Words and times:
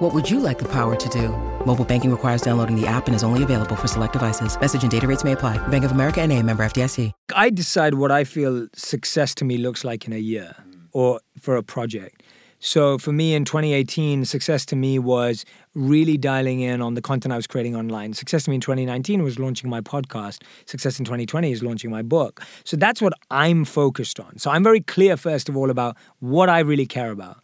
What 0.00 0.14
would 0.14 0.30
you 0.30 0.40
like 0.40 0.58
the 0.58 0.68
power 0.68 0.96
to 0.96 1.08
do? 1.10 1.28
Mobile 1.66 1.84
banking 1.84 2.10
requires 2.10 2.40
downloading 2.40 2.74
the 2.74 2.86
app 2.86 3.06
and 3.06 3.14
is 3.14 3.22
only 3.22 3.42
available 3.42 3.76
for 3.76 3.86
select 3.86 4.14
devices. 4.14 4.58
Message 4.58 4.80
and 4.80 4.90
data 4.90 5.06
rates 5.06 5.24
may 5.24 5.32
apply. 5.32 5.58
Bank 5.68 5.84
of 5.84 5.90
America 5.90 6.22
and 6.22 6.32
a 6.32 6.42
member 6.42 6.64
FDIC. 6.64 7.12
I 7.34 7.50
decide 7.50 7.92
what 7.92 8.10
I 8.10 8.24
feel 8.24 8.66
success 8.74 9.34
to 9.34 9.44
me 9.44 9.58
looks 9.58 9.84
like 9.84 10.06
in 10.06 10.14
a 10.14 10.18
year 10.18 10.56
or 10.92 11.20
for 11.38 11.54
a 11.54 11.62
project. 11.62 12.22
So 12.62 12.96
for 12.96 13.12
me 13.12 13.34
in 13.34 13.44
2018, 13.44 14.24
success 14.24 14.64
to 14.66 14.76
me 14.76 14.98
was 14.98 15.44
really 15.74 16.16
dialing 16.16 16.60
in 16.60 16.80
on 16.80 16.94
the 16.94 17.02
content 17.02 17.32
I 17.32 17.36
was 17.36 17.46
creating 17.46 17.76
online. 17.76 18.12
Success 18.14 18.44
to 18.44 18.50
me 18.50 18.56
in 18.56 18.60
2019 18.60 19.22
was 19.22 19.38
launching 19.38 19.68
my 19.68 19.82
podcast. 19.82 20.42
Success 20.66 20.98
in 20.98 21.04
2020 21.04 21.52
is 21.52 21.62
launching 21.62 21.90
my 21.90 22.02
book. 22.02 22.42
So 22.64 22.76
that's 22.76 23.02
what 23.02 23.12
I'm 23.30 23.66
focused 23.66 24.18
on. 24.18 24.38
So 24.38 24.50
I'm 24.50 24.62
very 24.62 24.80
clear, 24.80 25.18
first 25.18 25.50
of 25.50 25.58
all, 25.58 25.70
about 25.70 25.96
what 26.20 26.48
I 26.48 26.60
really 26.60 26.86
care 26.86 27.10
about. 27.10 27.42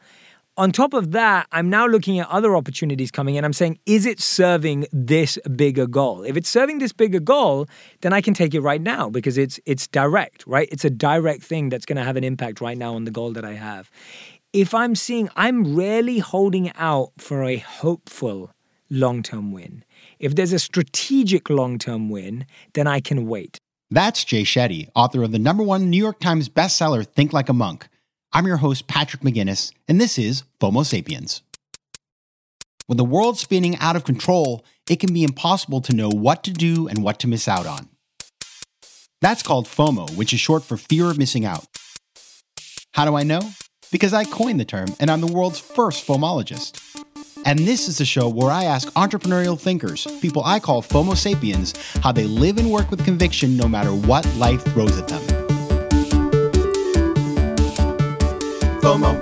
On 0.59 0.73
top 0.73 0.95
of 0.95 1.13
that, 1.13 1.47
I'm 1.53 1.69
now 1.69 1.87
looking 1.87 2.19
at 2.19 2.29
other 2.29 2.57
opportunities 2.57 3.11
coming 3.11 3.35
in. 3.35 3.45
I'm 3.45 3.53
saying, 3.53 3.79
is 3.85 4.07
it 4.07 4.21
serving 4.21 4.87
this 4.91 5.39
bigger 5.55 5.87
goal? 5.87 6.23
If 6.23 6.35
it's 6.35 6.49
serving 6.49 6.79
this 6.79 6.93
bigger 6.93 7.21
goal, 7.21 7.67
then 8.01 8.15
I 8.15 8.23
can 8.23 8.33
take 8.33 8.55
it 8.55 8.61
right 8.61 8.81
now 8.81 9.11
because 9.11 9.37
it's 9.37 9.61
it's 9.67 9.87
direct, 9.87 10.47
right? 10.47 10.67
It's 10.73 10.85
a 10.85 10.91
direct 10.91 11.43
thing 11.43 11.69
that's 11.69 11.85
going 11.85 11.97
to 11.97 12.05
have 12.05 12.17
an 12.17 12.25
impact 12.25 12.63
right 12.63 12.79
now 12.79 12.95
on 12.95 13.05
the 13.05 13.11
goal 13.11 13.33
that 13.33 13.45
I 13.45 13.53
have 13.53 13.91
if 14.57 14.73
I'm 14.73 14.95
seeing, 14.95 15.29
I'm 15.37 15.77
rarely 15.77 16.19
holding 16.19 16.73
out 16.77 17.13
for 17.19 17.45
a 17.45 17.59
hopeful 17.59 18.51
long 18.89 19.23
term 19.23 19.53
win. 19.53 19.85
If 20.19 20.35
there's 20.35 20.55
a 20.55 20.59
strategic 20.59 21.51
long 21.51 21.79
term 21.79 22.09
win, 22.09 22.47
then 22.73 22.87
I 22.87 23.01
can 23.01 23.27
wait. 23.27 23.59
That's 23.91 24.25
Jay 24.25 24.45
Shetty, 24.45 24.89
author 24.95 25.23
of 25.23 25.33
the 25.33 25.39
number 25.39 25.63
one 25.63 25.91
New 25.91 25.99
York 25.99 26.21
Times 26.21 26.49
bestseller, 26.49 27.07
Think 27.07 27.35
Like 27.35 27.51
a 27.51 27.53
Monk. 27.53 27.89
I'm 28.37 28.47
your 28.47 28.59
host, 28.59 28.87
Patrick 28.87 29.23
McGinnis, 29.23 29.73
and 29.89 29.99
this 29.99 30.19
is 30.19 30.43
FOMO 30.61 30.85
Sapiens. 30.85 31.41
When 32.87 32.99
the 32.99 33.05
world's 33.05 33.41
spinning 33.41 33.79
out 33.79 33.97
of 33.97 34.05
control, 34.05 34.63
it 34.91 35.01
can 35.01 35.15
be 35.15 35.25
impossible 35.25 35.81
to 35.81 35.95
know 35.95 36.11
what 36.11 36.45
to 36.45 36.51
do 36.51 36.87
and 36.87 37.03
what 37.03 37.19
to 37.21 37.29
miss 37.29 37.49
out 37.49 37.67
on. 37.67 37.89
That's 39.23 39.43
called 39.43 39.67
FOMO, 39.67 40.15
which 40.19 40.35
is 40.35 40.41
short 40.41 40.65
for 40.65 40.77
fear 40.77 41.07
of 41.07 41.17
missing 41.17 41.47
out. 41.47 41.65
How 42.93 43.07
do 43.07 43.17
I 43.17 43.23
know? 43.23 43.41
because 43.91 44.13
I 44.13 44.25
coined 44.25 44.61
the 44.61 44.65
term 44.65 44.89
and 45.01 45.11
I'm 45.11 45.21
the 45.21 45.27
world's 45.27 45.59
first 45.59 46.07
FOMologist. 46.07 46.81
And 47.45 47.61
this 47.61 47.89
is 47.89 47.99
the 47.99 48.05
show 48.05 48.29
where 48.29 48.51
I 48.51 48.65
ask 48.65 48.89
entrepreneurial 48.91 49.59
thinkers, 49.59 50.07
people 50.21 50.43
I 50.45 50.59
call 50.59 50.83
FOMO 50.83 51.17
sapiens, 51.17 51.75
how 52.03 52.13
they 52.13 52.25
live 52.25 52.59
and 52.59 52.71
work 52.71 52.91
with 52.91 53.05
conviction 53.05 53.57
no 53.57 53.69
matter 53.69 53.91
what 53.91 54.27
life 54.37 54.63
throws 54.65 54.99
at 54.99 55.09
them. 55.09 55.46
FOMO. 58.87 59.21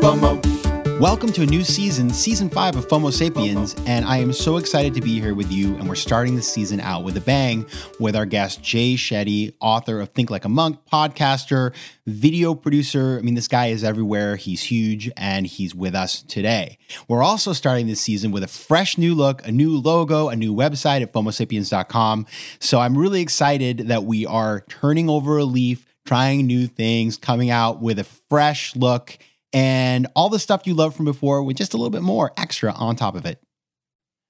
FOMO. 0.00 0.98
Welcome 0.98 1.30
to 1.32 1.42
a 1.42 1.46
new 1.46 1.64
season, 1.64 2.08
season 2.08 2.48
five 2.48 2.76
of 2.76 2.88
FOMO 2.88 3.12
Sapiens, 3.12 3.76
and 3.84 4.06
I 4.06 4.16
am 4.16 4.32
so 4.32 4.56
excited 4.56 4.94
to 4.94 5.02
be 5.02 5.20
here 5.20 5.34
with 5.34 5.52
you. 5.52 5.76
And 5.76 5.86
we're 5.86 5.96
starting 5.96 6.34
the 6.34 6.40
season 6.40 6.80
out 6.80 7.04
with 7.04 7.14
a 7.18 7.20
bang 7.20 7.66
with 8.00 8.16
our 8.16 8.24
guest, 8.24 8.62
Jay 8.62 8.94
Shetty, 8.94 9.52
author 9.60 10.00
of 10.00 10.08
Think 10.14 10.30
Like 10.30 10.46
a 10.46 10.48
Monk, 10.48 10.78
podcaster, 10.90 11.74
video 12.06 12.54
producer. 12.54 13.18
I 13.18 13.20
mean, 13.20 13.34
this 13.34 13.48
guy 13.48 13.66
is 13.66 13.84
everywhere. 13.84 14.36
He's 14.36 14.62
huge, 14.62 15.10
and 15.14 15.46
he's 15.46 15.74
with 15.74 15.94
us 15.94 16.22
today. 16.22 16.78
We're 17.06 17.22
also 17.22 17.52
starting 17.52 17.86
this 17.86 18.00
season 18.00 18.32
with 18.32 18.44
a 18.44 18.48
fresh 18.48 18.96
new 18.96 19.14
look, 19.14 19.46
a 19.46 19.52
new 19.52 19.76
logo, 19.76 20.30
a 20.30 20.36
new 20.36 20.54
website 20.54 21.02
at 21.02 21.12
FOMOSapiens.com. 21.12 22.24
So 22.60 22.80
I'm 22.80 22.96
really 22.96 23.20
excited 23.20 23.88
that 23.88 24.04
we 24.04 24.24
are 24.24 24.60
turning 24.70 25.10
over 25.10 25.36
a 25.36 25.44
leaf, 25.44 25.91
trying 26.04 26.46
new 26.46 26.66
things, 26.66 27.16
coming 27.16 27.50
out 27.50 27.80
with 27.80 27.98
a 27.98 28.04
fresh 28.28 28.74
look 28.76 29.18
and 29.52 30.06
all 30.16 30.28
the 30.28 30.38
stuff 30.38 30.66
you 30.66 30.74
loved 30.74 30.96
from 30.96 31.04
before 31.04 31.42
with 31.42 31.56
just 31.56 31.74
a 31.74 31.76
little 31.76 31.90
bit 31.90 32.02
more 32.02 32.32
extra 32.36 32.72
on 32.72 32.96
top 32.96 33.14
of 33.14 33.26
it. 33.26 33.40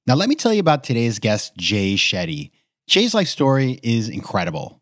Now, 0.07 0.15
let 0.15 0.29
me 0.29 0.35
tell 0.35 0.53
you 0.53 0.61
about 0.61 0.83
today's 0.83 1.19
guest, 1.19 1.57
Jay 1.57 1.95
Shetty. 1.95 2.51
Jay's 2.89 3.15
life 3.15 3.29
story 3.29 3.79
is 3.83 4.09
incredible. 4.09 4.81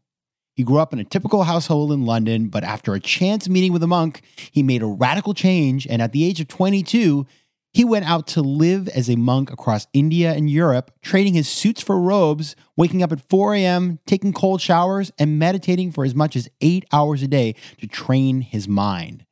He 0.55 0.65
grew 0.65 0.79
up 0.79 0.93
in 0.93 0.99
a 0.99 1.05
typical 1.05 1.45
household 1.45 1.93
in 1.93 2.07
London, 2.07 2.49
but 2.49 2.65
after 2.65 2.95
a 2.95 3.01
chance 3.01 3.49
meeting 3.49 3.73
with 3.73 3.83
a 3.83 3.87
monk, 3.87 4.23
he 4.51 4.63
made 4.63 4.83
a 4.83 4.87
radical 4.87 5.35
change. 5.35 5.87
And 5.87 6.03
at 6.03 6.13
the 6.13 6.25
age 6.25 6.41
of 6.41 6.49
22, 6.49 7.27
he 7.73 7.85
went 7.85 8.05
out 8.05 8.27
to 8.29 8.43
live 8.43 8.89
as 8.89 9.09
a 9.09 9.17
monk 9.17 9.53
across 9.53 9.87
India 9.93 10.33
and 10.33 10.51
Europe, 10.51 10.91
trading 11.03 11.35
his 11.35 11.49
suits 11.49 11.81
for 11.81 12.01
robes, 12.01 12.57
waking 12.77 13.03
up 13.03 13.13
at 13.13 13.29
4 13.29 13.55
a.m., 13.55 14.01
taking 14.07 14.33
cold 14.33 14.61
showers, 14.61 15.13
and 15.19 15.39
meditating 15.39 15.93
for 15.93 16.05
as 16.05 16.15
much 16.15 16.35
as 16.35 16.49
eight 16.61 16.85
hours 16.93 17.23
a 17.23 17.29
day 17.29 17.55
to 17.79 17.87
train 17.87 18.41
his 18.41 18.67
mind. 18.67 19.25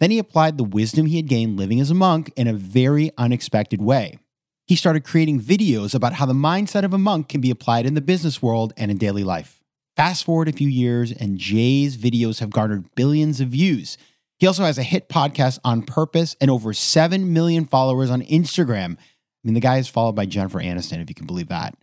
Then 0.00 0.10
he 0.10 0.18
applied 0.18 0.56
the 0.56 0.64
wisdom 0.64 1.06
he 1.06 1.16
had 1.16 1.28
gained 1.28 1.58
living 1.58 1.80
as 1.80 1.90
a 1.90 1.94
monk 1.94 2.32
in 2.34 2.48
a 2.48 2.54
very 2.54 3.12
unexpected 3.18 3.80
way. 3.80 4.18
He 4.66 4.74
started 4.74 5.04
creating 5.04 5.40
videos 5.40 5.94
about 5.94 6.14
how 6.14 6.26
the 6.26 6.32
mindset 6.32 6.84
of 6.84 6.94
a 6.94 6.98
monk 6.98 7.28
can 7.28 7.40
be 7.40 7.50
applied 7.50 7.84
in 7.84 7.94
the 7.94 8.00
business 8.00 8.40
world 8.40 8.72
and 8.76 8.90
in 8.90 8.96
daily 8.96 9.22
life. 9.22 9.60
Fast 9.96 10.24
forward 10.24 10.48
a 10.48 10.52
few 10.52 10.68
years, 10.68 11.12
and 11.12 11.38
Jay's 11.38 11.98
videos 11.98 12.40
have 12.40 12.50
garnered 12.50 12.94
billions 12.94 13.40
of 13.40 13.48
views. 13.48 13.98
He 14.42 14.48
also 14.48 14.64
has 14.64 14.76
a 14.76 14.82
hit 14.82 15.08
podcast 15.08 15.60
on 15.64 15.82
purpose 15.82 16.34
and 16.40 16.50
over 16.50 16.72
7 16.72 17.32
million 17.32 17.64
followers 17.64 18.10
on 18.10 18.22
Instagram. 18.22 18.96
I 18.96 19.44
mean, 19.44 19.54
the 19.54 19.60
guy 19.60 19.78
is 19.78 19.86
followed 19.86 20.16
by 20.16 20.26
Jennifer 20.26 20.58
Aniston, 20.58 21.00
if 21.00 21.08
you 21.08 21.14
can 21.14 21.28
believe 21.28 21.46
that. 21.50 21.78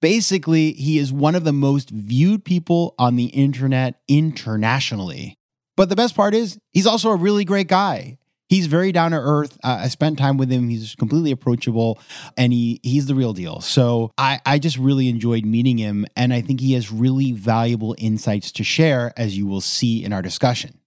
Basically, 0.00 0.70
he 0.74 0.98
is 0.98 1.12
one 1.12 1.34
of 1.34 1.42
the 1.42 1.52
most 1.52 1.90
viewed 1.90 2.44
people 2.44 2.94
on 2.96 3.16
the 3.16 3.24
internet 3.24 4.00
internationally. 4.06 5.36
But 5.76 5.88
the 5.88 5.96
best 5.96 6.14
part 6.14 6.32
is, 6.32 6.60
he's 6.72 6.86
also 6.86 7.10
a 7.10 7.16
really 7.16 7.44
great 7.44 7.66
guy. 7.66 8.18
He's 8.48 8.68
very 8.68 8.92
down 8.92 9.10
to 9.10 9.16
earth. 9.16 9.58
Uh, 9.64 9.78
I 9.80 9.88
spent 9.88 10.16
time 10.16 10.36
with 10.36 10.48
him. 10.48 10.68
He's 10.68 10.94
completely 10.94 11.32
approachable, 11.32 11.98
and 12.36 12.52
he 12.52 12.78
he's 12.84 13.06
the 13.06 13.16
real 13.16 13.32
deal. 13.32 13.60
So 13.60 14.12
I 14.16 14.38
I 14.46 14.60
just 14.60 14.78
really 14.78 15.08
enjoyed 15.08 15.44
meeting 15.44 15.76
him, 15.76 16.06
and 16.14 16.32
I 16.32 16.40
think 16.40 16.60
he 16.60 16.74
has 16.74 16.92
really 16.92 17.32
valuable 17.32 17.96
insights 17.98 18.52
to 18.52 18.62
share, 18.62 19.12
as 19.16 19.36
you 19.36 19.48
will 19.48 19.60
see 19.60 20.04
in 20.04 20.12
our 20.12 20.22
discussion. 20.22 20.78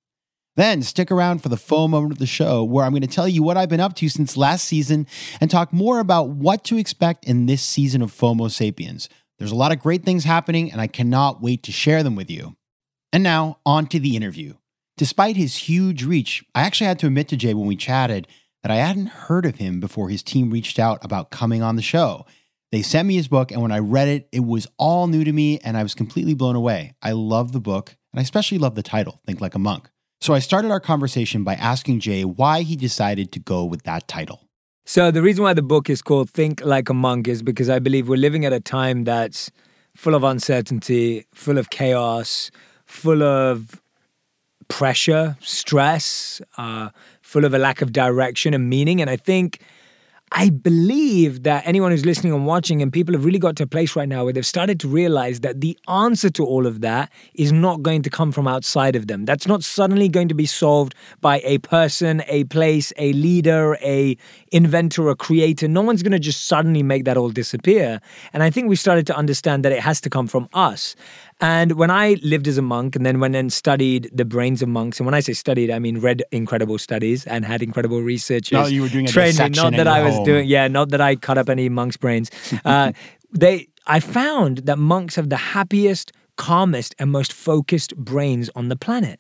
Then 0.60 0.84
stick 0.84 1.10
around 1.10 1.42
for 1.42 1.48
the 1.48 1.56
FOMO 1.56 1.90
moment 1.90 2.12
of 2.12 2.18
the 2.18 2.26
show, 2.26 2.66
where 2.66 2.84
I'm 2.84 2.92
going 2.92 3.00
to 3.00 3.08
tell 3.08 3.30
you 3.30 3.42
what 3.42 3.56
I've 3.56 3.70
been 3.70 3.80
up 3.80 3.96
to 3.96 4.10
since 4.10 4.36
last 4.36 4.66
season 4.66 5.08
and 5.40 5.50
talk 5.50 5.72
more 5.72 6.00
about 6.00 6.32
what 6.32 6.66
to 6.66 6.78
expect 6.78 7.24
in 7.24 7.46
this 7.46 7.62
season 7.62 8.02
of 8.02 8.12
FOMO 8.12 8.52
Sapiens. 8.52 9.08
There's 9.38 9.54
a 9.54 9.56
lot 9.56 9.72
of 9.72 9.80
great 9.80 10.04
things 10.04 10.26
happening, 10.26 10.70
and 10.70 10.82
I 10.82 10.88
cannot 10.88 11.42
wait 11.42 11.64
to 11.64 11.72
share 11.72 12.04
them 12.04 12.18
with 12.18 12.30
you. 12.30 12.58
And 13.14 13.24
now, 13.24 13.60
on 13.66 13.88
to 13.88 14.02
the 14.02 14.18
interview. 14.18 14.56
Despite 14.98 15.38
his 15.38 15.56
huge 15.56 16.04
reach, 16.04 16.44
I 16.54 16.64
actually 16.64 16.88
had 16.88 17.00
to 17.00 17.08
admit 17.08 17.30
to 17.30 17.38
Jay 17.38 17.54
when 17.54 17.66
we 17.66 17.78
chatted 17.78 18.28
that 18.62 18.70
I 18.70 18.76
hadn't 18.76 19.08
heard 19.08 19.46
of 19.46 19.60
him 19.60 19.80
before 19.80 20.10
his 20.10 20.22
team 20.22 20.52
reached 20.52 20.78
out 20.78 21.00
about 21.06 21.32
coming 21.32 21.64
on 21.64 21.78
the 21.78 21.82
show. 21.82 22.26
They 22.74 22.82
sent 22.82 23.08
me 23.08 23.16
his 23.16 23.30
book, 23.30 23.54
and 23.54 23.62
when 23.62 23.72
I 23.72 23.80
read 23.80 24.10
it, 24.10 24.28
it 24.34 24.44
was 24.44 24.68
all 24.76 25.08
new 25.08 25.24
to 25.24 25.32
me, 25.32 25.60
and 25.60 25.78
I 25.78 25.84
was 25.84 25.96
completely 25.96 26.34
blown 26.34 26.58
away. 26.58 26.96
I 27.02 27.14
love 27.14 27.54
the 27.54 27.62
book, 27.62 27.96
and 28.12 28.20
I 28.20 28.24
especially 28.24 28.58
love 28.58 28.76
the 28.76 28.84
title, 28.84 29.22
Think 29.26 29.40
Like 29.40 29.56
a 29.56 29.60
Monk. 29.60 29.90
So 30.22 30.34
I 30.34 30.40
started 30.40 30.72
our 30.72 30.82
conversation 30.82 31.44
by 31.44 31.56
asking 31.56 32.02
Jay 32.02 32.26
why 32.26 32.64
he 32.64 32.76
decided 32.76 33.32
to 33.32 33.40
go 33.40 33.64
with 33.64 33.84
that 33.84 34.08
title. 34.08 34.42
So, 34.86 35.12
the 35.12 35.22
reason 35.22 35.44
why 35.44 35.54
the 35.54 35.62
book 35.62 35.88
is 35.90 36.02
called 36.02 36.32
Think 36.32 36.62
Like 36.66 36.90
a 36.90 36.96
Monk 36.96 37.28
is 37.28 37.44
because 37.44 37.70
I 37.70 37.78
believe 37.78 38.10
we're 38.10 38.18
living 38.18 38.44
at 38.44 38.54
a 38.54 38.60
time 38.60 39.04
that's 39.04 39.52
full 39.96 40.16
of 40.16 40.24
uncertainty, 40.24 41.26
full 41.34 41.60
of 41.60 41.70
chaos, 41.70 42.50
full 42.86 43.22
of 43.22 43.82
pressure, 44.68 45.38
stress, 45.42 46.42
uh, 46.58 46.90
full 47.22 47.46
of 47.46 47.54
a 47.54 47.60
lack 47.60 47.82
of 47.82 47.94
direction 47.94 48.54
and 48.54 48.68
meaning. 48.68 49.00
And 49.00 49.12
I 49.12 49.16
think, 49.16 49.62
I 50.32 50.50
believe 50.52 51.44
that 51.44 51.64
anyone 51.66 51.92
who's 51.92 52.06
listening 52.06 52.34
and 52.34 52.46
watching, 52.46 52.82
and 52.82 52.94
people 52.94 53.14
have 53.14 53.26
really 53.26 53.40
got 53.40 53.56
to 53.58 53.64
a 53.64 53.68
place 53.68 53.96
right 53.96 54.08
now 54.08 54.24
where 54.24 54.34
they've 54.34 54.46
started 54.46 54.80
to 54.82 54.88
realize 54.88 55.40
that 55.40 55.60
the 55.60 55.78
answer 55.88 56.30
to 56.30 56.46
all 56.46 56.68
of 56.68 56.82
that 56.82 57.12
is 57.34 57.52
not 57.52 57.82
going 57.82 58.04
to 58.04 58.10
come 58.12 58.32
from 58.32 58.48
outside 58.48 58.96
of 58.96 59.08
them. 59.08 59.26
That's 59.26 59.48
not 59.48 59.64
suddenly 59.64 60.08
going 60.08 60.28
to 60.28 60.36
be 60.36 60.46
solved 60.46 60.94
by 61.20 61.42
a 61.44 61.58
person, 61.60 62.22
a 62.28 62.44
place, 62.46 62.94
a 62.98 63.12
leader, 63.14 63.78
a 63.82 64.18
inventor, 64.52 65.10
a 65.10 65.16
creator. 65.16 65.68
No 65.68 65.82
one's 65.82 66.04
going 66.04 66.12
to 66.12 66.20
just 66.20 66.46
suddenly 66.46 66.84
make 66.84 67.06
that 67.06 67.18
all 67.18 67.30
disappear. 67.30 68.00
And 68.32 68.44
I 68.44 68.52
think 68.52 68.70
we 68.70 68.76
started 68.76 69.08
to 69.08 69.18
understand 69.18 69.66
that 69.66 69.72
it 69.72 69.80
has 69.80 70.00
to 70.02 70.10
come 70.10 70.28
from 70.28 70.48
us. 70.54 70.96
And 71.42 71.74
when 71.74 71.90
I 71.90 72.18
lived 72.22 72.48
as 72.48 72.58
a 72.58 72.62
monk 72.62 72.96
and 72.96 73.06
then 73.06 73.20
went 73.20 73.36
and 73.36 73.52
studied 73.52 74.10
the 74.14 74.26
brains 74.26 74.62
of 74.62 74.68
monks, 74.68 75.00
and 75.00 75.06
when 75.06 75.14
I 75.14 75.22
say 75.22 75.34
studied, 75.34 75.72
I 75.72 75.80
mean 75.80 76.00
read 76.00 76.22
incredible 76.32 76.78
studies 76.78 77.26
and 77.26 77.46
had 77.46 77.62
incredible 77.62 78.02
research. 78.02 78.52
No, 78.52 78.66
you 78.66 78.82
were 78.82 78.90
doing 78.90 79.06
a 79.06 79.10
training, 79.10 79.54
not 79.54 79.72
that 79.74 79.88
I 79.88 80.04
was 80.04 80.16
home. 80.16 80.26
doing, 80.26 80.48
yeah, 80.48 80.68
not 80.68 80.90
that 80.90 81.00
I 81.00 81.16
cut 81.16 81.38
up 81.38 81.50
any 81.50 81.70
monk's 81.70 81.98
brains. 81.98 82.30
Uh, 82.66 82.92
they 83.32 83.68
I 83.88 84.00
found 84.00 84.60
that 84.60 84.78
monks 84.78 85.16
have 85.16 85.30
the 85.30 85.38
happiest, 85.38 86.12
calmest, 86.36 86.94
and 87.00 87.10
most 87.12 87.32
focused 87.34 87.96
brains 87.96 88.50
on 88.56 88.70
the 88.70 88.76
planet. 88.76 89.20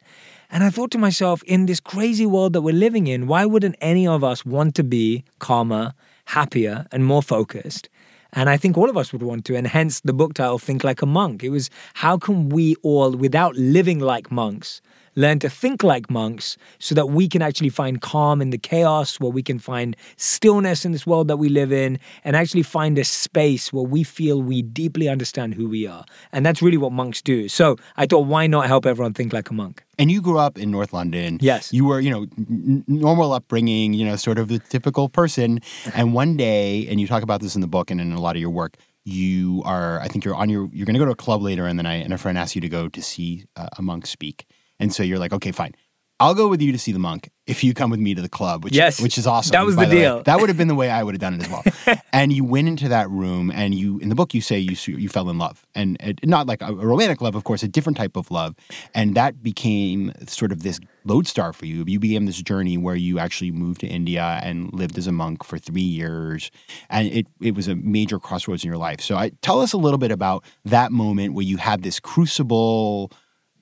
And 0.51 0.63
I 0.63 0.69
thought 0.69 0.91
to 0.91 0.97
myself, 0.97 1.41
in 1.43 1.67
this 1.67 1.79
crazy 1.79 2.25
world 2.25 2.53
that 2.53 2.61
we're 2.61 2.73
living 2.73 3.07
in, 3.07 3.27
why 3.27 3.45
wouldn't 3.45 3.75
any 3.81 4.05
of 4.07 4.23
us 4.23 4.45
want 4.45 4.75
to 4.75 4.83
be 4.83 5.23
calmer, 5.39 5.93
happier, 6.25 6.85
and 6.91 7.05
more 7.05 7.23
focused? 7.23 7.89
And 8.33 8.49
I 8.49 8.57
think 8.57 8.77
all 8.77 8.89
of 8.89 8.97
us 8.97 9.11
would 9.11 9.23
want 9.23 9.45
to, 9.45 9.55
and 9.55 9.65
hence 9.65 10.01
the 10.01 10.13
book 10.13 10.35
title, 10.35 10.59
Think 10.59 10.83
Like 10.83 11.01
a 11.01 11.05
Monk. 11.05 11.43
It 11.43 11.49
was 11.49 11.69
how 11.95 12.17
can 12.17 12.49
we 12.49 12.75
all, 12.83 13.11
without 13.11 13.55
living 13.55 13.99
like 13.99 14.31
monks, 14.31 14.81
learn 15.15 15.39
to 15.39 15.49
think 15.49 15.83
like 15.83 16.09
monks 16.09 16.57
so 16.79 16.95
that 16.95 17.07
we 17.07 17.27
can 17.27 17.41
actually 17.41 17.69
find 17.69 18.01
calm 18.01 18.41
in 18.41 18.49
the 18.49 18.57
chaos, 18.57 19.19
where 19.19 19.31
we 19.31 19.43
can 19.43 19.59
find 19.59 19.95
stillness 20.17 20.85
in 20.85 20.91
this 20.91 21.05
world 21.05 21.27
that 21.27 21.37
we 21.37 21.49
live 21.49 21.71
in, 21.71 21.99
and 22.23 22.35
actually 22.35 22.63
find 22.63 22.97
a 22.97 23.03
space 23.03 23.73
where 23.73 23.83
we 23.83 24.03
feel 24.03 24.41
we 24.41 24.61
deeply 24.61 25.09
understand 25.09 25.53
who 25.53 25.67
we 25.67 25.87
are. 25.87 26.05
And 26.31 26.45
that's 26.45 26.61
really 26.61 26.77
what 26.77 26.91
monks 26.91 27.21
do. 27.21 27.47
So 27.49 27.75
I 27.97 28.05
thought, 28.05 28.25
why 28.25 28.47
not 28.47 28.67
help 28.67 28.85
everyone 28.85 29.13
think 29.13 29.33
like 29.33 29.49
a 29.49 29.53
monk? 29.53 29.83
And 29.97 30.09
you 30.09 30.21
grew 30.21 30.37
up 30.37 30.57
in 30.57 30.71
North 30.71 30.93
London. 30.93 31.39
Yes. 31.41 31.73
You 31.73 31.83
were, 31.83 31.99
you 31.99 32.09
know, 32.09 32.25
n- 32.37 32.85
normal 32.87 33.33
upbringing, 33.33 33.93
you 33.93 34.05
know, 34.05 34.15
sort 34.15 34.39
of 34.39 34.47
the 34.47 34.59
typical 34.59 35.09
person. 35.09 35.59
And 35.93 36.13
one 36.13 36.37
day, 36.37 36.87
and 36.87 37.01
you 37.01 37.07
talk 37.07 37.21
about 37.21 37.41
this 37.41 37.55
in 37.55 37.61
the 37.61 37.67
book 37.67 37.91
and 37.91 37.99
in 37.99 38.13
a 38.13 38.21
lot 38.21 38.37
of 38.37 38.41
your 38.41 38.49
work, 38.49 38.77
you 39.03 39.61
are, 39.65 39.99
I 39.99 40.07
think 40.07 40.23
you're 40.23 40.35
on 40.35 40.49
your, 40.49 40.69
you're 40.71 40.85
going 40.85 40.93
to 40.93 40.99
go 40.99 41.05
to 41.05 41.11
a 41.11 41.15
club 41.15 41.41
later 41.41 41.67
in 41.67 41.77
the 41.77 41.83
night, 41.83 42.05
and 42.05 42.13
a 42.13 42.17
friend 42.17 42.37
asks 42.37 42.55
you 42.55 42.61
to 42.61 42.69
go 42.69 42.87
to 42.87 43.01
see 43.01 43.45
uh, 43.55 43.67
a 43.77 43.81
monk 43.81 44.05
speak. 44.05 44.45
And 44.79 44.93
so 44.93 45.03
you're 45.03 45.19
like, 45.19 45.33
okay, 45.33 45.51
fine. 45.51 45.73
I'll 46.21 46.35
go 46.35 46.49
with 46.49 46.61
you 46.61 46.73
to 46.73 46.77
see 46.77 46.91
the 46.91 46.99
monk 46.99 47.29
if 47.47 47.63
you 47.63 47.73
come 47.73 47.89
with 47.89 47.99
me 48.01 48.13
to 48.13 48.21
the 48.21 48.27
club, 48.27 48.65
which 48.65 48.75
Yes. 48.75 48.99
which 48.99 49.17
is 49.17 49.25
awesome. 49.25 49.53
That 49.53 49.65
was 49.65 49.77
the 49.77 49.83
way. 49.83 49.89
deal. 49.89 50.21
That 50.23 50.41
would 50.41 50.49
have 50.49 50.57
been 50.57 50.67
the 50.67 50.75
way 50.75 50.89
I 50.89 51.01
would 51.01 51.13
have 51.15 51.21
done 51.21 51.35
it 51.35 51.43
as 51.43 51.49
well. 51.49 51.63
and 52.13 52.33
you 52.33 52.43
went 52.43 52.67
into 52.67 52.89
that 52.89 53.09
room, 53.09 53.49
and 53.55 53.73
you 53.73 53.99
in 53.99 54.09
the 54.09 54.15
book 54.15 54.33
you 54.33 54.41
say 54.41 54.59
you 54.59 54.75
you 54.97 55.07
fell 55.07 55.29
in 55.29 55.37
love, 55.37 55.65
and 55.75 55.95
it, 56.01 56.27
not 56.27 56.45
like 56.45 56.61
a, 56.61 56.65
a 56.65 56.73
romantic 56.85 57.21
love, 57.21 57.35
of 57.35 57.45
course, 57.45 57.63
a 57.63 57.69
different 57.69 57.95
type 57.97 58.17
of 58.17 58.31
love, 58.31 58.53
and 58.93 59.15
that 59.15 59.41
became 59.41 60.11
sort 60.27 60.51
of 60.51 60.61
this 60.61 60.81
lodestar 61.05 61.53
for 61.53 61.65
you. 61.65 61.85
You 61.87 61.99
began 62.01 62.25
this 62.25 62.41
journey 62.41 62.77
where 62.77 62.95
you 62.97 63.17
actually 63.17 63.51
moved 63.51 63.79
to 63.79 63.87
India 63.87 64.41
and 64.43 64.73
lived 64.73 64.97
as 64.97 65.07
a 65.07 65.13
monk 65.13 65.45
for 65.45 65.57
three 65.57 65.79
years, 65.81 66.51
and 66.89 67.07
it 67.07 67.27
it 67.39 67.55
was 67.55 67.69
a 67.69 67.75
major 67.75 68.19
crossroads 68.19 68.65
in 68.65 68.67
your 68.67 68.77
life. 68.77 68.99
So, 68.99 69.15
I 69.15 69.31
tell 69.41 69.61
us 69.61 69.71
a 69.71 69.77
little 69.77 69.97
bit 69.99 70.11
about 70.11 70.43
that 70.65 70.91
moment 70.91 71.33
where 71.33 71.45
you 71.45 71.55
had 71.55 71.81
this 71.81 71.97
crucible 72.01 73.09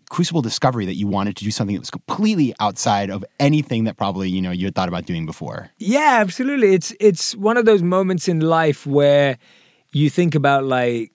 crucible 0.10 0.42
discovery 0.42 0.86
that 0.86 0.96
you 0.96 1.08
wanted 1.08 1.36
to 1.38 1.44
do 1.44 1.52
something 1.52 1.76
that 1.76 1.82
was 1.82 1.92
completely 1.92 2.54
outside 2.60 3.10
of 3.10 3.26
anything 3.40 3.84
that 3.84 3.98
probably 3.98 4.30
you 4.30 4.42
know 4.42 4.52
you 4.52 4.66
had 4.66 4.76
thought 4.76 4.88
about 4.88 5.06
doing 5.06 5.26
before 5.26 5.70
Yeah, 5.78 6.20
absolutely. 6.22 6.74
It's 6.74 6.94
it's 7.00 7.36
one 7.36 7.58
of 7.58 7.66
those 7.66 7.82
moments 7.82 8.28
in 8.28 8.40
life 8.40 8.86
where 8.86 9.38
you 9.92 10.10
think 10.10 10.36
about 10.36 10.64
like 10.64 11.12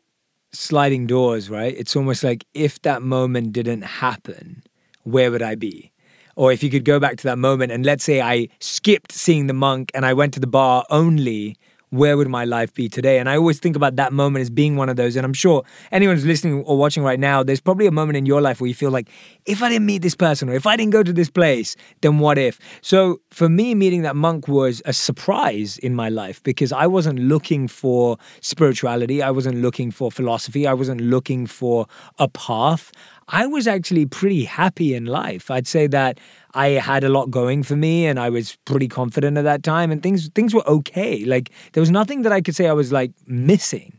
sliding 0.52 1.06
doors, 1.06 1.48
right? 1.50 1.74
It's 1.76 1.96
almost 1.96 2.22
like 2.22 2.44
if 2.54 2.80
that 2.82 3.02
moment 3.02 3.52
didn't 3.52 3.82
happen, 3.82 4.62
where 5.04 5.30
would 5.30 5.42
I 5.42 5.54
be? 5.54 5.92
Or 6.36 6.52
if 6.52 6.62
you 6.62 6.70
could 6.70 6.84
go 6.84 6.98
back 6.98 7.16
to 7.18 7.24
that 7.24 7.38
moment 7.38 7.72
and 7.72 7.84
let's 7.84 8.04
say 8.04 8.20
I 8.20 8.48
skipped 8.60 9.12
seeing 9.12 9.46
the 9.46 9.54
monk 9.54 9.90
and 9.94 10.06
I 10.06 10.14
went 10.14 10.32
to 10.34 10.40
the 10.40 10.46
bar 10.46 10.84
only, 10.88 11.56
where 11.92 12.16
would 12.16 12.28
my 12.28 12.46
life 12.46 12.72
be 12.72 12.88
today? 12.88 13.18
And 13.18 13.28
I 13.28 13.36
always 13.36 13.58
think 13.58 13.76
about 13.76 13.96
that 13.96 14.14
moment 14.14 14.40
as 14.40 14.48
being 14.48 14.76
one 14.76 14.88
of 14.88 14.96
those. 14.96 15.14
And 15.14 15.26
I'm 15.26 15.34
sure 15.34 15.62
anyone 15.90 16.16
who's 16.16 16.24
listening 16.24 16.62
or 16.64 16.78
watching 16.78 17.02
right 17.02 17.20
now, 17.20 17.42
there's 17.42 17.60
probably 17.60 17.86
a 17.86 17.92
moment 17.92 18.16
in 18.16 18.24
your 18.24 18.40
life 18.40 18.62
where 18.62 18.68
you 18.68 18.74
feel 18.74 18.90
like, 18.90 19.10
if 19.44 19.62
I 19.62 19.68
didn't 19.68 19.84
meet 19.84 20.00
this 20.00 20.14
person 20.14 20.48
or 20.48 20.54
if 20.54 20.66
I 20.66 20.74
didn't 20.74 20.92
go 20.92 21.02
to 21.02 21.12
this 21.12 21.28
place, 21.28 21.76
then 22.00 22.18
what 22.18 22.38
if? 22.38 22.58
So 22.80 23.20
for 23.30 23.50
me, 23.50 23.74
meeting 23.74 24.00
that 24.02 24.16
monk 24.16 24.48
was 24.48 24.80
a 24.86 24.94
surprise 24.94 25.76
in 25.78 25.94
my 25.94 26.08
life 26.08 26.42
because 26.44 26.72
I 26.72 26.86
wasn't 26.86 27.18
looking 27.18 27.68
for 27.68 28.16
spirituality. 28.40 29.22
I 29.22 29.30
wasn't 29.30 29.56
looking 29.56 29.90
for 29.90 30.10
philosophy. 30.10 30.66
I 30.66 30.72
wasn't 30.72 31.02
looking 31.02 31.46
for 31.46 31.86
a 32.18 32.26
path. 32.26 32.90
I 33.32 33.46
was 33.46 33.66
actually 33.66 34.04
pretty 34.04 34.44
happy 34.44 34.94
in 34.94 35.06
life. 35.06 35.50
I'd 35.50 35.66
say 35.66 35.86
that 35.86 36.20
I 36.52 36.68
had 36.68 37.02
a 37.02 37.08
lot 37.08 37.30
going 37.30 37.62
for 37.62 37.74
me 37.74 38.04
and 38.04 38.20
I 38.20 38.28
was 38.28 38.58
pretty 38.66 38.88
confident 38.88 39.38
at 39.38 39.44
that 39.44 39.62
time 39.62 39.90
and 39.90 40.02
things 40.02 40.28
things 40.34 40.54
were 40.54 40.68
okay. 40.68 41.24
Like 41.24 41.50
there 41.72 41.80
was 41.80 41.90
nothing 41.90 42.22
that 42.22 42.32
I 42.32 42.42
could 42.42 42.54
say 42.54 42.68
I 42.68 42.74
was 42.74 42.92
like 42.92 43.12
missing. 43.26 43.98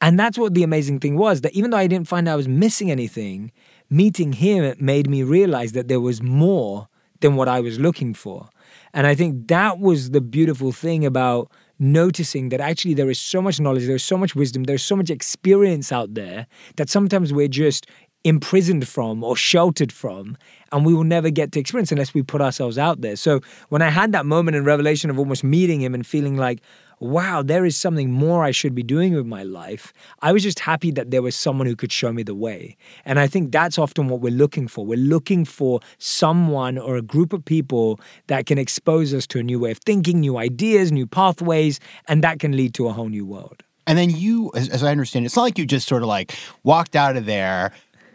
And 0.00 0.18
that's 0.18 0.38
what 0.38 0.54
the 0.54 0.62
amazing 0.62 1.00
thing 1.00 1.16
was 1.16 1.42
that 1.42 1.52
even 1.52 1.70
though 1.70 1.76
I 1.76 1.86
didn't 1.86 2.08
find 2.08 2.28
I 2.28 2.34
was 2.34 2.48
missing 2.48 2.90
anything, 2.90 3.52
meeting 3.90 4.32
him 4.32 4.74
made 4.80 5.08
me 5.08 5.22
realize 5.22 5.72
that 5.72 5.88
there 5.88 6.00
was 6.00 6.22
more 6.22 6.88
than 7.20 7.36
what 7.36 7.48
I 7.48 7.60
was 7.60 7.78
looking 7.78 8.14
for. 8.14 8.48
And 8.94 9.06
I 9.06 9.14
think 9.14 9.48
that 9.48 9.78
was 9.80 10.10
the 10.10 10.20
beautiful 10.20 10.72
thing 10.72 11.04
about 11.04 11.52
noticing 11.78 12.48
that 12.48 12.60
actually 12.60 12.94
there 12.94 13.10
is 13.10 13.20
so 13.20 13.42
much 13.42 13.60
knowledge, 13.60 13.86
there's 13.86 14.02
so 14.02 14.16
much 14.16 14.34
wisdom, 14.34 14.64
there's 14.64 14.82
so 14.82 14.96
much 14.96 15.10
experience 15.10 15.92
out 15.92 16.14
there 16.14 16.46
that 16.76 16.88
sometimes 16.88 17.32
we're 17.32 17.48
just 17.48 17.86
imprisoned 18.24 18.86
from 18.86 19.24
or 19.24 19.36
sheltered 19.36 19.92
from 19.92 20.36
and 20.70 20.86
we 20.86 20.94
will 20.94 21.04
never 21.04 21.28
get 21.28 21.52
to 21.52 21.60
experience 21.60 21.92
unless 21.92 22.14
we 22.14 22.22
put 22.22 22.40
ourselves 22.40 22.78
out 22.78 23.00
there. 23.00 23.16
So 23.16 23.40
when 23.68 23.82
I 23.82 23.90
had 23.90 24.12
that 24.12 24.26
moment 24.26 24.56
in 24.56 24.64
revelation 24.64 25.10
of 25.10 25.18
almost 25.18 25.44
meeting 25.44 25.80
him 25.80 25.94
and 25.94 26.06
feeling 26.06 26.36
like 26.36 26.62
wow, 27.02 27.42
there 27.42 27.64
is 27.64 27.76
something 27.76 28.12
more 28.12 28.44
I 28.44 28.52
should 28.52 28.76
be 28.76 28.84
doing 28.84 29.14
with 29.14 29.26
my 29.26 29.42
life. 29.42 29.92
I 30.20 30.30
was 30.30 30.44
just 30.44 30.60
happy 30.60 30.92
that 30.92 31.10
there 31.10 31.20
was 31.20 31.34
someone 31.34 31.66
who 31.66 31.74
could 31.74 31.90
show 31.90 32.12
me 32.12 32.22
the 32.22 32.34
way. 32.34 32.76
And 33.04 33.18
I 33.18 33.26
think 33.26 33.50
that's 33.50 33.76
often 33.76 34.06
what 34.06 34.20
we're 34.20 34.30
looking 34.30 34.68
for. 34.68 34.86
We're 34.86 34.98
looking 34.98 35.44
for 35.44 35.80
someone 35.98 36.78
or 36.78 36.96
a 36.96 37.02
group 37.02 37.32
of 37.32 37.44
people 37.44 37.98
that 38.28 38.46
can 38.46 38.56
expose 38.56 39.12
us 39.12 39.26
to 39.28 39.40
a 39.40 39.42
new 39.42 39.58
way 39.58 39.72
of 39.72 39.78
thinking, 39.78 40.20
new 40.20 40.36
ideas, 40.36 40.92
new 40.92 41.08
pathways, 41.08 41.80
and 42.06 42.22
that 42.22 42.38
can 42.38 42.56
lead 42.56 42.72
to 42.74 42.86
a 42.86 42.92
whole 42.92 43.08
new 43.08 43.26
world. 43.26 43.64
And 43.84 43.98
then 43.98 44.10
you, 44.10 44.52
as, 44.54 44.68
as 44.68 44.84
I 44.84 44.92
understand, 44.92 45.24
it, 45.24 45.26
it's 45.26 45.36
not 45.36 45.42
like 45.42 45.58
you 45.58 45.66
just 45.66 45.88
sort 45.88 46.02
of 46.02 46.08
like 46.08 46.36
walked 46.62 46.94
out 46.94 47.16
of 47.16 47.26
there, 47.26 47.72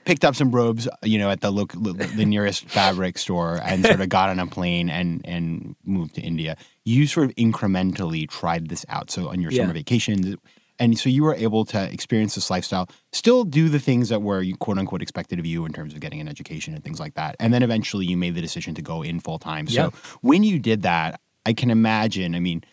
picked 0.07 0.23
up 0.25 0.35
some 0.35 0.51
robes, 0.51 0.87
you 1.03 1.19
know, 1.19 1.29
at 1.29 1.41
the 1.41 1.51
look, 1.51 1.73
the 1.73 2.25
nearest 2.25 2.65
fabric 2.77 3.17
store, 3.17 3.59
and 3.63 3.85
sort 3.85 3.99
of 4.01 4.07
got 4.09 4.29
on 4.29 4.39
a 4.39 4.47
plane 4.47 4.89
and 4.89 5.21
and 5.25 5.75
moved 5.85 6.15
to 6.15 6.21
India. 6.21 6.55
You 6.85 7.05
sort 7.07 7.29
of 7.29 7.35
incrementally 7.35 8.27
tried 8.27 8.69
this 8.69 8.85
out. 8.89 9.11
So 9.11 9.29
on 9.29 9.41
your 9.41 9.51
Yeah. 9.51 9.63
summer 9.63 9.73
vacations, 9.73 10.35
and 10.79 10.97
so 10.97 11.09
you 11.09 11.23
were 11.23 11.35
able 11.35 11.65
to 11.65 11.91
experience 11.91 12.35
this 12.35 12.49
lifestyle, 12.49 12.87
still 13.11 13.43
do 13.43 13.67
the 13.67 13.79
things 13.79 14.07
that 14.09 14.21
were 14.21 14.43
quote 14.59 14.77
unquote 14.77 15.01
expected 15.01 15.39
of 15.39 15.45
you 15.45 15.65
in 15.65 15.73
terms 15.73 15.93
of 15.93 15.99
getting 15.99 16.21
an 16.21 16.27
education 16.29 16.73
and 16.73 16.83
things 16.83 16.99
like 16.99 17.15
that. 17.15 17.35
And 17.39 17.53
then 17.53 17.61
eventually 17.61 18.05
you 18.05 18.15
made 18.17 18.33
the 18.35 18.41
decision 18.41 18.73
to 18.75 18.81
go 18.81 19.01
in 19.03 19.19
full 19.19 19.39
time. 19.39 19.67
So 19.67 19.73
Yeah. 19.81 19.89
when 20.21 20.43
you 20.43 20.57
did 20.57 20.83
that, 20.83 21.19
I 21.45 21.51
can 21.53 21.69
imagine. 21.69 22.33
I 22.33 22.39
mean 22.39 22.63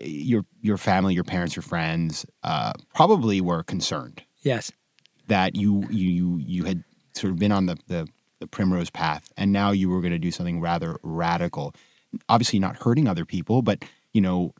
your 0.00 0.44
your 0.60 0.76
family, 0.76 1.14
your 1.14 1.24
parents, 1.24 1.54
your 1.56 1.62
friends 1.62 2.26
uh, 2.42 2.72
probably 2.94 3.40
were 3.40 3.62
concerned 3.62 4.22
Yes. 4.42 4.70
That 5.28 5.56
you 5.56 5.84
you 5.90 6.38
you 6.38 6.64
had 6.64 6.82
sort 7.14 7.32
of 7.32 7.38
been 7.38 7.52
on 7.52 7.66
the 7.66 7.76
the, 7.86 8.08
the 8.40 8.46
primrose 8.46 8.90
path, 8.90 9.32
and 9.36 9.52
now 9.52 9.70
you 9.70 9.88
were 9.88 10.00
going 10.00 10.12
to 10.12 10.18
do 10.18 10.30
something 10.30 10.60
rather 10.60 10.98
radical. 11.02 11.74
Obviously, 12.28 12.58
not 12.58 12.76
hurting 12.76 13.06
other 13.06 13.24
people, 13.24 13.62
but 13.62 13.84
you 14.12 14.20
know, 14.20 14.54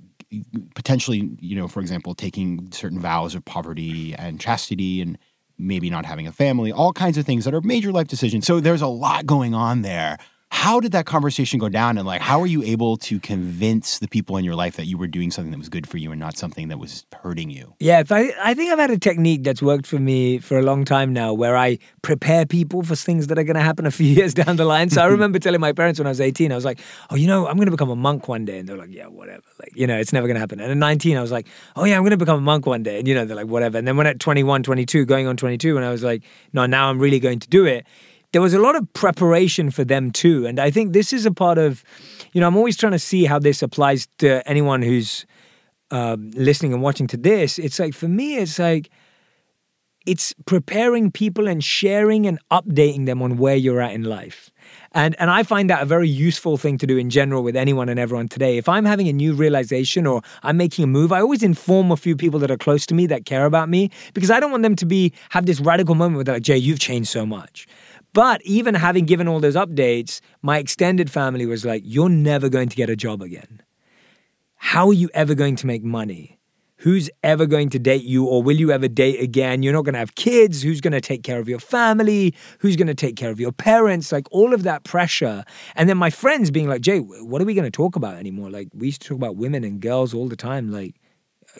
potentially, 0.74 1.30
you 1.40 1.56
know, 1.56 1.68
for 1.68 1.80
example, 1.80 2.14
taking 2.14 2.70
certain 2.72 3.00
vows 3.00 3.34
of 3.34 3.44
poverty 3.44 4.14
and 4.14 4.40
chastity, 4.40 5.00
and 5.00 5.18
maybe 5.58 5.90
not 5.90 6.06
having 6.06 6.26
a 6.26 6.32
family, 6.32 6.70
all 6.70 6.92
kinds 6.92 7.18
of 7.18 7.26
things 7.26 7.44
that 7.44 7.54
are 7.54 7.60
major 7.62 7.90
life 7.90 8.06
decisions. 8.06 8.46
So 8.46 8.60
there's 8.60 8.82
a 8.82 8.86
lot 8.86 9.26
going 9.26 9.54
on 9.54 9.82
there. 9.82 10.18
How 10.50 10.80
did 10.80 10.92
that 10.92 11.04
conversation 11.04 11.58
go 11.58 11.68
down? 11.68 11.98
And 11.98 12.06
like, 12.06 12.22
how 12.22 12.40
were 12.40 12.46
you 12.46 12.62
able 12.62 12.96
to 12.98 13.20
convince 13.20 13.98
the 13.98 14.08
people 14.08 14.38
in 14.38 14.44
your 14.44 14.54
life 14.54 14.76
that 14.76 14.86
you 14.86 14.96
were 14.96 15.06
doing 15.06 15.30
something 15.30 15.50
that 15.50 15.58
was 15.58 15.68
good 15.68 15.86
for 15.86 15.98
you 15.98 16.10
and 16.10 16.18
not 16.18 16.38
something 16.38 16.68
that 16.68 16.78
was 16.78 17.04
hurting 17.22 17.50
you? 17.50 17.74
Yeah, 17.80 18.02
I, 18.10 18.32
I 18.42 18.54
think 18.54 18.70
I've 18.70 18.78
had 18.78 18.90
a 18.90 18.98
technique 18.98 19.44
that's 19.44 19.60
worked 19.60 19.86
for 19.86 19.98
me 19.98 20.38
for 20.38 20.58
a 20.58 20.62
long 20.62 20.86
time 20.86 21.12
now 21.12 21.34
where 21.34 21.56
I 21.56 21.78
prepare 22.00 22.46
people 22.46 22.82
for 22.82 22.96
things 22.96 23.26
that 23.26 23.38
are 23.38 23.44
going 23.44 23.56
to 23.56 23.62
happen 23.62 23.84
a 23.84 23.90
few 23.90 24.06
years 24.18 24.32
down 24.32 24.56
the 24.56 24.64
line. 24.64 24.88
So 24.88 25.02
I 25.02 25.06
remember 25.16 25.38
telling 25.38 25.60
my 25.60 25.72
parents 25.72 26.00
when 26.00 26.06
I 26.06 26.10
was 26.10 26.20
18, 26.20 26.50
I 26.50 26.54
was 26.54 26.64
like, 26.64 26.80
oh, 27.10 27.16
you 27.16 27.26
know, 27.26 27.46
I'm 27.46 27.56
going 27.56 27.66
to 27.66 27.72
become 27.72 27.90
a 27.90 27.96
monk 27.96 28.26
one 28.26 28.46
day. 28.46 28.58
And 28.58 28.68
they're 28.68 28.78
like, 28.78 28.92
yeah, 28.92 29.06
whatever. 29.06 29.42
Like, 29.60 29.72
you 29.74 29.86
know, 29.86 29.98
it's 29.98 30.14
never 30.14 30.26
going 30.26 30.36
to 30.36 30.40
happen. 30.40 30.60
And 30.60 30.70
at 30.70 30.76
19, 30.78 31.16
I 31.18 31.20
was 31.20 31.32
like, 31.32 31.46
oh, 31.76 31.84
yeah, 31.84 31.96
I'm 31.96 32.02
going 32.02 32.10
to 32.10 32.16
become 32.16 32.38
a 32.38 32.42
monk 32.42 32.64
one 32.64 32.82
day. 32.82 32.98
And, 32.98 33.06
you 33.06 33.14
know, 33.14 33.26
they're 33.26 33.36
like, 33.36 33.48
whatever. 33.48 33.76
And 33.76 33.86
then 33.86 33.96
when 33.96 34.06
at 34.06 34.18
21, 34.18 34.62
22, 34.62 35.04
going 35.04 35.26
on 35.26 35.36
22, 35.36 35.76
and 35.76 35.84
I 35.84 35.90
was 35.90 36.02
like, 36.02 36.22
no, 36.54 36.64
now 36.64 36.88
I'm 36.88 36.98
really 36.98 37.20
going 37.20 37.38
to 37.40 37.48
do 37.48 37.66
it. 37.66 37.86
There 38.32 38.42
was 38.42 38.54
a 38.54 38.58
lot 38.58 38.76
of 38.76 38.92
preparation 38.92 39.70
for 39.70 39.84
them 39.84 40.10
too. 40.10 40.46
And 40.46 40.60
I 40.60 40.70
think 40.70 40.92
this 40.92 41.12
is 41.12 41.24
a 41.24 41.30
part 41.30 41.58
of, 41.58 41.82
you 42.32 42.40
know, 42.40 42.46
I'm 42.46 42.56
always 42.56 42.76
trying 42.76 42.92
to 42.92 42.98
see 42.98 43.24
how 43.24 43.38
this 43.38 43.62
applies 43.62 44.06
to 44.18 44.46
anyone 44.46 44.82
who's 44.82 45.24
um, 45.90 46.30
listening 46.34 46.72
and 46.72 46.82
watching 46.82 47.06
to 47.08 47.16
this, 47.16 47.58
it's 47.58 47.78
like 47.78 47.94
for 47.94 48.08
me, 48.08 48.36
it's 48.36 48.58
like 48.58 48.90
it's 50.06 50.34
preparing 50.46 51.10
people 51.10 51.46
and 51.48 51.62
sharing 51.62 52.26
and 52.26 52.38
updating 52.50 53.04
them 53.04 53.20
on 53.20 53.36
where 53.36 53.56
you're 53.56 53.80
at 53.80 53.92
in 53.92 54.04
life. 54.04 54.50
And 54.92 55.14
and 55.18 55.30
I 55.30 55.42
find 55.42 55.68
that 55.70 55.82
a 55.82 55.86
very 55.86 56.08
useful 56.08 56.56
thing 56.56 56.78
to 56.78 56.86
do 56.86 56.96
in 56.96 57.10
general 57.10 57.42
with 57.42 57.56
anyone 57.56 57.88
and 57.88 57.98
everyone 57.98 58.28
today. 58.28 58.58
If 58.58 58.68
I'm 58.68 58.84
having 58.84 59.08
a 59.08 59.12
new 59.12 59.34
realization 59.34 60.06
or 60.06 60.22
I'm 60.42 60.56
making 60.56 60.84
a 60.84 60.86
move, 60.86 61.12
I 61.12 61.20
always 61.20 61.42
inform 61.42 61.90
a 61.90 61.96
few 61.96 62.16
people 62.16 62.40
that 62.40 62.50
are 62.50 62.56
close 62.56 62.86
to 62.86 62.94
me 62.94 63.06
that 63.06 63.24
care 63.24 63.44
about 63.44 63.68
me 63.68 63.90
because 64.14 64.30
I 64.30 64.40
don't 64.40 64.50
want 64.50 64.62
them 64.62 64.76
to 64.76 64.86
be 64.86 65.12
have 65.30 65.46
this 65.46 65.60
radical 65.60 65.94
moment 65.94 66.16
where 66.16 66.24
they're 66.24 66.36
like, 66.36 66.42
Jay, 66.42 66.56
you've 66.56 66.80
changed 66.80 67.08
so 67.08 67.26
much. 67.26 67.66
But 68.18 68.42
even 68.42 68.74
having 68.74 69.04
given 69.04 69.28
all 69.28 69.38
those 69.38 69.54
updates, 69.54 70.20
my 70.42 70.58
extended 70.58 71.08
family 71.08 71.46
was 71.46 71.64
like, 71.64 71.82
You're 71.84 72.08
never 72.08 72.48
going 72.48 72.68
to 72.68 72.74
get 72.74 72.90
a 72.90 72.96
job 72.96 73.22
again. 73.22 73.62
How 74.56 74.88
are 74.88 74.92
you 74.92 75.08
ever 75.14 75.36
going 75.36 75.54
to 75.54 75.68
make 75.68 75.84
money? 75.84 76.34
who's 76.78 77.10
ever 77.24 77.44
going 77.44 77.68
to 77.68 77.78
date 77.78 78.04
you 78.04 78.24
or 78.24 78.40
will 78.40 78.56
you 78.56 78.70
ever 78.70 78.86
date 78.86 79.20
again? 79.20 79.64
You're 79.64 79.72
not 79.72 79.84
going 79.84 79.94
to 79.94 79.98
have 79.98 80.14
kids. 80.14 80.62
Who's 80.62 80.80
going 80.80 80.92
to 80.92 81.00
take 81.00 81.24
care 81.24 81.40
of 81.40 81.48
your 81.48 81.58
family? 81.58 82.34
Who's 82.60 82.76
going 82.76 82.86
to 82.86 82.94
take 82.94 83.16
care 83.16 83.30
of 83.30 83.40
your 83.40 83.50
parents? 83.50 84.12
Like 84.12 84.28
all 84.30 84.54
of 84.54 84.62
that 84.62 84.84
pressure. 84.84 85.44
And 85.74 85.88
then 85.88 85.98
my 85.98 86.10
friends 86.10 86.52
being 86.52 86.68
like, 86.68 86.80
Jay, 86.80 87.00
what 87.00 87.42
are 87.42 87.44
we 87.44 87.54
going 87.54 87.64
to 87.64 87.70
talk 87.70 87.96
about 87.96 88.14
anymore? 88.14 88.48
Like 88.48 88.68
we 88.72 88.86
used 88.86 89.02
to 89.02 89.08
talk 89.08 89.16
about 89.16 89.34
women 89.34 89.64
and 89.64 89.80
girls 89.80 90.14
all 90.14 90.28
the 90.28 90.36
time. 90.36 90.70
Like, 90.70 90.94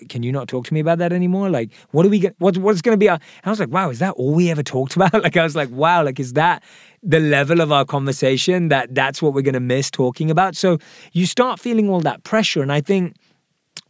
can 0.09 0.23
you 0.23 0.33
not 0.33 0.49
talk 0.49 0.66
to 0.66 0.75
me 0.75 0.80
about 0.80 0.99
that 0.99 1.12
anymore? 1.12 1.50
Like, 1.50 1.73
what 1.90 2.07
are 2.07 2.09
we 2.09 2.21
going 2.21 2.35
what, 2.38 2.57
what's 2.59 2.83
going 2.83 2.95
to 2.95 2.99
be 2.99 3.09
our, 3.09 3.18
I 3.45 3.50
was 3.50 3.61
like, 3.61 3.71
wow, 3.71 3.90
is 3.90 3.99
that 3.99 4.12
all 4.12 4.35
we 4.35 4.50
ever 4.50 4.62
talked 4.62 4.97
about? 4.97 5.14
like, 5.23 5.37
I 5.37 5.45
was 5.45 5.57
like, 5.57 5.71
wow, 5.71 6.04
like, 6.04 6.21
is 6.21 6.35
that 6.35 6.62
the 7.02 7.21
level 7.21 7.61
of 7.61 7.73
our 7.73 7.85
conversation 7.85 8.68
that 8.68 8.95
that's 8.95 9.23
what 9.23 9.35
we're 9.35 9.42
going 9.42 9.54
to 9.54 9.61
miss 9.61 9.90
talking 9.90 10.30
about? 10.30 10.57
So 10.57 10.78
you 11.12 11.26
start 11.26 11.61
feeling 11.61 11.88
all 11.88 12.00
that 12.00 12.25
pressure. 12.25 12.62
And 12.62 12.73
I 12.73 12.80
think, 12.80 13.14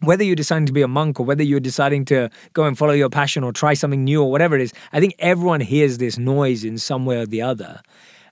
whether 0.00 0.23
you're 0.23 0.37
deciding 0.37 0.67
to 0.67 0.73
be 0.73 0.83
a 0.83 0.88
monk 0.88 1.19
or 1.19 1.26
whether 1.26 1.43
you're 1.43 1.59
deciding 1.59 2.05
to 2.05 2.31
go 2.52 2.64
and 2.64 2.78
follow 2.78 2.93
your 2.93 3.09
passion 3.11 3.43
or 3.43 3.52
try 3.52 3.75
something 3.75 4.05
new 4.05 4.23
or 4.23 4.31
whatever 4.31 4.55
it 4.55 4.61
is, 4.61 4.73
I 4.93 5.00
think 5.00 5.14
everyone 5.19 5.61
hears 5.61 5.99
this 5.99 6.19
noise 6.19 6.62
in 6.62 6.78
some 6.78 7.05
way 7.05 7.17
or 7.19 7.26
the 7.26 7.43
other. 7.43 7.81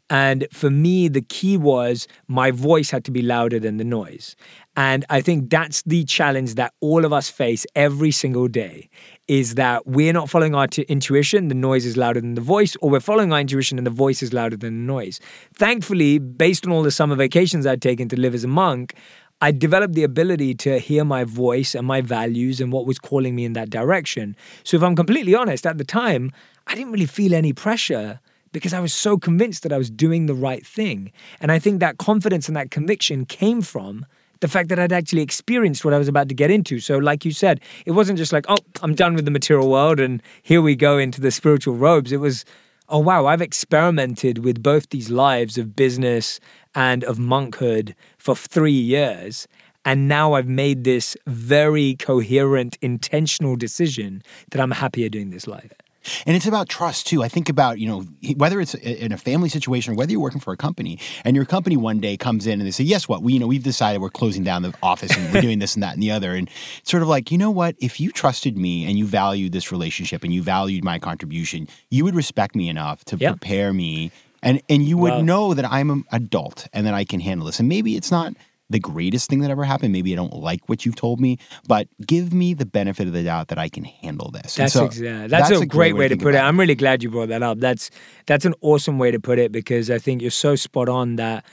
And 0.09 0.47
for 0.53 0.71
me, 0.71 1.09
the 1.09 1.23
key 1.23 1.57
was 1.57 2.07
my 2.29 2.53
voice 2.53 2.91
had 2.91 3.05
to 3.07 3.11
be 3.11 3.23
louder 3.23 3.59
than 3.59 3.77
the 3.79 3.85
noise. 3.85 4.37
And 4.77 5.07
I 5.09 5.23
think 5.23 5.49
that's 5.49 5.83
the 5.83 6.05
challenge 6.05 6.55
that 6.57 6.75
all 6.81 7.07
of 7.07 7.13
us 7.13 7.31
face 7.31 7.65
every 7.75 8.11
single 8.11 8.47
day 8.47 8.91
is 9.27 9.55
that 9.55 9.87
we're 9.87 10.13
not 10.13 10.29
following 10.29 10.55
our 10.55 10.67
t- 10.67 10.83
intuition, 10.83 11.49
the 11.49 11.55
noise 11.55 11.87
is 11.87 11.97
louder 11.97 12.21
than 12.21 12.35
the 12.35 12.43
voice, 12.43 12.77
or 12.83 12.91
we're 12.91 13.01
following 13.01 13.33
our 13.33 13.41
intuition 13.41 13.79
and 13.79 13.87
the 13.87 13.91
voice 13.91 14.23
is 14.23 14.35
louder 14.35 14.57
than 14.57 14.87
the 14.87 14.93
noise. 14.93 15.19
Thankfully, 15.55 16.19
based 16.19 16.67
on 16.67 16.73
all 16.73 16.83
the 16.83 16.91
summer 16.91 17.17
vacations 17.17 17.67
I'd 17.67 17.81
taken 17.81 18.09
to 18.11 18.21
live 18.21 18.35
as 18.35 18.45
a 18.45 18.49
monk, 18.49 18.95
I 19.41 19.51
developed 19.51 19.95
the 19.95 20.05
ability 20.05 20.55
to 20.57 20.79
hear 20.79 21.05
my 21.05 21.25
voice 21.25 21.75
and 21.75 21.87
my 21.87 22.03
values 22.03 22.61
and 22.61 22.71
what 22.71 22.87
was 22.87 22.99
calling 22.99 23.35
me 23.35 23.45
in 23.45 23.55
that 23.55 23.71
direction. 23.71 24.37
So, 24.63 24.77
if 24.77 24.83
I'm 24.83 24.97
completely 24.97 25.35
honest, 25.35 25.67
at 25.67 25.77
the 25.77 25.85
time, 25.85 26.33
I 26.67 26.75
didn't 26.75 26.93
really 26.93 27.07
feel 27.07 27.35
any 27.35 27.53
pressure 27.53 28.21
because 28.53 28.73
I 28.73 28.81
was 28.81 28.95
so 28.95 29.19
convinced 29.19 29.63
that 29.65 29.73
I 29.73 29.79
was 29.79 29.91
doing 29.91 30.25
the 30.25 30.35
right 30.35 30.67
thing. 30.67 31.13
And 31.41 31.53
I 31.53 31.59
think 31.59 31.81
that 31.81 31.99
confidence 31.99 32.49
and 32.49 32.57
that 32.57 32.71
conviction 32.71 33.27
came 33.27 33.61
from 33.61 34.07
the 34.41 34.49
fact 34.49 34.69
that 34.69 34.79
I'd 34.79 34.93
actually 34.93 35.23
experienced 35.23 35.85
what 35.85 35.95
I 35.95 35.99
was 35.99 36.09
about 36.09 36.29
to 36.29 36.35
get 36.35 36.51
into. 36.51 36.79
So, 36.81 36.99
like 36.99 37.25
you 37.25 37.33
said, 37.33 37.61
it 37.85 37.93
wasn't 37.93 38.19
just 38.19 38.33
like, 38.33 38.47
oh, 38.49 38.57
I'm 38.83 38.95
done 38.95 39.15
with 39.15 39.25
the 39.25 39.31
material 39.31 39.71
world 39.71 40.01
and 40.01 40.23
here 40.43 40.63
we 40.63 40.77
go 40.77 40.99
into 40.99 41.21
the 41.21 41.31
spiritual 41.31 41.75
robes. 41.75 42.13
It 42.13 42.19
was, 42.19 42.45
oh, 42.89 42.99
wow, 42.99 43.27
I've 43.27 43.43
experimented 43.43 44.45
with 44.45 44.63
both 44.63 44.91
these 44.91 45.11
lives 45.11 45.59
of 45.59 45.75
business 45.75 46.41
and 46.75 47.05
of 47.05 47.19
monkhood 47.19 47.95
for 48.19 48.37
three 48.37 48.73
years. 48.73 49.49
And 49.85 50.09
now 50.09 50.35
I've 50.35 50.49
made 50.49 50.83
this 50.83 51.17
very 51.27 51.95
coherent, 51.95 52.77
intentional 52.83 53.55
decision 53.55 54.23
that 54.51 54.61
I'm 54.61 54.73
happier 54.73 55.09
doing 55.09 55.31
this 55.31 55.47
life. 55.47 55.73
And 56.27 56.37
it's 56.37 56.47
about 56.47 56.69
trust 56.69 57.07
too. 57.07 57.23
I 57.23 57.29
think 57.29 57.49
about, 57.49 57.79
you 57.79 57.89
know, 57.89 58.05
whether 58.37 58.61
it's 58.61 58.75
in 58.75 59.13
a 59.13 59.19
family 59.19 59.49
situation 59.49 59.93
or 59.93 59.97
whether 59.97 60.13
you're 60.13 60.21
working 60.21 60.41
for 60.41 60.53
a 60.53 60.57
company 60.57 60.99
and 61.25 61.37
your 61.37 61.45
company 61.45 61.77
one 61.77 62.01
day 62.01 62.17
comes 62.17 62.47
in 62.47 62.61
and 62.61 62.67
they 62.67 62.71
say, 62.71 62.85
yes, 62.85 63.09
what, 63.09 63.23
we, 63.23 63.35
you 63.35 63.39
know, 63.39 63.47
we've 63.47 63.63
decided 63.63 64.01
we're 64.01 64.11
closing 64.11 64.45
down 64.45 64.63
the 64.63 64.75
office 64.83 65.17
and 65.17 65.33
we're 65.33 65.41
doing 65.41 65.59
this 65.59 65.75
and 65.75 65.83
that 65.83 65.95
and 65.95 66.03
the 66.03 66.11
other. 66.11 66.35
And 66.35 66.49
it's 66.79 66.91
sort 66.91 67.03
of 67.03 67.09
like, 67.09 67.31
you 67.31 67.39
know 67.39 67.51
what, 67.51 67.77
if 67.79 68.01
you 68.01 68.11
trusted 68.11 68.57
me 68.57 68.87
and 68.87 68.99
you 68.99 69.07
valued 69.07 69.53
this 69.53 69.73
relationship 69.73 70.25
and 70.25 70.33
you 70.33 70.43
valued 70.43 70.85
my 70.85 70.99
contribution, 70.99 71.69
you 71.91 72.05
would 72.05 72.15
respect 72.15 72.55
me 72.55 72.69
enough 72.69 73.05
to 73.07 73.17
yeah. 73.17 73.31
prepare 73.31 73.73
me 73.73 74.11
and 74.43 74.63
and 74.69 74.85
you 74.85 74.97
would 74.99 75.25
know 75.25 75.55
that 75.55 75.65
I'm 75.65 75.91
an 75.91 76.05
adult 76.13 76.69
and 76.73 76.87
that 76.87 76.95
I 76.95 77.05
can 77.05 77.21
handle 77.21 77.47
this. 77.47 77.59
And 77.59 77.69
maybe 77.69 77.97
it's 77.97 78.11
not 78.11 78.35
the 78.71 78.81
greatest 78.81 79.31
thing 79.31 79.41
that 79.41 79.51
ever 79.51 79.65
happened. 79.65 79.93
Maybe 79.93 80.13
I 80.13 80.17
don't 80.17 80.33
like 80.33 80.69
what 80.69 80.85
you've 80.85 80.97
told 80.97 81.21
me, 81.21 81.39
but 81.69 81.89
give 82.05 82.33
me 82.33 82.55
the 82.55 82.67
benefit 82.67 83.07
of 83.07 83.13
the 83.13 83.23
doubt 83.23 83.49
that 83.49 83.59
I 83.59 83.69
can 83.69 83.85
handle 83.85 84.31
this. 84.31 84.57
That's 84.57 84.73
so 84.73 84.87
exactly. 84.87 85.29
That's, 85.29 85.49
that's, 85.51 85.61
a, 85.61 85.67
great, 85.67 85.95
way, 85.95 86.01
way 86.01 86.09
to 86.09 86.17
put 86.17 86.35
it. 86.35 86.39
it. 86.39 86.41
I'm 86.41 86.59
really 86.59 86.75
glad 86.75 87.03
you 87.03 87.11
brought 87.11 87.29
that 87.29 87.43
up. 87.43 87.59
That's 87.59 87.91
that's 88.27 88.45
an 88.45 88.55
awesome 88.61 88.99
way 88.99 89.11
to 89.11 89.21
put 89.21 89.39
it 89.39 89.53
because 89.53 89.91
I 89.91 89.99
think 89.99 90.23
you're 90.23 90.31
so 90.31 90.57
spot 90.57 90.89
on 90.89 91.17
that 91.17 91.45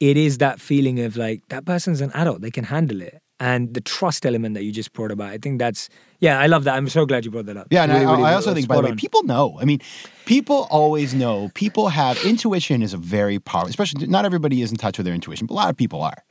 it 0.00 0.16
is 0.16 0.38
that 0.38 0.60
feeling 0.60 1.00
of 1.00 1.16
like 1.16 1.42
that 1.48 1.64
person's 1.64 2.00
an 2.00 2.10
adult, 2.14 2.40
they 2.40 2.50
can 2.50 2.64
handle 2.64 3.00
it 3.00 3.22
and 3.42 3.74
the 3.74 3.80
trust 3.80 4.24
element 4.24 4.54
that 4.54 4.62
you 4.62 4.70
just 4.70 4.92
brought 4.92 5.10
about. 5.10 5.30
I 5.30 5.38
think 5.38 5.58
that's 5.58 5.88
yeah, 6.20 6.38
I 6.38 6.46
love 6.46 6.62
that. 6.64 6.76
I'm 6.76 6.88
so 6.88 7.04
glad 7.04 7.24
you 7.24 7.32
brought 7.32 7.46
that 7.46 7.56
up. 7.56 7.66
Yeah, 7.70 7.82
and 7.82 7.92
really, 7.92 8.04
I, 8.04 8.12
really, 8.12 8.24
I, 8.24 8.34
also 8.34 8.54
think 8.54 8.68
by 8.68 8.76
the 8.76 8.82
way, 8.82 8.90
on. 8.90 8.96
people 8.96 9.24
know. 9.24 9.58
I 9.60 9.64
mean, 9.64 9.80
people 10.26 10.68
always 10.70 11.12
know. 11.12 11.50
People 11.54 11.88
have 11.88 12.24
intuition 12.24 12.82
is 12.82 12.94
a 12.94 12.96
very 12.96 13.40
powerful, 13.40 13.68
especially 13.68 14.06
not 14.06 14.24
everybody 14.24 14.62
is 14.62 14.70
in 14.70 14.76
touch 14.76 14.96
with 14.96 15.06
their 15.06 15.14
intuition, 15.14 15.48
but 15.48 15.54
a 15.54 15.56
lot 15.56 15.70
of 15.70 15.76
people 15.76 16.02
are. 16.02 16.22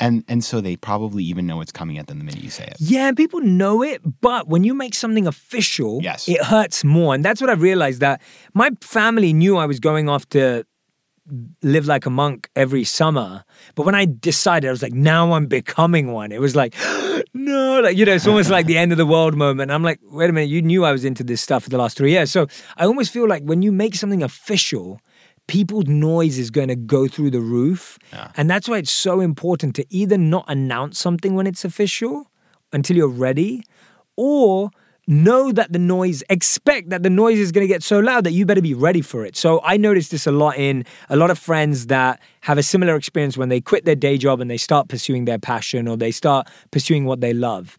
And 0.00 0.24
and 0.28 0.44
so 0.44 0.60
they 0.60 0.76
probably 0.76 1.24
even 1.24 1.46
know 1.46 1.60
it's 1.60 1.72
coming 1.72 1.98
at 1.98 2.06
them 2.06 2.18
the 2.18 2.24
minute 2.24 2.42
you 2.42 2.50
say 2.50 2.64
it. 2.64 2.76
Yeah, 2.78 3.12
people 3.12 3.40
know 3.40 3.82
it, 3.82 4.00
but 4.20 4.48
when 4.48 4.64
you 4.64 4.74
make 4.74 4.94
something 4.94 5.26
official, 5.26 6.00
yes. 6.02 6.28
it 6.28 6.42
hurts 6.42 6.84
more. 6.84 7.14
And 7.14 7.24
that's 7.24 7.40
what 7.40 7.50
I've 7.50 7.62
realized 7.62 8.00
that 8.00 8.20
my 8.54 8.70
family 8.80 9.32
knew 9.32 9.56
I 9.56 9.66
was 9.66 9.80
going 9.80 10.08
off 10.08 10.28
to 10.30 10.64
live 11.62 11.86
like 11.86 12.04
a 12.04 12.10
monk 12.10 12.50
every 12.56 12.84
summer. 12.84 13.44
But 13.74 13.86
when 13.86 13.94
I 13.94 14.06
decided, 14.06 14.68
I 14.68 14.70
was 14.70 14.82
like, 14.82 14.92
now 14.92 15.32
I'm 15.32 15.46
becoming 15.46 16.12
one. 16.12 16.32
It 16.32 16.40
was 16.40 16.56
like, 16.56 16.74
no, 17.34 17.80
like, 17.80 17.96
you 17.96 18.04
know, 18.04 18.12
it's 18.12 18.26
almost 18.26 18.50
like 18.50 18.66
the 18.66 18.76
end 18.76 18.92
of 18.92 18.98
the 18.98 19.06
world 19.06 19.36
moment. 19.36 19.70
I'm 19.70 19.82
like, 19.82 20.00
wait 20.02 20.30
a 20.30 20.32
minute, 20.32 20.50
you 20.50 20.62
knew 20.62 20.84
I 20.84 20.92
was 20.92 21.04
into 21.04 21.22
this 21.22 21.40
stuff 21.40 21.64
for 21.64 21.70
the 21.70 21.78
last 21.78 21.96
three 21.96 22.10
years. 22.10 22.30
So 22.30 22.48
I 22.76 22.86
almost 22.86 23.12
feel 23.12 23.28
like 23.28 23.44
when 23.44 23.62
you 23.62 23.70
make 23.72 23.94
something 23.94 24.22
official, 24.22 25.00
people's 25.46 25.86
noise 25.86 26.38
is 26.38 26.50
going 26.50 26.68
to 26.68 26.76
go 26.76 27.08
through 27.08 27.30
the 27.30 27.40
roof. 27.40 27.98
Yeah. 28.12 28.30
And 28.36 28.48
that's 28.48 28.68
why 28.68 28.78
it's 28.78 28.92
so 28.92 29.20
important 29.20 29.74
to 29.76 29.86
either 29.90 30.18
not 30.18 30.44
announce 30.48 30.98
something 30.98 31.34
when 31.34 31.46
it's 31.46 31.64
official 31.64 32.30
until 32.72 32.96
you're 32.96 33.08
ready, 33.08 33.62
or 34.16 34.70
know 35.06 35.52
that 35.52 35.72
the 35.72 35.78
noise, 35.78 36.22
expect 36.30 36.90
that 36.90 37.02
the 37.02 37.10
noise 37.10 37.38
is 37.38 37.52
going 37.52 37.64
to 37.64 37.68
get 37.68 37.82
so 37.82 37.98
loud 37.98 38.24
that 38.24 38.32
you 38.32 38.46
better 38.46 38.62
be 38.62 38.72
ready 38.72 39.02
for 39.02 39.24
it. 39.24 39.36
So 39.36 39.60
I 39.64 39.76
noticed 39.76 40.10
this 40.10 40.26
a 40.26 40.32
lot 40.32 40.56
in 40.56 40.84
a 41.10 41.16
lot 41.16 41.30
of 41.30 41.38
friends 41.38 41.88
that 41.88 42.20
have 42.42 42.56
a 42.56 42.62
similar 42.62 42.94
experience 42.94 43.36
when 43.36 43.48
they 43.48 43.60
quit 43.60 43.84
their 43.84 43.96
day 43.96 44.16
job 44.16 44.40
and 44.40 44.50
they 44.50 44.56
start 44.56 44.88
pursuing 44.88 45.24
their 45.24 45.38
passion 45.38 45.88
or 45.88 45.96
they 45.96 46.12
start 46.12 46.48
pursuing 46.70 47.04
what 47.04 47.20
they 47.20 47.34
love. 47.34 47.76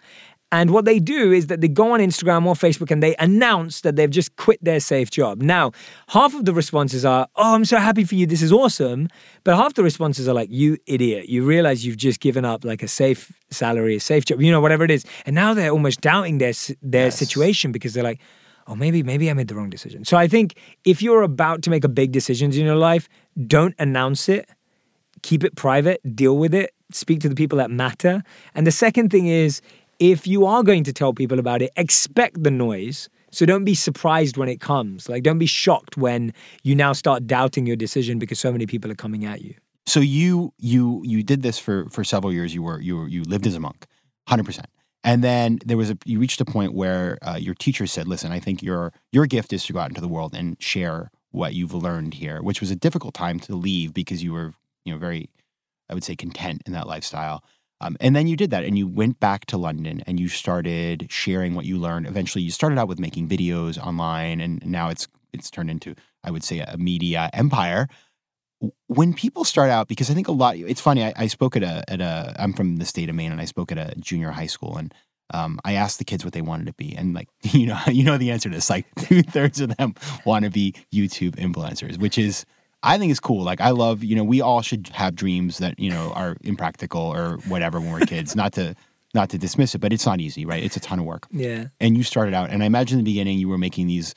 And 0.54 0.70
what 0.70 0.86
they 0.86 1.00
do 1.00 1.32
is 1.32 1.48
that 1.48 1.62
they 1.62 1.68
go 1.68 1.94
on 1.94 2.00
Instagram 2.00 2.46
or 2.46 2.54
Facebook 2.54 2.92
and 2.92 3.02
they 3.02 3.16
announce 3.16 3.82
that 3.82 3.96
they've 3.96 4.08
just 4.08 4.36
quit 4.36 4.64
their 4.64 4.80
safe 4.80 5.10
job. 5.10 5.42
Now, 5.42 5.72
half 6.10 6.36
of 6.36 6.46
the 6.46 6.54
responses 6.54 7.04
are, 7.04 7.28
Oh, 7.36 7.56
I'm 7.56 7.66
so 7.66 7.78
happy 7.78 8.04
for 8.04 8.14
you. 8.14 8.28
This 8.28 8.44
is 8.44 8.52
awesome. 8.52 9.10
But 9.44 9.56
half 9.56 9.74
the 9.74 9.82
responses 9.82 10.28
are 10.28 10.36
like, 10.36 10.52
You 10.52 10.78
idiot. 10.86 11.28
You 11.28 11.44
realize 11.44 11.84
you've 11.84 11.98
just 11.98 12.20
given 12.20 12.46
up 12.46 12.64
like 12.64 12.84
a 12.84 12.88
safe 12.88 13.34
salary, 13.50 13.96
a 13.96 14.00
safe 14.00 14.26
job, 14.26 14.44
you 14.44 14.52
know, 14.52 14.62
whatever 14.62 14.84
it 14.84 14.92
is. 14.92 15.06
And 15.26 15.34
now 15.34 15.56
they're 15.56 15.72
almost 15.72 16.02
doubting 16.02 16.38
their, 16.38 16.54
their 16.84 17.06
yes. 17.06 17.18
situation 17.18 17.72
because 17.72 17.96
they're 17.96 18.04
like, 18.04 18.22
Oh, 18.68 18.76
maybe, 18.76 19.02
maybe 19.02 19.32
I 19.32 19.34
made 19.34 19.48
the 19.48 19.56
wrong 19.56 19.72
decision. 19.72 20.06
So 20.06 20.18
I 20.18 20.28
think 20.28 20.56
if 20.86 21.02
you're 21.02 21.24
about 21.24 21.64
to 21.64 21.72
make 21.72 21.84
a 21.84 21.90
big 21.90 22.12
decisions 22.12 22.58
in 22.58 22.64
your 22.64 22.76
life, 22.76 23.10
don't 23.48 23.74
announce 23.80 24.30
it. 24.30 24.48
Keep 25.24 25.46
it 25.46 25.56
private, 25.56 26.00
deal 26.16 26.38
with 26.38 26.54
it, 26.54 26.76
speak 26.92 27.22
to 27.22 27.30
the 27.30 27.36
people 27.36 27.58
that 27.58 27.72
matter. 27.72 28.22
And 28.54 28.68
the 28.68 28.72
second 28.72 29.10
thing 29.10 29.26
is, 29.26 29.62
if 30.04 30.28
you 30.28 30.46
are 30.46 30.64
going 30.64 30.84
to 30.84 30.92
tell 30.92 31.14
people 31.14 31.40
about 31.40 31.62
it, 31.62 31.72
expect 31.78 32.44
the 32.44 32.52
noise. 32.52 33.08
So 33.32 33.46
don't 33.46 33.64
be 33.64 33.74
surprised 33.74 34.36
when 34.36 34.50
it 34.50 34.60
comes. 34.60 35.08
Like, 35.08 35.24
don't 35.24 35.40
be 35.40 35.46
shocked 35.46 35.96
when 35.96 36.34
you 36.62 36.76
now 36.76 36.92
start 36.92 37.26
doubting 37.26 37.66
your 37.66 37.78
decision 37.78 38.20
because 38.20 38.38
so 38.38 38.52
many 38.52 38.66
people 38.66 38.92
are 38.92 38.96
coming 38.96 39.24
at 39.24 39.42
you. 39.42 39.56
So 39.86 40.02
you 40.02 40.54
you 40.58 41.02
you 41.06 41.24
did 41.24 41.42
this 41.42 41.58
for 41.58 41.88
for 41.90 42.04
several 42.04 42.34
years. 42.34 42.54
You 42.54 42.64
were 42.64 42.82
you 42.82 42.98
were, 42.98 43.08
you 43.08 43.24
lived 43.24 43.48
as 43.48 43.56
a 43.56 43.62
monk, 43.62 43.86
hundred 44.28 44.46
percent. 44.46 44.68
And 45.06 45.24
then 45.24 45.60
there 45.66 45.78
was 45.78 45.90
a 45.90 45.98
you 46.04 46.20
reached 46.20 46.42
a 46.42 46.46
point 46.46 46.74
where 46.74 47.18
uh, 47.22 47.38
your 47.40 47.56
teacher 47.56 47.88
said, 47.88 48.06
"Listen, 48.06 48.32
I 48.34 48.40
think 48.42 48.62
your 48.62 48.92
your 49.14 49.26
gift 49.26 49.54
is 49.54 49.66
to 49.66 49.74
go 49.74 49.80
out 49.80 49.90
into 49.90 50.02
the 50.02 50.10
world 50.10 50.36
and 50.36 50.62
share 50.62 51.12
what 51.32 51.54
you've 51.54 51.74
learned 51.74 52.16
here," 52.16 52.42
which 52.42 52.60
was 52.60 52.72
a 52.72 52.76
difficult 52.76 53.14
time 53.14 53.40
to 53.42 53.56
leave 53.56 53.94
because 53.94 54.22
you 54.22 54.34
were 54.34 54.54
you 54.84 54.92
know 54.92 55.00
very, 55.00 55.30
I 55.90 55.94
would 55.94 56.04
say, 56.04 56.16
content 56.16 56.62
in 56.66 56.74
that 56.74 56.88
lifestyle. 56.88 57.42
Um, 57.84 57.98
and 58.00 58.16
then 58.16 58.28
you 58.28 58.38
did 58.38 58.50
that 58.52 58.64
and 58.64 58.78
you 58.78 58.88
went 58.88 59.20
back 59.20 59.46
to 59.48 59.58
London 59.58 60.04
and 60.08 60.18
you 60.18 60.30
started 60.30 61.08
sharing 61.10 61.54
what 61.54 61.66
you 61.66 61.78
learned. 61.78 62.08
Eventually, 62.08 62.42
you 62.42 62.52
started 62.52 62.80
out 62.80 62.88
with 62.88 63.00
making 63.00 63.28
videos 63.28 63.78
online, 63.78 64.40
and 64.40 64.66
now 64.66 64.90
it's 64.90 65.08
it's 65.34 65.52
turned 65.52 65.70
into, 65.70 65.96
I 66.24 66.32
would 66.32 66.44
say, 66.44 66.60
a 66.60 66.78
media 66.78 67.30
empire. 67.34 67.90
When 68.88 69.14
people 69.14 69.44
start 69.44 69.70
out, 69.70 69.90
because 69.90 70.10
I 70.10 70.14
think 70.14 70.30
a 70.30 70.32
lot, 70.32 70.56
it's 70.56 70.80
funny. 70.80 71.04
I, 71.04 71.14
I 71.18 71.28
spoke 71.28 71.58
at 71.58 71.64
a 71.64 71.84
at 71.90 72.00
a. 72.00 72.36
I'm 72.40 72.54
from 72.54 72.78
the 72.78 72.86
state 72.86 73.10
of 73.10 73.16
Maine, 73.16 73.34
and 73.34 73.42
I 73.42 73.46
spoke 73.46 73.72
at 73.74 73.78
a 73.78 73.94
junior 74.00 74.32
high 74.32 74.48
school, 74.48 74.78
and 74.78 74.94
um, 75.34 75.60
I 75.66 75.74
asked 75.74 75.98
the 75.98 76.06
kids 76.06 76.24
what 76.24 76.34
they 76.34 76.42
wanted 76.42 76.68
to 76.68 76.74
be, 76.74 76.96
and 76.96 77.14
like 77.14 77.28
you 77.42 77.68
know, 77.68 77.80
you 77.88 78.06
know 78.06 78.18
the 78.18 78.32
answer 78.32 78.50
to 78.50 78.56
this. 78.56 78.70
Like 78.70 78.86
two 78.98 79.24
thirds 79.24 79.60
of 79.60 79.76
them 79.76 79.96
want 80.26 80.46
to 80.46 80.52
be 80.52 80.74
YouTube 80.94 81.36
influencers, 81.36 81.98
which 81.98 82.18
is 82.18 82.46
I 82.84 82.98
think 82.98 83.12
it's 83.12 83.20
cool. 83.20 83.44
Like 83.44 83.62
I 83.62 83.72
love, 83.72 84.04
you 84.04 84.16
know, 84.16 84.24
we 84.24 84.42
all 84.42 84.62
should 84.62 84.90
have 84.94 85.16
dreams 85.16 85.58
that, 85.60 85.80
you 85.80 85.90
know, 85.90 86.12
are 86.14 86.36
impractical 86.44 87.02
or 87.02 87.38
whatever 87.48 87.80
when 87.80 87.92
we're 87.92 88.02
kids. 88.02 88.36
not 88.36 88.54
to 88.54 88.76
not 89.14 89.30
to 89.30 89.38
dismiss 89.38 89.76
it, 89.76 89.80
but 89.80 89.94
it's 89.94 90.06
not 90.06 90.20
easy, 90.20 90.46
right? 90.46 90.64
It's 90.64 90.76
a 90.76 90.80
ton 90.80 91.00
of 91.00 91.06
work. 91.06 91.28
Yeah. 91.32 91.66
And 91.80 91.96
you 91.96 92.04
started 92.04 92.34
out 92.34 92.50
and 92.50 92.62
I 92.62 92.66
imagine 92.66 93.00
in 93.00 93.06
the 93.06 93.10
beginning 93.10 93.40
you 93.40 93.48
were 93.48 93.58
making 93.58 93.88
these 93.88 94.14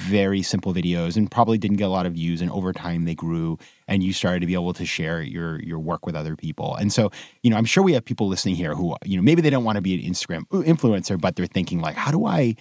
very 0.00 0.42
simple 0.42 0.72
videos 0.72 1.16
and 1.16 1.30
probably 1.30 1.58
didn't 1.58 1.76
get 1.76 1.84
a 1.84 1.90
lot 1.90 2.06
of 2.06 2.14
views 2.14 2.40
and 2.40 2.50
over 2.50 2.72
time 2.72 3.04
they 3.04 3.14
grew 3.14 3.58
and 3.86 4.02
you 4.02 4.12
started 4.12 4.40
to 4.40 4.46
be 4.46 4.54
able 4.54 4.72
to 4.72 4.86
share 4.86 5.20
your 5.22 5.60
your 5.62 5.78
work 5.78 6.06
with 6.06 6.16
other 6.16 6.36
people 6.36 6.74
and 6.76 6.90
so 6.90 7.10
you 7.42 7.50
know 7.50 7.56
i'm 7.56 7.66
sure 7.66 7.82
we 7.82 7.92
have 7.92 8.02
people 8.02 8.26
listening 8.26 8.54
here 8.54 8.74
who 8.74 8.96
you 9.04 9.16
know 9.16 9.22
maybe 9.22 9.42
they 9.42 9.50
don't 9.50 9.64
want 9.64 9.76
to 9.76 9.82
be 9.82 9.94
an 9.94 10.10
instagram 10.10 10.44
uh, 10.52 10.62
influencer 10.62 11.20
but 11.20 11.36
they're 11.36 11.44
thinking 11.44 11.80
like 11.80 11.96
how 11.96 12.10
do 12.10 12.24
i 12.24 12.56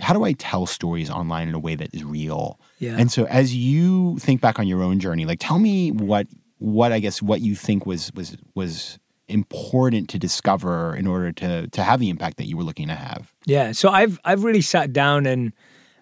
how 0.00 0.12
do 0.12 0.24
i 0.24 0.32
tell 0.32 0.66
stories 0.66 1.10
online 1.10 1.48
in 1.48 1.54
a 1.54 1.58
way 1.58 1.74
that 1.74 1.94
is 1.94 2.04
real? 2.04 2.58
Yeah. 2.78 2.96
and 2.98 3.10
so 3.10 3.24
as 3.26 3.54
you 3.54 4.18
think 4.18 4.40
back 4.40 4.58
on 4.58 4.66
your 4.66 4.82
own 4.82 4.98
journey 5.00 5.24
like 5.24 5.38
tell 5.40 5.58
me 5.58 5.90
what 5.90 6.26
what 6.58 6.92
i 6.92 6.98
guess 6.98 7.22
what 7.22 7.40
you 7.40 7.54
think 7.54 7.86
was 7.86 8.12
was 8.14 8.36
was 8.54 8.98
important 9.28 10.08
to 10.10 10.18
discover 10.18 10.94
in 10.94 11.06
order 11.06 11.32
to 11.32 11.68
to 11.68 11.82
have 11.82 12.00
the 12.00 12.10
impact 12.10 12.36
that 12.36 12.46
you 12.46 12.56
were 12.56 12.62
looking 12.62 12.88
to 12.88 12.94
have. 12.94 13.32
Yeah, 13.46 13.72
so 13.72 13.88
I've 13.88 14.18
I've 14.24 14.44
really 14.44 14.60
sat 14.60 14.92
down 14.92 15.26
and 15.26 15.52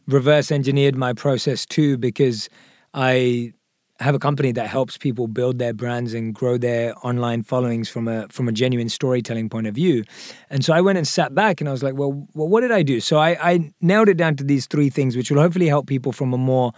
reverse 0.06 0.50
engineered 0.50 0.96
my 0.96 1.12
process 1.12 1.64
too 1.64 1.96
because 1.98 2.48
I 2.94 3.52
have 4.02 4.14
a 4.14 4.18
company 4.18 4.52
that 4.52 4.66
helps 4.66 4.98
people 4.98 5.26
build 5.26 5.58
their 5.58 5.72
brands 5.72 6.14
and 6.14 6.34
grow 6.34 6.58
their 6.58 6.94
online 7.06 7.42
followings 7.42 7.88
from 7.88 8.08
a 8.08 8.28
from 8.28 8.48
a 8.48 8.52
genuine 8.52 8.88
storytelling 8.88 9.48
point 9.48 9.66
of 9.66 9.74
view. 9.74 10.04
And 10.50 10.64
so 10.64 10.72
I 10.72 10.80
went 10.80 10.98
and 10.98 11.06
sat 11.06 11.34
back 11.34 11.60
and 11.60 11.68
I 11.68 11.72
was 11.72 11.82
like, 11.82 11.94
well, 11.94 12.12
well 12.34 12.48
what 12.48 12.60
did 12.60 12.72
I 12.72 12.82
do? 12.82 13.00
So 13.00 13.18
I, 13.18 13.52
I 13.52 13.72
nailed 13.80 14.08
it 14.08 14.16
down 14.16 14.36
to 14.36 14.44
these 14.44 14.66
three 14.66 14.90
things, 14.90 15.16
which 15.16 15.30
will 15.30 15.40
hopefully 15.40 15.68
help 15.68 15.86
people 15.86 16.12
from 16.12 16.32
a 16.32 16.38
more 16.38 16.72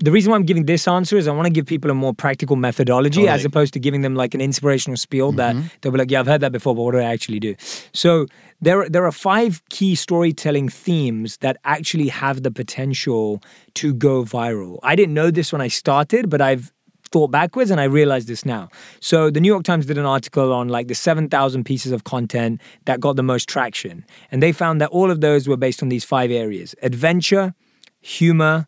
the 0.00 0.12
reason 0.12 0.30
why 0.30 0.36
I'm 0.36 0.44
giving 0.44 0.66
this 0.66 0.86
answer 0.86 1.16
is 1.16 1.26
I 1.26 1.32
want 1.32 1.46
to 1.46 1.52
give 1.52 1.66
people 1.66 1.90
a 1.90 1.94
more 1.94 2.12
practical 2.12 2.56
methodology 2.56 3.28
as 3.28 3.44
opposed 3.44 3.72
to 3.74 3.80
giving 3.80 4.02
them 4.02 4.14
like 4.14 4.34
an 4.34 4.40
inspirational 4.40 4.96
spiel 4.96 5.32
that 5.32 5.56
mm-hmm. 5.56 5.68
they'll 5.80 5.92
be 5.92 5.98
like, 5.98 6.10
yeah, 6.10 6.20
I've 6.20 6.26
heard 6.26 6.42
that 6.42 6.52
before, 6.52 6.74
but 6.74 6.82
what 6.82 6.92
do 6.92 6.98
I 6.98 7.04
actually 7.04 7.40
do? 7.40 7.54
So 7.92 8.26
there, 8.60 8.88
there 8.88 9.04
are 9.04 9.12
five 9.12 9.62
key 9.68 9.94
storytelling 9.94 10.68
themes 10.68 11.36
that 11.38 11.56
actually 11.64 12.08
have 12.08 12.42
the 12.42 12.50
potential 12.50 13.42
to 13.74 13.92
go 13.92 14.24
viral. 14.24 14.78
I 14.82 14.96
didn't 14.96 15.14
know 15.14 15.30
this 15.30 15.52
when 15.52 15.60
I 15.60 15.68
started, 15.68 16.30
but 16.30 16.40
I've 16.40 16.72
thought 17.10 17.30
backwards 17.30 17.70
and 17.70 17.80
I 17.80 17.84
realized 17.84 18.28
this 18.28 18.44
now. 18.44 18.68
So 19.00 19.30
the 19.30 19.40
New 19.40 19.48
York 19.48 19.64
Times 19.64 19.86
did 19.86 19.98
an 19.98 20.06
article 20.06 20.52
on 20.52 20.68
like 20.68 20.88
the 20.88 20.94
7,000 20.94 21.64
pieces 21.64 21.92
of 21.92 22.04
content 22.04 22.60
that 22.84 23.00
got 23.00 23.16
the 23.16 23.22
most 23.22 23.48
traction. 23.48 24.04
And 24.30 24.42
they 24.42 24.52
found 24.52 24.80
that 24.80 24.90
all 24.90 25.10
of 25.10 25.20
those 25.20 25.46
were 25.46 25.56
based 25.56 25.82
on 25.82 25.88
these 25.88 26.04
five 26.04 26.30
areas 26.30 26.74
adventure, 26.82 27.54
humor, 28.00 28.66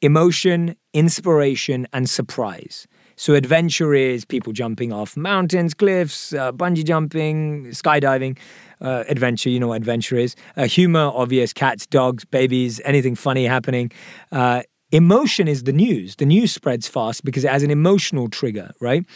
emotion, 0.00 0.76
inspiration, 0.92 1.86
and 1.92 2.08
surprise. 2.08 2.86
So, 3.22 3.36
adventure 3.36 3.94
is 3.94 4.24
people 4.24 4.52
jumping 4.52 4.92
off 4.92 5.16
mountains, 5.16 5.74
cliffs, 5.74 6.32
uh, 6.32 6.50
bungee 6.50 6.84
jumping, 6.84 7.66
skydiving. 7.66 8.36
Uh, 8.80 9.04
adventure, 9.06 9.48
you 9.48 9.60
know 9.60 9.68
what 9.68 9.76
adventure 9.76 10.16
is. 10.16 10.34
Uh, 10.56 10.64
humor, 10.64 11.08
obvious 11.14 11.52
cats, 11.52 11.86
dogs, 11.86 12.24
babies, 12.24 12.80
anything 12.84 13.14
funny 13.14 13.46
happening. 13.46 13.92
Uh, 14.32 14.62
emotion 14.90 15.46
is 15.46 15.62
the 15.62 15.72
news. 15.72 16.16
The 16.16 16.26
news 16.26 16.50
spreads 16.50 16.88
fast 16.88 17.24
because 17.24 17.44
it 17.44 17.52
has 17.52 17.62
an 17.62 17.70
emotional 17.70 18.28
trigger, 18.28 18.72
right? 18.80 19.06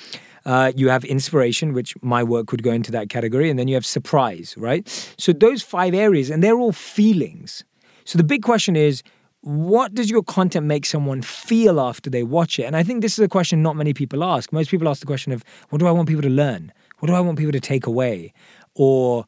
Uh, 0.45 0.71
you 0.77 0.89
have 0.89 1.05
inspiration, 1.05 1.73
which 1.73 1.97
my 2.01 2.23
work 2.23 2.53
would 2.53 2.63
go 2.63 2.71
into 2.71 2.93
that 2.93 3.09
category, 3.09 3.51
and 3.51 3.59
then 3.59 3.67
you 3.67 3.75
have 3.75 3.85
surprise, 3.85 4.55
right? 4.57 4.87
So, 5.19 5.33
those 5.33 5.63
five 5.63 5.95
areas, 5.95 6.31
and 6.31 6.45
they're 6.45 6.61
all 6.61 6.71
feelings. 6.71 7.65
So, 8.05 8.19
the 8.19 8.25
big 8.25 8.45
question 8.45 8.77
is, 8.77 9.03
what 9.47 9.95
does 9.95 10.11
your 10.11 10.25
content 10.25 10.67
make 10.67 10.85
someone 10.85 11.23
feel 11.23 11.79
after 11.79 12.11
they 12.11 12.25
watch 12.25 12.59
it? 12.59 12.65
And 12.65 12.75
I 12.75 12.83
think 12.83 13.01
this 13.01 13.13
is 13.13 13.21
a 13.21 13.29
question 13.29 13.63
not 13.63 13.77
many 13.77 13.95
people 13.95 14.25
ask. 14.25 14.53
Most 14.53 14.73
people 14.73 14.89
ask 14.89 14.99
the 14.99 15.07
question 15.07 15.31
of, 15.31 15.45
what 15.69 15.79
do 15.79 15.87
I 15.87 15.93
want 15.93 16.09
people 16.09 16.23
to 16.23 16.29
learn? 16.29 16.73
What 16.99 17.07
do 17.07 17.15
I 17.15 17.21
want 17.21 17.39
people 17.39 17.53
to 17.53 17.61
take 17.61 17.87
away? 17.87 18.33
Or, 18.75 19.25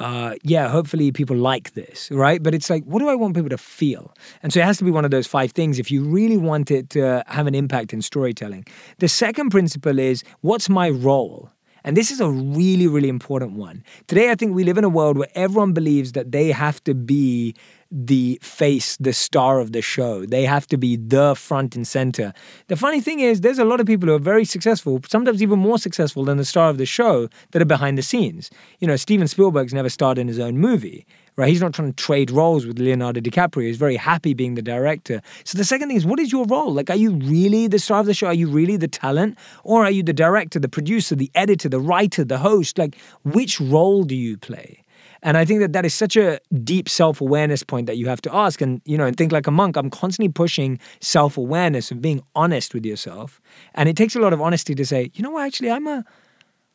uh, 0.00 0.34
yeah, 0.42 0.66
hopefully 0.68 1.12
people 1.12 1.36
like 1.36 1.74
this, 1.74 2.10
right? 2.10 2.42
But 2.42 2.56
it's 2.56 2.68
like, 2.68 2.82
what 2.86 2.98
do 2.98 3.08
I 3.08 3.14
want 3.14 3.36
people 3.36 3.50
to 3.50 3.56
feel? 3.56 4.12
And 4.42 4.52
so 4.52 4.58
it 4.58 4.64
has 4.64 4.78
to 4.78 4.84
be 4.84 4.90
one 4.90 5.04
of 5.04 5.12
those 5.12 5.28
five 5.28 5.52
things 5.52 5.78
if 5.78 5.92
you 5.92 6.02
really 6.02 6.38
want 6.38 6.72
it 6.72 6.90
to 6.90 7.22
have 7.28 7.46
an 7.46 7.54
impact 7.54 7.92
in 7.92 8.02
storytelling. 8.02 8.66
The 8.98 9.06
second 9.06 9.50
principle 9.50 10.00
is, 10.00 10.24
what's 10.40 10.68
my 10.68 10.90
role? 10.90 11.50
And 11.84 11.96
this 11.96 12.10
is 12.10 12.20
a 12.20 12.28
really, 12.28 12.86
really 12.88 13.08
important 13.08 13.52
one. 13.52 13.84
Today, 14.06 14.30
I 14.30 14.34
think 14.34 14.54
we 14.54 14.64
live 14.64 14.78
in 14.78 14.84
a 14.84 14.88
world 14.88 15.18
where 15.18 15.28
everyone 15.36 15.72
believes 15.72 16.12
that 16.12 16.32
they 16.32 16.50
have 16.50 16.82
to 16.84 16.94
be 16.94 17.54
the 17.92 18.38
face, 18.40 18.96
the 18.96 19.12
star 19.12 19.60
of 19.60 19.72
the 19.72 19.82
show. 19.82 20.24
They 20.24 20.44
have 20.44 20.66
to 20.68 20.78
be 20.78 20.96
the 20.96 21.34
front 21.34 21.76
and 21.76 21.86
center. 21.86 22.32
The 22.68 22.76
funny 22.76 23.02
thing 23.02 23.20
is, 23.20 23.42
there's 23.42 23.58
a 23.58 23.66
lot 23.66 23.80
of 23.80 23.86
people 23.86 24.08
who 24.08 24.14
are 24.14 24.18
very 24.18 24.46
successful, 24.46 25.00
sometimes 25.06 25.42
even 25.42 25.58
more 25.58 25.78
successful 25.78 26.24
than 26.24 26.38
the 26.38 26.44
star 26.44 26.70
of 26.70 26.78
the 26.78 26.86
show, 26.86 27.28
that 27.50 27.60
are 27.60 27.66
behind 27.66 27.98
the 27.98 28.02
scenes. 28.02 28.50
You 28.80 28.88
know, 28.88 28.96
Steven 28.96 29.28
Spielberg's 29.28 29.74
never 29.74 29.90
starred 29.90 30.16
in 30.16 30.26
his 30.26 30.38
own 30.38 30.56
movie. 30.58 31.06
Right, 31.34 31.48
he's 31.48 31.62
not 31.62 31.72
trying 31.72 31.90
to 31.90 31.96
trade 31.96 32.30
roles 32.30 32.66
with 32.66 32.78
Leonardo 32.78 33.18
DiCaprio. 33.18 33.66
He's 33.66 33.78
very 33.78 33.96
happy 33.96 34.34
being 34.34 34.54
the 34.54 34.60
director. 34.60 35.22
So 35.44 35.56
the 35.56 35.64
second 35.64 35.88
thing 35.88 35.96
is, 35.96 36.04
what 36.04 36.20
is 36.20 36.30
your 36.30 36.44
role? 36.44 36.74
Like, 36.74 36.90
are 36.90 36.96
you 36.96 37.12
really 37.14 37.68
the 37.68 37.78
star 37.78 38.00
of 38.00 38.06
the 38.06 38.12
show? 38.12 38.26
Are 38.26 38.34
you 38.34 38.48
really 38.48 38.76
the 38.76 38.86
talent, 38.86 39.38
or 39.64 39.82
are 39.82 39.90
you 39.90 40.02
the 40.02 40.12
director, 40.12 40.58
the 40.58 40.68
producer, 40.68 41.14
the 41.14 41.30
editor, 41.34 41.70
the 41.70 41.80
writer, 41.80 42.22
the 42.22 42.36
host? 42.36 42.76
Like, 42.76 42.98
which 43.24 43.58
role 43.62 44.04
do 44.04 44.14
you 44.14 44.36
play? 44.36 44.81
And 45.22 45.36
I 45.36 45.44
think 45.44 45.60
that 45.60 45.72
that 45.72 45.84
is 45.86 45.94
such 45.94 46.16
a 46.16 46.40
deep 46.64 46.88
self 46.88 47.20
awareness 47.20 47.62
point 47.62 47.86
that 47.86 47.96
you 47.96 48.08
have 48.08 48.20
to 48.22 48.34
ask. 48.34 48.60
And, 48.60 48.82
you 48.84 48.98
know, 48.98 49.06
and 49.06 49.16
think 49.16 49.32
like 49.32 49.46
a 49.46 49.50
monk, 49.50 49.76
I'm 49.76 49.90
constantly 49.90 50.32
pushing 50.32 50.78
self 51.00 51.36
awareness 51.36 51.90
and 51.90 52.02
being 52.02 52.22
honest 52.34 52.74
with 52.74 52.84
yourself. 52.84 53.40
And 53.74 53.88
it 53.88 53.96
takes 53.96 54.16
a 54.16 54.20
lot 54.20 54.32
of 54.32 54.40
honesty 54.40 54.74
to 54.74 54.84
say, 54.84 55.10
you 55.14 55.22
know 55.22 55.30
what, 55.30 55.46
actually, 55.46 55.70
I'm 55.70 55.86
a, 55.86 56.04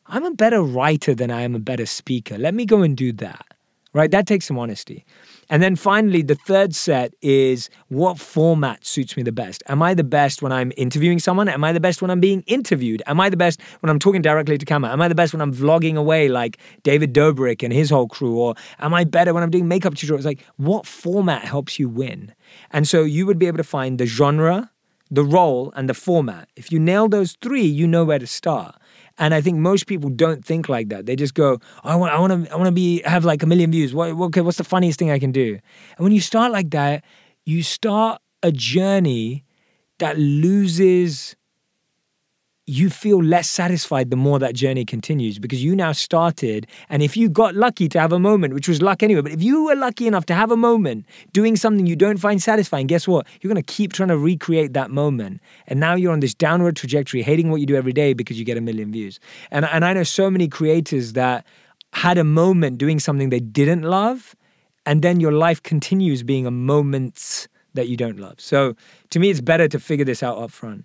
I'm 0.06 0.24
a 0.24 0.30
better 0.30 0.62
writer 0.62 1.14
than 1.14 1.30
I 1.30 1.42
am 1.42 1.54
a 1.54 1.58
better 1.58 1.86
speaker. 1.86 2.38
Let 2.38 2.54
me 2.54 2.64
go 2.64 2.82
and 2.82 2.96
do 2.96 3.12
that. 3.14 3.44
Right? 3.92 4.10
That 4.10 4.26
takes 4.26 4.46
some 4.46 4.58
honesty. 4.58 5.04
And 5.50 5.62
then 5.62 5.76
finally, 5.76 6.22
the 6.22 6.34
third 6.34 6.74
set 6.74 7.14
is 7.22 7.70
what 7.88 8.18
format 8.18 8.84
suits 8.84 9.16
me 9.16 9.22
the 9.22 9.32
best? 9.32 9.62
Am 9.66 9.82
I 9.82 9.94
the 9.94 10.04
best 10.04 10.42
when 10.42 10.52
I'm 10.52 10.72
interviewing 10.76 11.18
someone? 11.18 11.48
Am 11.48 11.64
I 11.64 11.72
the 11.72 11.80
best 11.80 12.02
when 12.02 12.10
I'm 12.10 12.20
being 12.20 12.42
interviewed? 12.46 13.02
Am 13.06 13.18
I 13.20 13.30
the 13.30 13.36
best 13.36 13.60
when 13.80 13.88
I'm 13.88 13.98
talking 13.98 14.20
directly 14.20 14.58
to 14.58 14.66
camera? 14.66 14.92
Am 14.92 15.00
I 15.00 15.08
the 15.08 15.14
best 15.14 15.32
when 15.32 15.40
I'm 15.40 15.54
vlogging 15.54 15.96
away 15.96 16.28
like 16.28 16.58
David 16.82 17.14
Dobrik 17.14 17.62
and 17.62 17.72
his 17.72 17.88
whole 17.90 18.08
crew? 18.08 18.38
Or 18.38 18.54
am 18.78 18.92
I 18.92 19.04
better 19.04 19.32
when 19.32 19.42
I'm 19.42 19.50
doing 19.50 19.68
makeup 19.68 19.94
tutorials? 19.94 20.24
Like, 20.24 20.44
what 20.56 20.86
format 20.86 21.44
helps 21.44 21.78
you 21.78 21.88
win? 21.88 22.34
And 22.70 22.86
so 22.86 23.02
you 23.02 23.24
would 23.26 23.38
be 23.38 23.46
able 23.46 23.58
to 23.58 23.64
find 23.64 23.98
the 23.98 24.06
genre, 24.06 24.70
the 25.10 25.24
role, 25.24 25.72
and 25.74 25.88
the 25.88 25.94
format. 25.94 26.48
If 26.56 26.70
you 26.70 26.78
nail 26.78 27.08
those 27.08 27.36
three, 27.40 27.64
you 27.64 27.86
know 27.86 28.04
where 28.04 28.18
to 28.18 28.26
start. 28.26 28.77
And 29.18 29.34
I 29.34 29.40
think 29.40 29.58
most 29.58 29.86
people 29.86 30.10
don't 30.10 30.44
think 30.44 30.68
like 30.68 30.88
that. 30.90 31.06
They 31.06 31.16
just 31.16 31.34
go, 31.34 31.58
I 31.82 31.96
want, 31.96 32.12
I 32.12 32.20
want 32.20 32.46
to, 32.46 32.52
I 32.52 32.56
want 32.56 32.66
to 32.66 32.72
be 32.72 33.02
have 33.04 33.24
like 33.24 33.42
a 33.42 33.46
million 33.46 33.70
views. 33.70 33.94
What, 33.94 34.10
okay, 34.10 34.40
what's 34.40 34.58
the 34.58 34.64
funniest 34.64 34.98
thing 34.98 35.10
I 35.10 35.18
can 35.18 35.32
do? 35.32 35.58
And 35.96 36.04
when 36.04 36.12
you 36.12 36.20
start 36.20 36.52
like 36.52 36.70
that, 36.70 37.04
you 37.44 37.62
start 37.62 38.20
a 38.42 38.52
journey 38.52 39.44
that 39.98 40.18
loses. 40.18 41.34
You 42.70 42.90
feel 42.90 43.22
less 43.24 43.48
satisfied 43.48 44.10
the 44.10 44.16
more 44.16 44.38
that 44.38 44.54
journey 44.54 44.84
continues 44.84 45.38
because 45.38 45.64
you 45.64 45.74
now 45.74 45.92
started. 45.92 46.66
And 46.90 47.02
if 47.02 47.16
you 47.16 47.30
got 47.30 47.54
lucky 47.54 47.88
to 47.88 47.98
have 47.98 48.12
a 48.12 48.18
moment, 48.18 48.52
which 48.52 48.68
was 48.68 48.82
luck 48.82 49.02
anyway, 49.02 49.22
but 49.22 49.32
if 49.32 49.42
you 49.42 49.64
were 49.64 49.74
lucky 49.74 50.06
enough 50.06 50.26
to 50.26 50.34
have 50.34 50.50
a 50.50 50.56
moment 50.56 51.06
doing 51.32 51.56
something 51.56 51.86
you 51.86 51.96
don't 51.96 52.18
find 52.18 52.42
satisfying, 52.42 52.86
guess 52.86 53.08
what? 53.08 53.26
You're 53.40 53.50
going 53.50 53.62
to 53.64 53.72
keep 53.72 53.94
trying 53.94 54.10
to 54.10 54.18
recreate 54.18 54.74
that 54.74 54.90
moment. 54.90 55.40
And 55.66 55.80
now 55.80 55.94
you're 55.94 56.12
on 56.12 56.20
this 56.20 56.34
downward 56.34 56.76
trajectory, 56.76 57.22
hating 57.22 57.50
what 57.50 57.60
you 57.60 57.66
do 57.66 57.74
every 57.74 57.94
day 57.94 58.12
because 58.12 58.38
you 58.38 58.44
get 58.44 58.58
a 58.58 58.60
million 58.60 58.92
views. 58.92 59.18
And, 59.50 59.64
and 59.64 59.82
I 59.82 59.94
know 59.94 60.02
so 60.02 60.30
many 60.30 60.46
creators 60.46 61.14
that 61.14 61.46
had 61.94 62.18
a 62.18 62.24
moment 62.24 62.76
doing 62.76 62.98
something 62.98 63.30
they 63.30 63.40
didn't 63.40 63.80
love, 63.80 64.36
and 64.84 65.00
then 65.00 65.20
your 65.20 65.32
life 65.32 65.62
continues 65.62 66.22
being 66.22 66.44
a 66.44 66.50
moment 66.50 67.48
that 67.72 67.88
you 67.88 67.96
don't 67.96 68.18
love. 68.18 68.40
So 68.40 68.74
to 69.08 69.18
me, 69.18 69.30
it's 69.30 69.40
better 69.40 69.68
to 69.68 69.78
figure 69.78 70.04
this 70.04 70.22
out 70.22 70.36
up 70.36 70.50
front. 70.50 70.84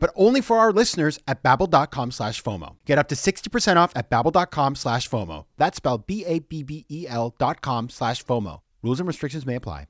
but 0.00 0.10
only 0.16 0.40
for 0.40 0.58
our 0.58 0.72
listeners 0.72 1.18
at 1.28 1.42
babbel.com 1.42 2.10
slash 2.10 2.42
FOMO. 2.42 2.76
Get 2.86 2.98
up 2.98 3.08
to 3.08 3.14
60% 3.14 3.76
off 3.76 3.92
at 3.94 4.10
babbel.com 4.10 4.74
slash 4.74 5.08
FOMO. 5.08 5.44
That's 5.56 5.76
spelled 5.76 6.06
B-A-B-B-E-L 6.06 7.36
dot 7.38 7.60
com 7.62 7.88
slash 7.88 8.24
FOMO. 8.24 8.60
Rules 8.82 8.98
and 8.98 9.06
restrictions 9.06 9.46
may 9.46 9.54
apply. 9.54 9.86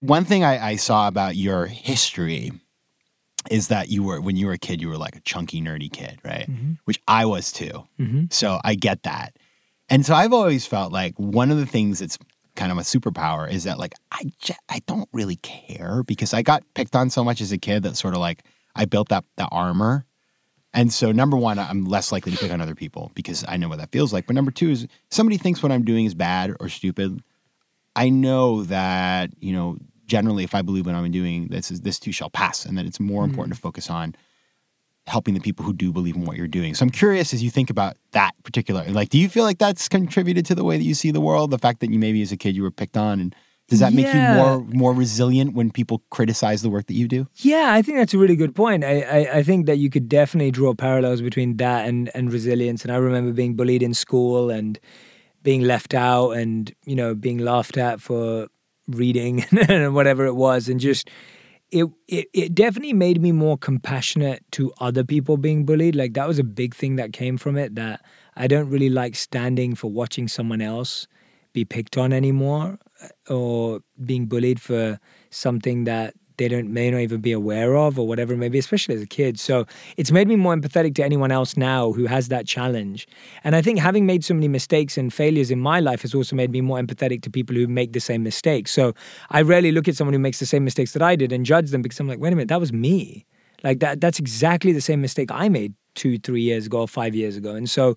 One 0.00 0.24
thing 0.24 0.42
I, 0.44 0.70
I 0.70 0.76
saw 0.76 1.06
about 1.08 1.36
your 1.36 1.66
history 1.66 2.52
is 3.50 3.68
that 3.68 3.88
you 3.88 4.02
were, 4.02 4.20
when 4.20 4.36
you 4.36 4.46
were 4.46 4.52
a 4.52 4.58
kid, 4.58 4.80
you 4.80 4.88
were 4.88 4.96
like 4.96 5.16
a 5.16 5.20
chunky, 5.20 5.60
nerdy 5.60 5.92
kid, 5.92 6.18
right? 6.24 6.50
Mm-hmm. 6.50 6.72
Which 6.84 7.00
I 7.06 7.24
was 7.26 7.52
too. 7.52 7.84
So 8.30 8.60
I 8.64 8.74
get 8.74 9.02
that. 9.04 9.36
And 9.88 10.04
so 10.04 10.14
I've 10.14 10.32
always 10.32 10.66
felt 10.66 10.92
like 10.92 11.14
one 11.18 11.50
of 11.50 11.56
the 11.56 11.66
things 11.66 11.98
that's 12.00 12.18
kind 12.56 12.72
of 12.72 12.78
a 12.78 12.82
superpower 12.82 13.50
is 13.50 13.64
that 13.64 13.78
like 13.78 13.94
I 14.12 14.24
j- 14.40 14.56
I 14.68 14.80
don't 14.86 15.08
really 15.12 15.36
care 15.36 16.02
because 16.02 16.34
I 16.34 16.42
got 16.42 16.62
picked 16.74 16.96
on 16.96 17.08
so 17.08 17.22
much 17.24 17.40
as 17.40 17.52
a 17.52 17.58
kid 17.58 17.84
that 17.84 17.96
sort 17.96 18.14
of 18.14 18.20
like 18.20 18.42
I 18.78 18.86
built 18.86 19.10
that 19.10 19.24
the 19.36 19.46
armor. 19.46 20.06
And 20.72 20.92
so 20.92 21.12
number 21.12 21.36
one, 21.36 21.58
I'm 21.58 21.84
less 21.84 22.12
likely 22.12 22.32
to 22.32 22.38
pick 22.38 22.52
on 22.52 22.60
other 22.60 22.74
people 22.74 23.10
because 23.14 23.44
I 23.48 23.56
know 23.56 23.68
what 23.68 23.78
that 23.78 23.90
feels 23.90 24.12
like. 24.12 24.26
But 24.26 24.36
number 24.36 24.50
two 24.50 24.70
is 24.70 24.86
somebody 25.10 25.36
thinks 25.36 25.62
what 25.62 25.72
I'm 25.72 25.84
doing 25.84 26.04
is 26.04 26.14
bad 26.14 26.54
or 26.60 26.68
stupid. 26.68 27.22
I 27.96 28.10
know 28.10 28.62
that, 28.64 29.30
you 29.40 29.52
know, 29.52 29.78
generally 30.06 30.44
if 30.44 30.54
I 30.54 30.62
believe 30.62 30.86
what 30.86 30.94
I'm 30.94 31.10
doing, 31.10 31.48
this 31.48 31.70
is 31.70 31.80
this 31.80 31.98
too 31.98 32.12
shall 32.12 32.30
pass 32.30 32.64
and 32.64 32.78
that 32.78 32.86
it's 32.86 33.00
more 33.00 33.22
mm-hmm. 33.22 33.30
important 33.30 33.56
to 33.56 33.60
focus 33.60 33.90
on 33.90 34.14
helping 35.06 35.32
the 35.32 35.40
people 35.40 35.64
who 35.64 35.72
do 35.72 35.90
believe 35.90 36.16
in 36.16 36.24
what 36.26 36.36
you're 36.36 36.46
doing. 36.46 36.74
So 36.74 36.84
I'm 36.84 36.90
curious 36.90 37.32
as 37.32 37.42
you 37.42 37.50
think 37.50 37.70
about 37.70 37.96
that 38.12 38.32
particular 38.44 38.84
like 38.90 39.08
do 39.08 39.18
you 39.18 39.28
feel 39.28 39.44
like 39.44 39.58
that's 39.58 39.88
contributed 39.88 40.44
to 40.46 40.54
the 40.54 40.64
way 40.64 40.76
that 40.76 40.84
you 40.84 40.94
see 40.94 41.10
the 41.10 41.20
world, 41.20 41.50
the 41.50 41.58
fact 41.58 41.80
that 41.80 41.90
you 41.90 41.98
maybe 41.98 42.20
as 42.22 42.30
a 42.30 42.36
kid 42.36 42.54
you 42.54 42.62
were 42.62 42.70
picked 42.70 42.96
on 42.96 43.20
and 43.20 43.34
does 43.68 43.80
that 43.80 43.92
make 43.92 44.06
you 44.06 44.20
more 44.20 44.60
more 44.64 44.94
resilient 44.94 45.52
when 45.52 45.70
people 45.70 46.02
criticize 46.10 46.62
the 46.62 46.70
work 46.70 46.86
that 46.86 46.94
you 46.94 47.06
do? 47.06 47.28
Yeah, 47.36 47.74
I 47.74 47.82
think 47.82 47.98
that's 47.98 48.14
a 48.14 48.18
really 48.18 48.34
good 48.34 48.54
point. 48.54 48.82
I, 48.82 49.00
I, 49.02 49.38
I 49.38 49.42
think 49.42 49.66
that 49.66 49.76
you 49.76 49.90
could 49.90 50.08
definitely 50.08 50.50
draw 50.50 50.72
parallels 50.72 51.20
between 51.20 51.58
that 51.58 51.86
and, 51.86 52.10
and 52.14 52.32
resilience. 52.32 52.82
And 52.82 52.90
I 52.90 52.96
remember 52.96 53.32
being 53.32 53.56
bullied 53.56 53.82
in 53.82 53.92
school 53.92 54.48
and 54.48 54.78
being 55.42 55.60
left 55.62 55.92
out 55.92 56.30
and, 56.30 56.74
you 56.86 56.96
know, 56.96 57.14
being 57.14 57.38
laughed 57.38 57.76
at 57.76 58.00
for 58.00 58.48
reading 58.86 59.44
and 59.68 59.94
whatever 59.94 60.24
it 60.24 60.34
was. 60.34 60.70
And 60.70 60.80
just, 60.80 61.10
it, 61.70 61.84
it, 62.08 62.28
it 62.32 62.54
definitely 62.54 62.94
made 62.94 63.20
me 63.20 63.32
more 63.32 63.58
compassionate 63.58 64.42
to 64.52 64.72
other 64.80 65.04
people 65.04 65.36
being 65.36 65.66
bullied. 65.66 65.94
Like 65.94 66.14
that 66.14 66.26
was 66.26 66.38
a 66.38 66.44
big 66.44 66.74
thing 66.74 66.96
that 66.96 67.12
came 67.12 67.36
from 67.36 67.58
it 67.58 67.74
that 67.74 68.02
I 68.34 68.46
don't 68.46 68.70
really 68.70 68.88
like 68.88 69.14
standing 69.14 69.74
for 69.74 69.90
watching 69.90 70.26
someone 70.26 70.62
else 70.62 71.06
be 71.52 71.66
picked 71.66 71.98
on 71.98 72.14
anymore 72.14 72.78
Uh, 73.00 73.32
or 73.32 73.80
being 74.04 74.26
bullied 74.26 74.60
for 74.60 74.98
something 75.30 75.84
that 75.84 76.14
they 76.38 76.48
don't 76.48 76.68
may 76.72 76.90
not 76.90 76.98
even 76.98 77.20
be 77.20 77.32
aware 77.32 77.76
of 77.76 77.98
or 77.98 78.08
whatever 78.08 78.36
maybe 78.36 78.58
especially 78.58 78.94
as 78.94 79.02
a 79.02 79.06
kid. 79.06 79.38
So 79.38 79.66
it's 79.96 80.10
made 80.10 80.26
me 80.26 80.36
more 80.36 80.54
empathetic 80.54 80.94
to 80.96 81.04
anyone 81.04 81.30
else 81.30 81.56
now 81.56 81.92
who 81.92 82.06
has 82.06 82.28
that 82.28 82.46
challenge. 82.46 83.06
And 83.44 83.54
i 83.54 83.62
think 83.62 83.78
having 83.78 84.06
made 84.06 84.24
so 84.24 84.34
many 84.34 84.48
mistakes 84.48 84.96
and 84.96 85.12
failures 85.12 85.50
in 85.50 85.60
my 85.60 85.80
life 85.80 86.02
has 86.02 86.14
also 86.14 86.34
made 86.34 86.50
me 86.50 86.60
more 86.60 86.78
empathetic 86.78 87.22
to 87.22 87.30
people 87.30 87.54
who 87.54 87.68
make 87.68 87.92
the 87.92 88.00
same 88.00 88.22
mistakes. 88.22 88.70
So 88.70 88.94
i 89.30 89.42
rarely 89.42 89.72
look 89.72 89.88
at 89.88 89.96
someone 89.96 90.14
who 90.14 90.18
makes 90.18 90.40
the 90.40 90.46
same 90.46 90.64
mistakes 90.64 90.92
that 90.92 91.02
i 91.02 91.14
did 91.16 91.32
and 91.32 91.44
judge 91.44 91.70
them 91.70 91.82
because 91.82 92.00
i'm 92.00 92.08
like 92.08 92.20
wait 92.20 92.32
a 92.32 92.36
minute 92.36 92.48
that 92.48 92.60
was 92.60 92.72
me. 92.72 93.26
Like 93.62 93.80
that 93.80 94.00
that's 94.00 94.18
exactly 94.18 94.72
the 94.72 94.80
same 94.80 95.00
mistake 95.00 95.30
i 95.30 95.48
made 95.48 95.74
two 95.94 96.18
three 96.18 96.42
years 96.42 96.66
ago 96.66 96.80
or 96.80 96.88
five 96.88 97.14
years 97.14 97.36
ago. 97.36 97.54
And 97.54 97.68
so 97.68 97.94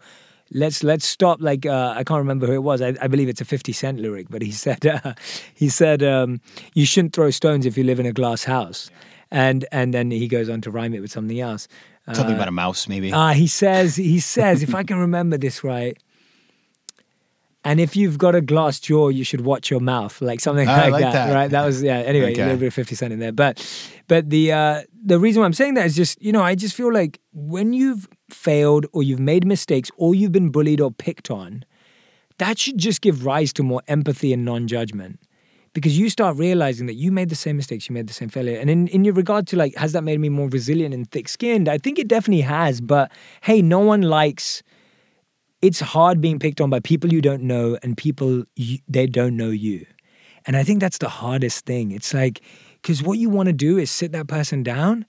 let's 0.54 0.84
let's 0.84 1.06
stop 1.06 1.40
like 1.42 1.66
uh, 1.66 1.94
i 1.96 2.04
can't 2.04 2.18
remember 2.20 2.46
who 2.48 2.54
it 2.54 2.64
was 2.64 2.82
I, 2.82 2.94
I 3.02 3.08
believe 3.08 3.30
it's 3.30 3.42
a 3.42 3.46
50 3.46 3.72
cent 3.72 4.00
lyric 4.00 4.28
but 4.30 4.42
he 4.42 4.52
said 4.66 4.86
uh, 4.86 5.14
he 5.54 5.70
said 5.70 6.04
um, 6.04 6.42
you 6.74 6.86
shouldn't 6.86 7.14
throw 7.14 7.30
stones 7.32 7.66
if 7.66 7.78
you 7.78 7.84
live 7.84 8.00
in 8.00 8.06
a 8.06 8.12
glass 8.14 8.44
house 8.44 8.90
and 9.32 9.66
and 9.72 9.94
then 9.94 10.12
he 10.12 10.28
goes 10.28 10.50
on 10.50 10.60
to 10.62 10.72
rhyme 10.72 10.94
it 10.94 11.00
with 11.02 11.12
something 11.12 11.40
else 11.40 11.68
Something 12.14 12.36
about 12.36 12.50
a 12.50 12.52
mouse 12.52 12.88
maybe. 12.90 13.14
uh, 13.14 13.32
he 13.32 13.48
says 13.48 13.96
he 13.96 14.20
says 14.20 14.62
if 14.64 14.76
i 14.76 14.84
can 14.84 14.98
remember 14.98 15.38
this 15.38 15.64
right 15.64 15.98
and 17.64 17.80
if 17.80 17.96
you've 17.96 18.18
got 18.18 18.34
a 18.34 18.42
glass 18.42 18.80
jaw, 18.80 19.10
you 19.10 19.24
should 19.24 19.42
watch 19.42 19.70
your 19.70 19.80
mouth, 19.82 20.20
like 20.20 20.40
something 20.40 20.68
I 20.68 20.86
like, 20.86 20.94
like 20.94 21.02
that, 21.04 21.28
that. 21.28 21.34
right? 21.36 21.52
That 21.52 21.64
was 21.64 21.84
yeah. 21.84 22.00
Anyway, 22.00 22.32
Okay. 22.32 22.42
a 22.42 22.46
little 22.46 22.60
bit 22.60 22.66
of 22.68 22.74
Fifty 22.74 22.96
Cent 22.96 23.14
in 23.14 23.20
there, 23.20 23.32
but 23.32 23.60
but 24.12 24.30
the 24.30 24.52
uh, 24.52 24.82
the 25.06 25.17
reason 25.17 25.39
why 25.39 25.45
I'm 25.45 25.54
saying 25.54 25.76
that 25.76 25.86
is 25.86 25.95
just 25.95 26.21
you 26.21 26.34
know 26.34 26.43
I 26.43 26.54
just 26.54 26.76
feel 26.76 26.91
like 26.91 27.21
when 27.32 27.71
you've 27.71 28.10
failed 28.30 28.86
or 28.91 29.04
you've 29.04 29.21
made 29.21 29.45
mistakes 29.45 29.89
or 29.95 30.13
you've 30.13 30.34
been 30.34 30.50
bullied 30.50 30.82
or 30.82 30.91
picked 30.91 31.32
on, 31.32 31.63
that 32.38 32.60
should 32.60 32.78
just 32.78 33.00
give 33.00 33.26
rise 33.26 33.54
to 33.54 33.63
more 33.63 33.82
empathy 33.88 34.34
and 34.34 34.43
non-judgment 34.43 35.17
because 35.74 35.97
you 35.97 36.10
start 36.10 36.36
realizing 36.36 36.88
that 36.88 36.95
you 36.95 37.10
made 37.10 37.30
the 37.30 37.36
same 37.36 37.56
mistakes, 37.56 37.88
you 37.88 37.93
made 37.93 38.08
the 38.08 38.13
same 38.13 38.28
failure. 38.28 38.60
And 38.60 38.69
in, 38.69 38.89
in 38.89 39.06
your 39.06 39.13
regard 39.13 39.47
to 39.47 39.56
like, 39.56 39.74
has 39.76 39.93
that 39.93 40.04
made 40.04 40.19
me 40.19 40.28
more 40.28 40.50
resilient 40.50 40.93
and 40.93 41.10
thick 41.10 41.30
skinned? 41.30 41.69
I 41.69 41.78
think 41.78 41.97
it 41.97 42.10
definitely 42.10 42.41
has. 42.41 42.82
But 42.82 43.13
hey, 43.39 43.62
no 43.62 43.80
one 43.80 44.02
likes, 44.02 44.62
it's 45.62 45.80
hard 45.80 46.19
being 46.19 46.38
picked 46.38 46.60
on 46.60 46.69
by 46.69 46.82
people 46.82 47.13
you 47.13 47.21
don't 47.21 47.43
know 47.43 47.78
and 47.82 47.95
people 47.95 48.43
you, 48.58 48.80
they 48.89 49.08
don't 49.08 49.38
know 49.38 49.52
you. 49.52 49.86
And 50.45 50.58
I 50.58 50.63
think 50.63 50.82
that's 50.82 50.97
the 50.97 51.08
hardest 51.08 51.65
thing. 51.65 51.91
It's 51.91 52.13
like, 52.13 52.41
because 52.82 53.04
what 53.04 53.17
you 53.20 53.30
want 53.30 53.48
to 53.48 53.54
do 53.54 53.78
is 53.78 53.91
sit 53.91 54.12
that 54.13 54.28
person 54.28 54.63
down 54.63 55.06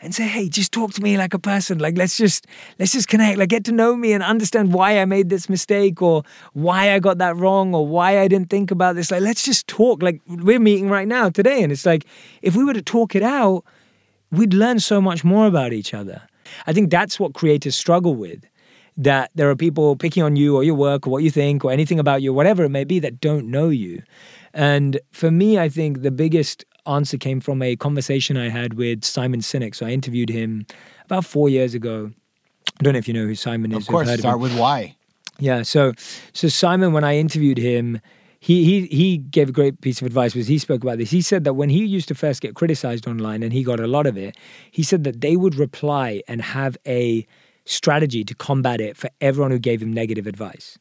and 0.00 0.14
say, 0.14 0.26
hey, 0.26 0.48
just 0.48 0.72
talk 0.72 0.92
to 0.92 1.02
me 1.02 1.16
like 1.16 1.32
a 1.32 1.38
person. 1.38 1.78
Like 1.78 1.96
let's 1.96 2.16
just 2.16 2.46
let's 2.78 2.92
just 2.92 3.08
connect. 3.08 3.38
Like 3.38 3.48
get 3.48 3.64
to 3.64 3.72
know 3.72 3.96
me 3.96 4.12
and 4.12 4.22
understand 4.22 4.74
why 4.74 5.00
I 5.00 5.04
made 5.06 5.30
this 5.30 5.48
mistake 5.48 6.02
or 6.02 6.24
why 6.52 6.92
I 6.92 6.98
got 6.98 7.18
that 7.18 7.36
wrong 7.36 7.74
or 7.74 7.86
why 7.86 8.20
I 8.20 8.28
didn't 8.28 8.50
think 8.50 8.70
about 8.70 8.96
this. 8.96 9.10
Like 9.10 9.22
let's 9.22 9.44
just 9.44 9.66
talk. 9.66 10.02
Like 10.02 10.20
we're 10.26 10.60
meeting 10.60 10.90
right 10.90 11.08
now 11.08 11.30
today. 11.30 11.62
And 11.62 11.72
it's 11.72 11.86
like 11.86 12.06
if 12.42 12.54
we 12.54 12.64
were 12.64 12.74
to 12.74 12.82
talk 12.82 13.14
it 13.14 13.22
out, 13.22 13.64
we'd 14.30 14.52
learn 14.52 14.78
so 14.78 15.00
much 15.00 15.24
more 15.24 15.46
about 15.46 15.72
each 15.72 15.94
other. 15.94 16.22
I 16.66 16.72
think 16.72 16.90
that's 16.90 17.18
what 17.18 17.32
creators 17.32 17.74
struggle 17.74 18.14
with. 18.14 18.44
That 18.96 19.30
there 19.34 19.50
are 19.50 19.56
people 19.56 19.96
picking 19.96 20.22
on 20.22 20.36
you 20.36 20.54
or 20.54 20.62
your 20.62 20.76
work 20.76 21.06
or 21.06 21.10
what 21.10 21.24
you 21.24 21.30
think 21.30 21.64
or 21.64 21.72
anything 21.72 21.98
about 21.98 22.22
you, 22.22 22.32
whatever 22.32 22.62
it 22.62 22.68
may 22.68 22.84
be, 22.84 23.00
that 23.00 23.20
don't 23.20 23.50
know 23.50 23.68
you. 23.68 24.02
And 24.52 25.00
for 25.10 25.32
me, 25.32 25.58
I 25.58 25.68
think 25.68 26.02
the 26.02 26.12
biggest 26.12 26.64
answer 26.86 27.16
came 27.16 27.40
from 27.40 27.62
a 27.62 27.76
conversation 27.76 28.36
I 28.36 28.48
had 28.48 28.74
with 28.74 29.04
Simon 29.04 29.40
Sinek. 29.40 29.74
So 29.74 29.86
I 29.86 29.90
interviewed 29.90 30.28
him 30.28 30.66
about 31.04 31.24
four 31.24 31.48
years 31.48 31.74
ago. 31.74 32.12
I 32.80 32.82
don't 32.82 32.94
know 32.94 32.98
if 32.98 33.08
you 33.08 33.14
know 33.14 33.26
who 33.26 33.34
Simon 33.34 33.72
is. 33.72 33.78
of 33.78 33.86
course, 33.86 34.12
start 34.18 34.36
him. 34.36 34.40
with 34.40 34.58
why. 34.58 34.96
Yeah. 35.38 35.62
So, 35.62 35.92
so 36.32 36.48
Simon, 36.48 36.92
when 36.92 37.04
I 37.04 37.16
interviewed 37.16 37.58
him, 37.58 38.00
he 38.40 38.64
he 38.64 38.86
he 38.88 39.16
gave 39.18 39.48
a 39.48 39.52
great 39.52 39.80
piece 39.80 40.00
of 40.00 40.06
advice. 40.06 40.34
Was 40.34 40.48
he 40.48 40.58
spoke 40.58 40.82
about 40.82 40.98
this? 40.98 41.10
He 41.10 41.22
said 41.22 41.44
that 41.44 41.54
when 41.54 41.70
he 41.70 41.84
used 41.84 42.08
to 42.08 42.14
first 42.14 42.42
get 42.42 42.54
criticized 42.54 43.08
online, 43.08 43.42
and 43.42 43.52
he 43.52 43.62
got 43.62 43.80
a 43.80 43.86
lot 43.86 44.06
of 44.06 44.18
it, 44.18 44.36
he 44.70 44.82
said 44.82 45.04
that 45.04 45.22
they 45.22 45.34
would 45.34 45.54
reply 45.54 46.22
and 46.28 46.42
have 46.42 46.76
a 46.86 47.26
strategy 47.64 48.22
to 48.24 48.34
combat 48.34 48.80
it 48.80 48.96
for 48.96 49.08
everyone 49.22 49.50
who 49.50 49.58
gave 49.58 49.80
him 49.80 49.92
negative 49.92 50.26
advice. 50.26 50.78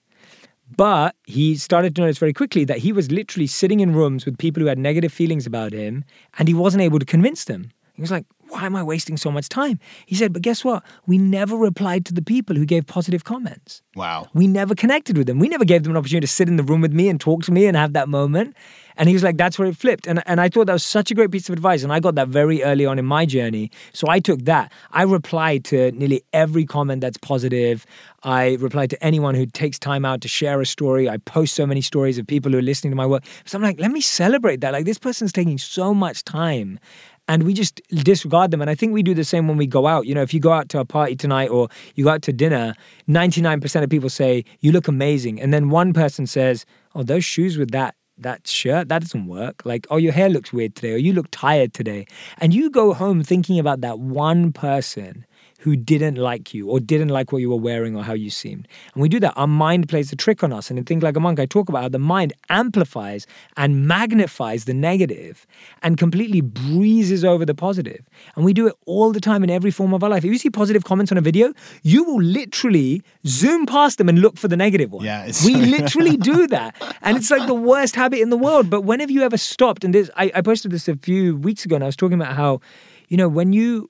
But 0.76 1.16
he 1.26 1.56
started 1.56 1.96
to 1.96 2.02
notice 2.02 2.18
very 2.18 2.34
quickly 2.34 2.66
that 2.66 2.80
he 2.80 2.92
was 2.92 3.12
literally 3.12 3.48
sitting 3.48 3.80
in 3.80 3.94
rooms 3.94 4.26
with 4.26 4.38
people 4.38 4.62
who 4.62 4.68
had 4.68 4.80
negative 4.80 5.14
feelings 5.14 5.46
about 5.46 5.74
him, 5.74 6.04
and 6.40 6.48
he 6.48 6.54
wasn't 6.54 6.82
able 6.82 7.00
to 7.00 7.06
convince 7.06 7.46
them. 7.46 7.72
He 7.94 8.02
was 8.02 8.12
like, 8.12 8.26
why 8.54 8.66
am 8.66 8.76
I 8.76 8.84
wasting 8.84 9.18
so 9.18 9.32
much 9.32 9.50
time? 9.50 9.80
He 10.06 10.16
said, 10.16 10.32
but 10.32 10.44
guess 10.44 10.64
what? 10.64 10.84
We 11.08 11.18
never 11.18 11.56
replied 11.56 12.06
to 12.06 12.14
the 12.14 12.22
people 12.22 12.56
who 12.56 12.66
gave 12.66 12.86
positive 12.86 13.24
comments. 13.24 13.82
Wow. 13.96 14.28
We 14.34 14.48
never 14.48 14.76
connected 14.76 15.18
with 15.18 15.28
them. 15.28 15.40
We 15.40 15.50
never 15.50 15.66
gave 15.66 15.84
them 15.84 15.92
an 15.92 15.98
opportunity 15.98 16.28
to 16.28 16.32
sit 16.32 16.48
in 16.48 16.58
the 16.58 16.64
room 16.64 16.82
with 16.82 16.94
me 16.94 17.10
and 17.10 17.20
talk 17.20 17.44
to 17.46 17.52
me 17.52 17.66
and 17.66 17.76
have 17.76 17.94
that 17.94 18.10
moment. 18.10 18.56
And 18.96 19.10
he 19.10 19.14
was 19.14 19.24
like, 19.24 19.38
that's 19.38 19.58
where 19.58 19.68
it 19.68 19.76
flipped. 19.76 20.06
And, 20.06 20.22
and 20.28 20.40
I 20.40 20.50
thought 20.50 20.68
that 20.68 20.74
was 20.74 20.84
such 20.84 21.10
a 21.10 21.16
great 21.16 21.32
piece 21.32 21.50
of 21.50 21.54
advice. 21.54 21.84
And 21.84 21.92
I 21.92 22.00
got 22.00 22.14
that 22.16 22.28
very 22.28 22.64
early 22.64 22.86
on 22.86 23.00
in 23.00 23.06
my 23.06 23.26
journey. 23.26 23.72
So 23.92 24.08
I 24.08 24.20
took 24.20 24.46
that. 24.46 24.72
I 24.92 25.02
replied 25.04 25.64
to 25.66 25.92
nearly 25.94 26.24
every 26.32 26.66
comment 26.66 27.02
that's 27.02 27.18
positive. 27.18 27.88
I 28.22 28.54
replied 28.60 28.92
to 28.92 29.04
anyone 29.04 29.34
who 29.34 29.48
takes 29.48 29.80
time 29.80 30.06
out 30.06 30.22
to 30.22 30.28
share 30.28 30.62
a 30.62 30.66
story. 30.66 31.10
I 31.10 31.18
post 31.18 31.56
so 31.56 31.66
many 31.66 31.82
stories 31.82 32.20
of 32.20 32.28
people 32.28 32.52
who 32.52 32.60
are 32.60 32.64
listening 32.64 32.92
to 32.92 32.96
my 32.96 33.08
work. 33.08 33.24
So 33.46 33.58
I'm 33.58 33.64
like, 33.64 33.80
let 33.80 33.92
me 33.92 34.00
celebrate 34.00 34.62
that. 34.62 34.74
Like, 34.74 34.86
this 34.86 35.00
person's 35.00 35.34
taking 35.34 35.58
so 35.58 35.94
much 35.94 36.24
time 36.24 36.80
and 37.28 37.44
we 37.44 37.54
just 37.54 37.82
disregard 37.90 38.52
them. 38.52 38.62
And 38.62 38.70
I 38.70 38.76
think 38.76 38.94
we 38.94 39.04
do 39.04 39.14
the 39.14 39.24
same 39.24 39.48
when 39.48 39.58
we 39.58 39.68
go 39.68 39.88
out. 39.88 40.06
You 40.06 40.16
know, 40.16 40.22
if 40.22 40.34
you 40.34 40.40
go 40.40 40.52
out 40.52 40.70
to 40.70 40.80
a 40.80 40.86
party 40.86 41.16
tonight 41.16 41.50
or 41.50 41.70
you 41.96 42.04
go 42.06 42.12
out 42.12 42.22
to 42.24 42.34
dinner, 42.34 42.76
99% 43.08 43.84
of 43.84 43.90
people 43.90 44.10
say, 44.10 44.44
You 44.60 44.72
look 44.72 44.88
amazing. 44.88 45.42
And 45.42 45.54
then 45.54 45.70
one 45.70 45.94
person 45.94 46.28
says, 46.28 46.66
Oh, 46.96 47.04
those 47.04 47.24
shoes 47.24 47.58
with 47.58 47.72
that. 47.72 47.96
That 48.16 48.48
shirt, 48.48 48.90
that 48.90 49.02
doesn't 49.02 49.26
work. 49.26 49.66
Like, 49.66 49.88
oh, 49.90 49.98
your 49.98 50.14
hair 50.14 50.30
looks 50.30 50.54
weird 50.54 50.76
today, 50.76 50.92
or 50.94 50.98
you 50.98 51.14
look 51.14 51.26
tired 51.32 51.74
today. 51.74 52.06
And 52.38 52.54
you 52.54 52.70
go 52.70 52.94
home 52.94 53.24
thinking 53.24 53.58
about 53.58 53.82
that 53.82 53.98
one 53.98 54.54
person 54.54 55.26
who 55.64 55.78
didn't 55.78 56.18
like 56.18 56.54
you 56.54 56.70
or 56.70 56.78
didn't 56.82 57.08
like 57.08 57.32
what 57.32 57.38
you 57.38 57.50
were 57.50 57.56
wearing 57.56 57.96
or 57.96 58.04
how 58.04 58.12
you 58.12 58.30
seemed. 58.30 58.68
And 58.94 59.02
we 59.02 59.08
do 59.08 59.18
that. 59.22 59.32
Our 59.38 59.48
mind 59.48 59.88
plays 59.88 60.12
a 60.12 60.16
trick 60.18 60.44
on 60.44 60.52
us. 60.52 60.70
And 60.70 60.78
in 60.78 60.84
Think 60.84 61.02
Like 61.02 61.16
a 61.16 61.22
Monk, 61.22 61.40
I 61.40 61.46
talk 61.46 61.70
about 61.70 61.84
how 61.84 61.88
the 61.90 62.00
mind 62.00 62.34
amplifies 62.50 63.26
and 63.56 63.88
magnifies 63.88 64.66
the 64.66 64.74
negative 64.74 65.48
and 65.82 65.98
completely 65.98 66.42
breezes 66.42 67.24
over 67.24 67.46
the 67.46 67.56
positive. 67.56 68.02
And 68.36 68.44
we 68.44 68.52
do 68.54 68.68
it 68.68 68.76
all 68.86 69.14
the 69.14 69.22
time 69.22 69.42
in 69.42 69.50
every 69.50 69.72
form 69.72 69.94
of 69.94 70.04
our 70.04 70.10
life. 70.10 70.26
If 70.26 70.34
you 70.34 70.38
see 70.38 70.50
positive 70.50 70.84
comments 70.84 71.14
on 71.14 71.18
a 71.18 71.22
video, 71.22 71.54
you 71.82 72.04
will 72.04 72.22
literally 72.22 73.02
zoom 73.26 73.66
past 73.66 74.00
them 74.00 74.10
and 74.10 74.20
look 74.20 74.38
for 74.38 74.50
the 74.50 74.58
negative 74.58 74.92
one. 74.92 75.06
Yeah, 75.06 75.32
we 75.46 75.56
literally 75.78 76.18
do 76.18 76.46
that. 76.48 76.76
And 77.02 77.16
it's 77.16 77.32
like 77.32 77.48
the 77.48 77.54
worst 77.54 77.96
habit 77.96 78.20
in 78.20 78.32
the 78.32 78.38
world. 78.38 78.70
But 78.70 78.82
when 78.82 79.00
have 79.00 79.10
you 79.10 79.22
ever 79.22 79.38
stopped? 79.38 79.86
And 79.86 79.96
this, 79.96 80.10
I, 80.18 80.30
I 80.36 80.42
posted 80.42 80.72
this 80.72 80.90
a 80.90 80.98
few 80.98 81.38
weeks 81.38 81.64
ago 81.64 81.76
and 81.76 81.86
I 81.86 81.88
was 81.88 81.96
talking 81.96 82.20
about 82.20 82.36
how, 82.36 82.60
you 83.08 83.16
know, 83.16 83.30
when 83.30 83.54
you 83.54 83.90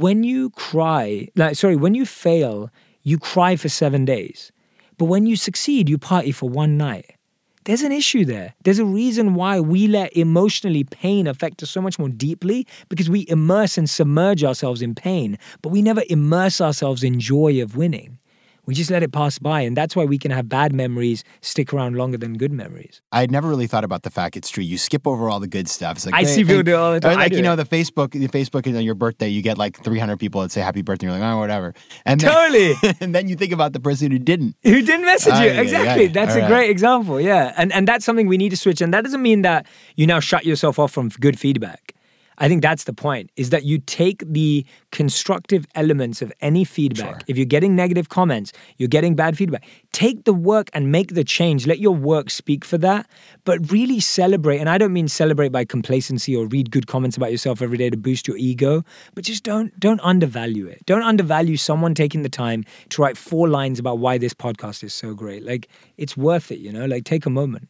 when 0.00 0.24
you 0.24 0.50
cry, 0.50 1.28
like 1.36 1.56
sorry, 1.56 1.76
when 1.76 1.94
you 1.94 2.06
fail, 2.06 2.70
you 3.02 3.18
cry 3.18 3.56
for 3.56 3.68
seven 3.68 4.04
days. 4.04 4.52
But 4.98 5.06
when 5.06 5.26
you 5.26 5.36
succeed, 5.36 5.88
you 5.88 5.98
party 5.98 6.32
for 6.32 6.48
one 6.48 6.76
night. 6.76 7.16
There's 7.64 7.82
an 7.82 7.90
issue 7.90 8.24
there. 8.24 8.54
There's 8.62 8.78
a 8.78 8.84
reason 8.84 9.34
why 9.34 9.58
we 9.58 9.88
let 9.88 10.16
emotionally 10.16 10.84
pain 10.84 11.26
affect 11.26 11.62
us 11.64 11.70
so 11.70 11.82
much 11.82 11.98
more 11.98 12.08
deeply 12.08 12.64
because 12.88 13.10
we 13.10 13.26
immerse 13.28 13.76
and 13.76 13.90
submerge 13.90 14.44
ourselves 14.44 14.82
in 14.82 14.94
pain, 14.94 15.36
but 15.62 15.70
we 15.70 15.82
never 15.82 16.02
immerse 16.08 16.60
ourselves 16.60 17.02
in 17.02 17.18
joy 17.18 17.60
of 17.60 17.76
winning. 17.76 18.18
We 18.66 18.74
just 18.74 18.90
let 18.90 19.02
it 19.02 19.12
pass 19.12 19.38
by. 19.38 19.60
And 19.62 19.76
that's 19.76 19.94
why 19.96 20.04
we 20.04 20.18
can 20.18 20.30
have 20.32 20.48
bad 20.48 20.72
memories 20.72 21.22
stick 21.40 21.72
around 21.72 21.96
longer 21.96 22.18
than 22.18 22.36
good 22.36 22.52
memories. 22.52 23.00
I 23.12 23.20
had 23.20 23.30
never 23.30 23.48
really 23.48 23.66
thought 23.66 23.84
about 23.84 24.02
the 24.02 24.10
fact 24.10 24.36
it's 24.36 24.48
true. 24.50 24.64
You 24.64 24.76
skip 24.76 25.06
over 25.06 25.30
all 25.30 25.40
the 25.40 25.46
good 25.46 25.68
stuff. 25.68 25.96
It's 25.96 26.06
like 26.06 26.14
I 26.14 26.24
see 26.24 26.44
people 26.44 26.62
do 26.64 26.72
it 26.72 26.74
all 26.76 26.92
the 26.92 27.00
time. 27.00 27.16
Like, 27.16 27.30
you 27.30 27.38
do 27.38 27.42
know, 27.42 27.52
it. 27.52 27.56
the 27.56 27.64
Facebook, 27.64 28.10
the 28.10 28.28
Facebook 28.28 28.66
is 28.66 28.76
on 28.76 28.82
your 28.84 28.94
birthday, 28.94 29.28
you 29.28 29.40
get 29.42 29.56
like 29.56 29.82
300 29.82 30.18
people 30.18 30.42
that 30.42 30.50
say 30.50 30.60
happy 30.60 30.82
birthday. 30.82 31.06
You're 31.06 31.16
like, 31.18 31.22
oh, 31.22 31.38
whatever. 31.38 31.74
And 32.04 32.20
then, 32.20 32.32
Totally. 32.32 32.74
and 33.00 33.14
then 33.14 33.28
you 33.28 33.36
think 33.36 33.52
about 33.52 33.72
the 33.72 33.80
person 33.80 34.10
who 34.10 34.18
didn't. 34.18 34.56
Who 34.64 34.82
didn't 34.82 35.04
message 35.06 35.32
Ah, 35.34 35.42
you? 35.42 35.50
yeah, 35.50 35.60
exactly. 35.60 36.04
yeah. 36.06 36.12
That's 36.12 36.32
All 36.32 36.38
a 36.38 36.40
right. 36.42 36.48
great 36.48 36.70
example. 36.70 37.20
Yeah. 37.20 37.54
And 37.56 37.72
and 37.72 37.86
that's 37.86 38.04
something 38.04 38.26
we 38.26 38.36
need 38.36 38.50
to 38.50 38.56
switch. 38.56 38.80
And 38.80 38.92
that 38.92 39.04
doesn't 39.04 39.22
mean 39.22 39.42
that 39.42 39.66
you 39.96 40.06
now 40.06 40.20
shut 40.20 40.44
yourself 40.44 40.78
off 40.78 40.92
from 40.92 41.08
good 41.20 41.38
feedback. 41.38 41.92
I 42.38 42.48
think 42.48 42.62
that's 42.62 42.84
the 42.84 42.92
point, 42.92 43.30
is 43.36 43.50
that 43.50 43.64
you 43.64 43.78
take 43.78 44.22
the 44.26 44.64
constructive 44.92 45.66
elements 45.74 46.22
of 46.22 46.32
any 46.40 46.64
feedback. 46.64 47.20
Sure. 47.20 47.20
If 47.26 47.36
you're 47.36 47.46
getting 47.46 47.74
negative 47.74 48.08
comments, 48.08 48.52
you're 48.76 48.88
getting 48.88 49.14
bad 49.14 49.36
feedback, 49.36 49.64
take 49.92 50.24
the 50.24 50.34
work 50.34 50.68
and 50.74 50.92
make 50.92 51.14
the 51.14 51.24
change. 51.24 51.66
Let 51.66 51.78
your 51.78 51.94
work 51.94 52.30
speak 52.30 52.64
for 52.64 52.78
that, 52.78 53.06
but 53.44 53.70
really 53.70 54.00
celebrate. 54.00 54.58
And 54.58 54.68
I 54.68 54.78
don't 54.78 54.92
mean 54.92 55.08
celebrate 55.08 55.50
by 55.50 55.64
complacency 55.64 56.36
or 56.36 56.46
read 56.46 56.70
good 56.70 56.86
comments 56.86 57.16
about 57.16 57.30
yourself 57.30 57.62
every 57.62 57.78
day 57.78 57.90
to 57.90 57.96
boost 57.96 58.28
your 58.28 58.36
ego, 58.36 58.84
but 59.14 59.24
just 59.24 59.42
don't 59.42 59.78
don't 59.80 60.00
undervalue 60.00 60.66
it. 60.66 60.84
Don't 60.86 61.02
undervalue 61.02 61.56
someone 61.56 61.94
taking 61.94 62.22
the 62.22 62.28
time 62.28 62.64
to 62.90 63.02
write 63.02 63.16
four 63.16 63.48
lines 63.48 63.78
about 63.78 63.98
why 63.98 64.18
this 64.18 64.34
podcast 64.34 64.84
is 64.84 64.92
so 64.92 65.14
great. 65.14 65.44
Like 65.44 65.68
it's 65.96 66.16
worth 66.16 66.50
it, 66.50 66.58
you 66.58 66.72
know? 66.72 66.86
Like 66.86 67.04
take 67.04 67.26
a 67.26 67.30
moment. 67.30 67.68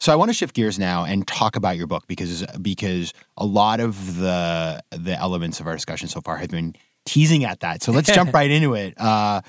So 0.00 0.12
I 0.12 0.16
want 0.16 0.28
to 0.28 0.34
shift 0.34 0.54
gears 0.54 0.78
now 0.78 1.04
and 1.04 1.26
talk 1.26 1.56
about 1.56 1.76
your 1.76 1.86
book 1.86 2.04
because 2.06 2.44
because 2.60 3.12
a 3.36 3.46
lot 3.46 3.80
of 3.80 4.16
the 4.16 4.82
the 4.90 5.16
elements 5.16 5.60
of 5.60 5.66
our 5.66 5.74
discussion 5.74 6.08
so 6.08 6.20
far 6.20 6.36
have 6.36 6.50
been 6.50 6.74
teasing 7.04 7.44
at 7.44 7.60
that. 7.60 7.82
So 7.82 7.92
let's 7.92 8.12
jump 8.12 8.32
right 8.34 8.50
into 8.50 8.74
it. 8.74 8.94
Uh, 9.00 9.40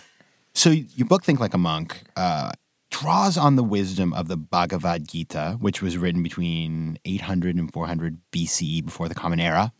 so 0.54 0.70
your 0.70 1.08
book, 1.08 1.24
Think 1.24 1.40
Like 1.40 1.54
a 1.54 1.58
Monk, 1.58 2.04
uh, 2.16 2.52
draws 2.90 3.38
on 3.38 3.58
the 3.58 3.64
wisdom 3.64 4.14
of 4.14 4.30
the 4.30 4.38
Bhagavad 4.38 5.08
Gita, 5.08 5.58
which 5.60 5.82
was 5.82 5.98
written 5.98 6.24
between 6.24 6.98
800 7.04 7.58
and 7.58 7.72
400 7.72 8.18
BCE 8.32 8.86
before 8.86 9.10
the 9.10 9.16
Common 9.16 9.40
Era. 9.40 9.74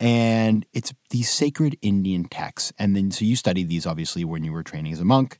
And 0.00 0.66
it's 0.72 0.92
these 1.10 1.30
sacred 1.30 1.78
Indian 1.80 2.24
texts. 2.24 2.72
And 2.78 2.96
then, 2.96 3.12
so 3.12 3.24
you 3.24 3.36
studied 3.36 3.68
these 3.68 3.86
obviously 3.86 4.24
when 4.24 4.42
you 4.42 4.52
were 4.52 4.64
training 4.64 4.92
as 4.92 5.00
a 5.00 5.04
monk 5.04 5.38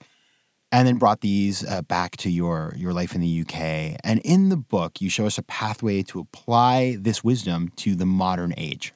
and 0.72 0.86
then 0.86 0.96
brought 0.96 1.20
these 1.20 1.64
uh, 1.66 1.82
back 1.82 2.16
to 2.18 2.30
your 2.30 2.74
your 2.76 2.92
life 2.92 3.14
in 3.14 3.20
the 3.20 3.40
UK. 3.42 3.98
And 4.04 4.20
in 4.24 4.48
the 4.48 4.56
book, 4.56 5.00
you 5.00 5.08
show 5.10 5.26
us 5.26 5.38
a 5.38 5.42
pathway 5.42 6.02
to 6.04 6.18
apply 6.20 6.96
this 7.00 7.22
wisdom 7.24 7.70
to 7.76 7.94
the 7.94 8.06
modern 8.06 8.52
age. 8.56 8.92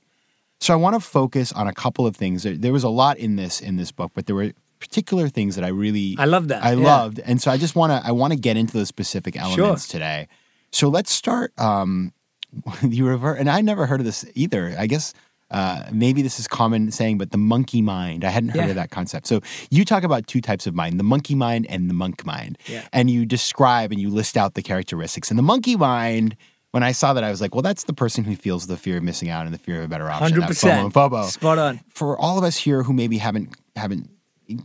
So 0.60 0.74
I 0.74 0.76
want 0.76 0.94
to 0.94 1.00
focus 1.00 1.52
on 1.52 1.66
a 1.68 1.72
couple 1.72 2.06
of 2.06 2.16
things. 2.16 2.42
There, 2.42 2.56
there 2.56 2.72
was 2.72 2.84
a 2.84 2.90
lot 2.90 3.18
in 3.18 3.36
this 3.36 3.60
in 3.60 3.76
this 3.76 3.92
book, 3.92 4.12
but 4.14 4.26
there 4.26 4.36
were 4.36 4.52
particular 4.78 5.28
things 5.28 5.56
that 5.56 5.64
I 5.64 5.68
really 5.68 6.16
I 6.18 6.24
love 6.24 6.48
that. 6.48 6.62
I 6.62 6.72
Yeah. 6.72 6.78
loved, 6.82 7.20
and 7.20 7.40
so 7.40 7.50
I 7.50 7.56
just 7.56 7.74
want 7.76 7.92
to 7.92 8.06
I 8.06 8.12
want 8.12 8.32
to 8.32 8.38
get 8.38 8.56
into 8.56 8.72
those 8.74 8.88
specific 8.88 9.36
elements 9.36 9.86
today. 9.88 10.28
So 10.72 10.88
let's 10.88 11.10
start. 11.12 11.52
Um, 11.58 12.12
you 12.82 13.06
revert, 13.06 13.38
and 13.38 13.48
I 13.48 13.60
never 13.60 13.86
heard 13.86 14.00
of 14.00 14.06
this 14.06 14.24
either. 14.34 14.74
I 14.78 14.86
guess 14.86 15.14
uh, 15.50 15.84
maybe 15.92 16.22
this 16.22 16.38
is 16.38 16.46
common 16.46 16.90
saying, 16.90 17.18
but 17.18 17.30
the 17.32 17.38
monkey 17.38 17.82
mind. 17.82 18.24
I 18.24 18.30
hadn't 18.30 18.50
heard 18.50 18.64
Yeah. 18.64 18.66
of 18.68 18.74
that 18.76 18.90
concept. 18.90 19.26
So 19.26 19.40
you 19.70 19.84
talk 19.84 20.02
about 20.04 20.26
two 20.26 20.40
types 20.40 20.66
of 20.66 20.74
mind: 20.74 20.98
the 21.00 21.04
monkey 21.04 21.34
mind 21.34 21.66
and 21.68 21.90
the 21.90 21.94
monk 21.94 22.24
mind. 22.24 22.56
Yeah. 22.66 22.86
And 22.92 23.10
you 23.10 23.26
describe 23.26 23.90
and 23.92 24.00
you 24.00 24.10
list 24.10 24.36
out 24.36 24.54
the 24.54 24.62
characteristics. 24.62 25.30
And 25.30 25.38
the 25.38 25.42
monkey 25.42 25.76
mind. 25.76 26.36
When 26.72 26.84
I 26.84 26.92
saw 26.92 27.12
that, 27.14 27.24
I 27.24 27.30
was 27.30 27.40
like, 27.40 27.52
"Well, 27.52 27.62
that's 27.62 27.82
the 27.82 27.92
person 27.92 28.22
who 28.22 28.36
feels 28.36 28.68
the 28.68 28.76
fear 28.76 28.98
of 28.98 29.02
missing 29.02 29.28
out 29.28 29.44
and 29.44 29.52
the 29.52 29.58
fear 29.58 29.78
of 29.80 29.86
a 29.86 29.88
better 29.88 30.08
option." 30.08 30.22
Hundred 30.32 30.46
percent. 30.46 30.92
Spot 30.92 31.58
on. 31.58 31.80
for 31.88 32.16
all 32.16 32.38
of 32.38 32.44
us 32.44 32.56
here 32.56 32.84
who 32.84 32.92
maybe 32.92 33.18
haven't 33.18 33.56
haven't 33.74 34.08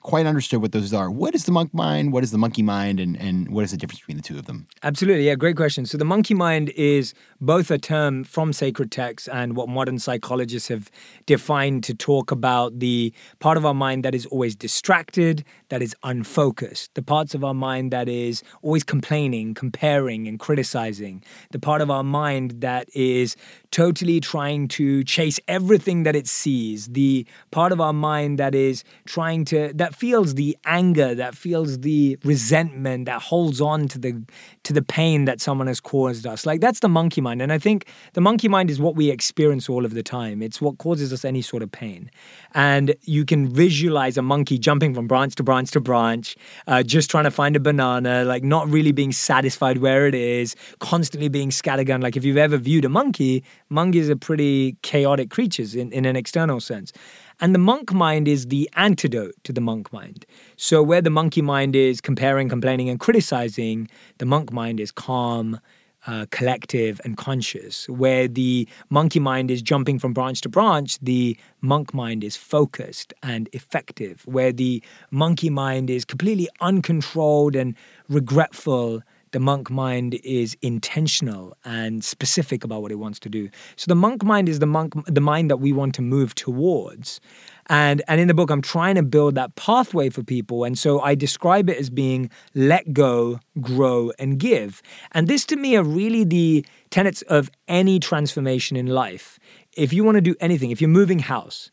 quite 0.01 0.25
understood 0.25 0.61
what 0.61 0.71
those 0.71 0.93
are, 0.93 1.09
what 1.09 1.35
is 1.35 1.45
the 1.45 1.51
monk 1.51 1.73
mind? 1.73 2.13
What 2.13 2.23
is 2.23 2.31
the 2.31 2.37
monkey 2.37 2.61
mind? 2.61 2.99
And 2.99 3.19
and 3.19 3.49
what 3.49 3.63
is 3.63 3.71
the 3.71 3.77
difference 3.77 3.99
between 3.99 4.17
the 4.17 4.23
two 4.23 4.37
of 4.37 4.45
them? 4.45 4.67
Absolutely, 4.83 5.25
yeah, 5.25 5.35
great 5.35 5.55
question. 5.55 5.85
So 5.85 5.97
the 5.97 6.05
monkey 6.05 6.33
mind 6.33 6.69
is 6.75 7.13
both 7.39 7.71
a 7.71 7.77
term 7.77 8.23
from 8.23 8.53
sacred 8.53 8.91
texts 8.91 9.27
and 9.27 9.55
what 9.55 9.69
modern 9.69 9.99
psychologists 9.99 10.69
have 10.69 10.89
defined 11.25 11.83
to 11.85 11.93
talk 11.93 12.31
about 12.31 12.79
the 12.79 13.13
part 13.39 13.57
of 13.57 13.65
our 13.65 13.73
mind 13.73 14.03
that 14.03 14.15
is 14.15 14.25
always 14.27 14.55
distracted, 14.55 15.43
that 15.69 15.81
is 15.81 15.95
unfocused, 16.03 16.93
the 16.95 17.01
parts 17.01 17.33
of 17.35 17.43
our 17.43 17.53
mind 17.53 17.91
that 17.91 18.07
is 18.07 18.43
always 18.61 18.83
complaining, 18.83 19.53
comparing, 19.53 20.27
and 20.27 20.39
criticizing, 20.39 21.23
the 21.51 21.59
part 21.59 21.81
of 21.81 21.91
our 21.91 22.03
mind 22.03 22.61
that 22.61 22.87
is 22.93 23.35
totally 23.71 24.19
trying 24.19 24.67
to 24.67 25.03
chase 25.03 25.39
everything 25.47 26.03
that 26.03 26.15
it 26.15 26.27
sees, 26.27 26.87
the 26.87 27.25
part 27.51 27.71
of 27.71 27.81
our 27.81 27.93
mind 27.93 28.39
that 28.39 28.55
is 28.55 28.83
trying 29.05 29.45
to 29.45 29.73
that 29.75 29.93
feels 29.93 30.35
the 30.35 30.57
anger, 30.65 31.13
that 31.15 31.35
feels 31.35 31.79
the 31.79 32.17
resentment, 32.23 33.05
that 33.05 33.21
holds 33.21 33.59
on 33.59 33.87
to 33.89 33.99
the 33.99 34.23
to 34.63 34.73
the 34.73 34.81
pain 34.81 35.25
that 35.25 35.41
someone 35.41 35.67
has 35.67 35.79
caused 35.79 36.25
us. 36.25 36.45
Like 36.45 36.61
that's 36.61 36.79
the 36.79 36.89
monkey 36.89 37.21
mind. 37.21 37.41
And 37.41 37.51
I 37.51 37.59
think 37.59 37.85
the 38.13 38.21
monkey 38.21 38.47
mind 38.47 38.69
is 38.69 38.79
what 38.79 38.95
we 38.95 39.11
experience 39.11 39.69
all 39.69 39.85
of 39.85 39.93
the 39.93 40.01
time. 40.01 40.41
It's 40.41 40.61
what 40.61 40.77
causes 40.77 41.11
us 41.13 41.25
any 41.25 41.41
sort 41.41 41.61
of 41.61 41.71
pain. 41.71 42.09
And 42.53 42.95
you 43.01 43.25
can 43.25 43.47
visualize 43.47 44.17
a 44.17 44.21
monkey 44.21 44.57
jumping 44.57 44.93
from 44.93 45.07
branch 45.07 45.35
to 45.35 45.43
branch 45.43 45.71
to 45.71 45.81
branch, 45.81 46.35
uh, 46.67 46.81
just 46.81 47.11
trying 47.11 47.25
to 47.25 47.31
find 47.31 47.55
a 47.55 47.59
banana, 47.59 48.23
like 48.23 48.43
not 48.43 48.67
really 48.69 48.93
being 48.93 49.11
satisfied 49.11 49.79
where 49.79 50.07
it 50.07 50.15
is, 50.15 50.55
constantly 50.79 51.27
being 51.27 51.49
scattergun. 51.49 52.01
Like 52.01 52.15
if 52.15 52.23
you've 52.23 52.37
ever 52.37 52.57
viewed 52.57 52.85
a 52.85 52.89
monkey, 52.89 53.43
monkeys 53.69 54.09
are 54.09 54.15
pretty 54.15 54.77
chaotic 54.81 55.29
creatures 55.29 55.75
in, 55.75 55.91
in 55.91 56.05
an 56.05 56.15
external 56.15 56.59
sense. 56.59 56.93
And 57.41 57.53
the 57.53 57.59
monk 57.59 57.91
mind 57.91 58.27
is 58.27 58.47
the 58.47 58.69
antidote 58.75 59.35
to 59.43 59.51
the 59.51 59.61
monk 59.61 59.91
mind. 59.91 60.25
So, 60.55 60.81
where 60.81 61.01
the 61.01 61.09
monkey 61.09 61.41
mind 61.41 61.75
is 61.75 61.99
comparing, 61.99 62.47
complaining, 62.47 62.89
and 62.89 62.99
criticizing, 62.99 63.89
the 64.19 64.25
monk 64.25 64.53
mind 64.53 64.79
is 64.79 64.91
calm, 64.91 65.59
uh, 66.07 66.27
collective, 66.31 67.01
and 67.03 67.17
conscious. 67.17 67.89
Where 67.89 68.29
the 68.29 68.67
monkey 68.89 69.19
mind 69.19 69.51
is 69.51 69.61
jumping 69.61 69.99
from 69.99 70.13
branch 70.13 70.41
to 70.41 70.49
branch, 70.49 70.97
the 70.99 71.37
monk 71.59 71.93
mind 71.93 72.23
is 72.23 72.37
focused 72.37 73.13
and 73.21 73.49
effective. 73.51 74.21
Where 74.25 74.53
the 74.53 74.81
monkey 75.11 75.49
mind 75.49 75.89
is 75.89 76.05
completely 76.05 76.47
uncontrolled 76.61 77.55
and 77.55 77.75
regretful 78.07 79.01
the 79.35 79.39
monk 79.41 79.69
mind 79.69 80.13
is 80.23 80.55
intentional 80.61 81.57
and 81.65 82.05
specific 82.05 82.63
about 82.63 82.81
what 82.81 82.89
it 82.89 82.95
wants 82.95 83.19
to 83.19 83.27
do. 83.27 83.49
So 83.75 83.83
the 83.89 83.95
monk 83.95 84.23
mind 84.23 84.47
is 84.47 84.59
the 84.59 84.65
monk 84.65 84.93
the 85.07 85.19
mind 85.19 85.51
that 85.51 85.57
we 85.57 85.73
want 85.73 85.93
to 85.95 86.01
move 86.01 86.33
towards. 86.35 87.19
And 87.67 88.01
and 88.07 88.21
in 88.21 88.29
the 88.29 88.33
book 88.33 88.49
I'm 88.49 88.61
trying 88.61 88.95
to 88.95 89.03
build 89.03 89.35
that 89.35 89.57
pathway 89.57 90.09
for 90.09 90.23
people 90.23 90.63
and 90.63 90.79
so 90.79 91.01
I 91.01 91.15
describe 91.15 91.69
it 91.69 91.75
as 91.77 91.89
being 91.89 92.29
let 92.53 92.93
go, 92.93 93.41
grow 93.59 94.13
and 94.17 94.39
give. 94.39 94.81
And 95.11 95.27
this 95.27 95.45
to 95.47 95.57
me 95.57 95.75
are 95.75 95.83
really 95.83 96.23
the 96.23 96.65
tenets 96.89 97.21
of 97.23 97.51
any 97.67 97.99
transformation 97.99 98.77
in 98.77 98.87
life. 98.87 99.37
If 99.75 99.91
you 99.91 100.05
want 100.05 100.15
to 100.15 100.21
do 100.21 100.35
anything, 100.39 100.71
if 100.71 100.79
you're 100.79 100.97
moving 101.01 101.19
house, 101.19 101.71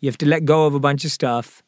you 0.00 0.08
have 0.08 0.18
to 0.18 0.26
let 0.26 0.44
go 0.44 0.66
of 0.66 0.74
a 0.74 0.80
bunch 0.80 1.04
of 1.04 1.12
stuff. 1.12 1.62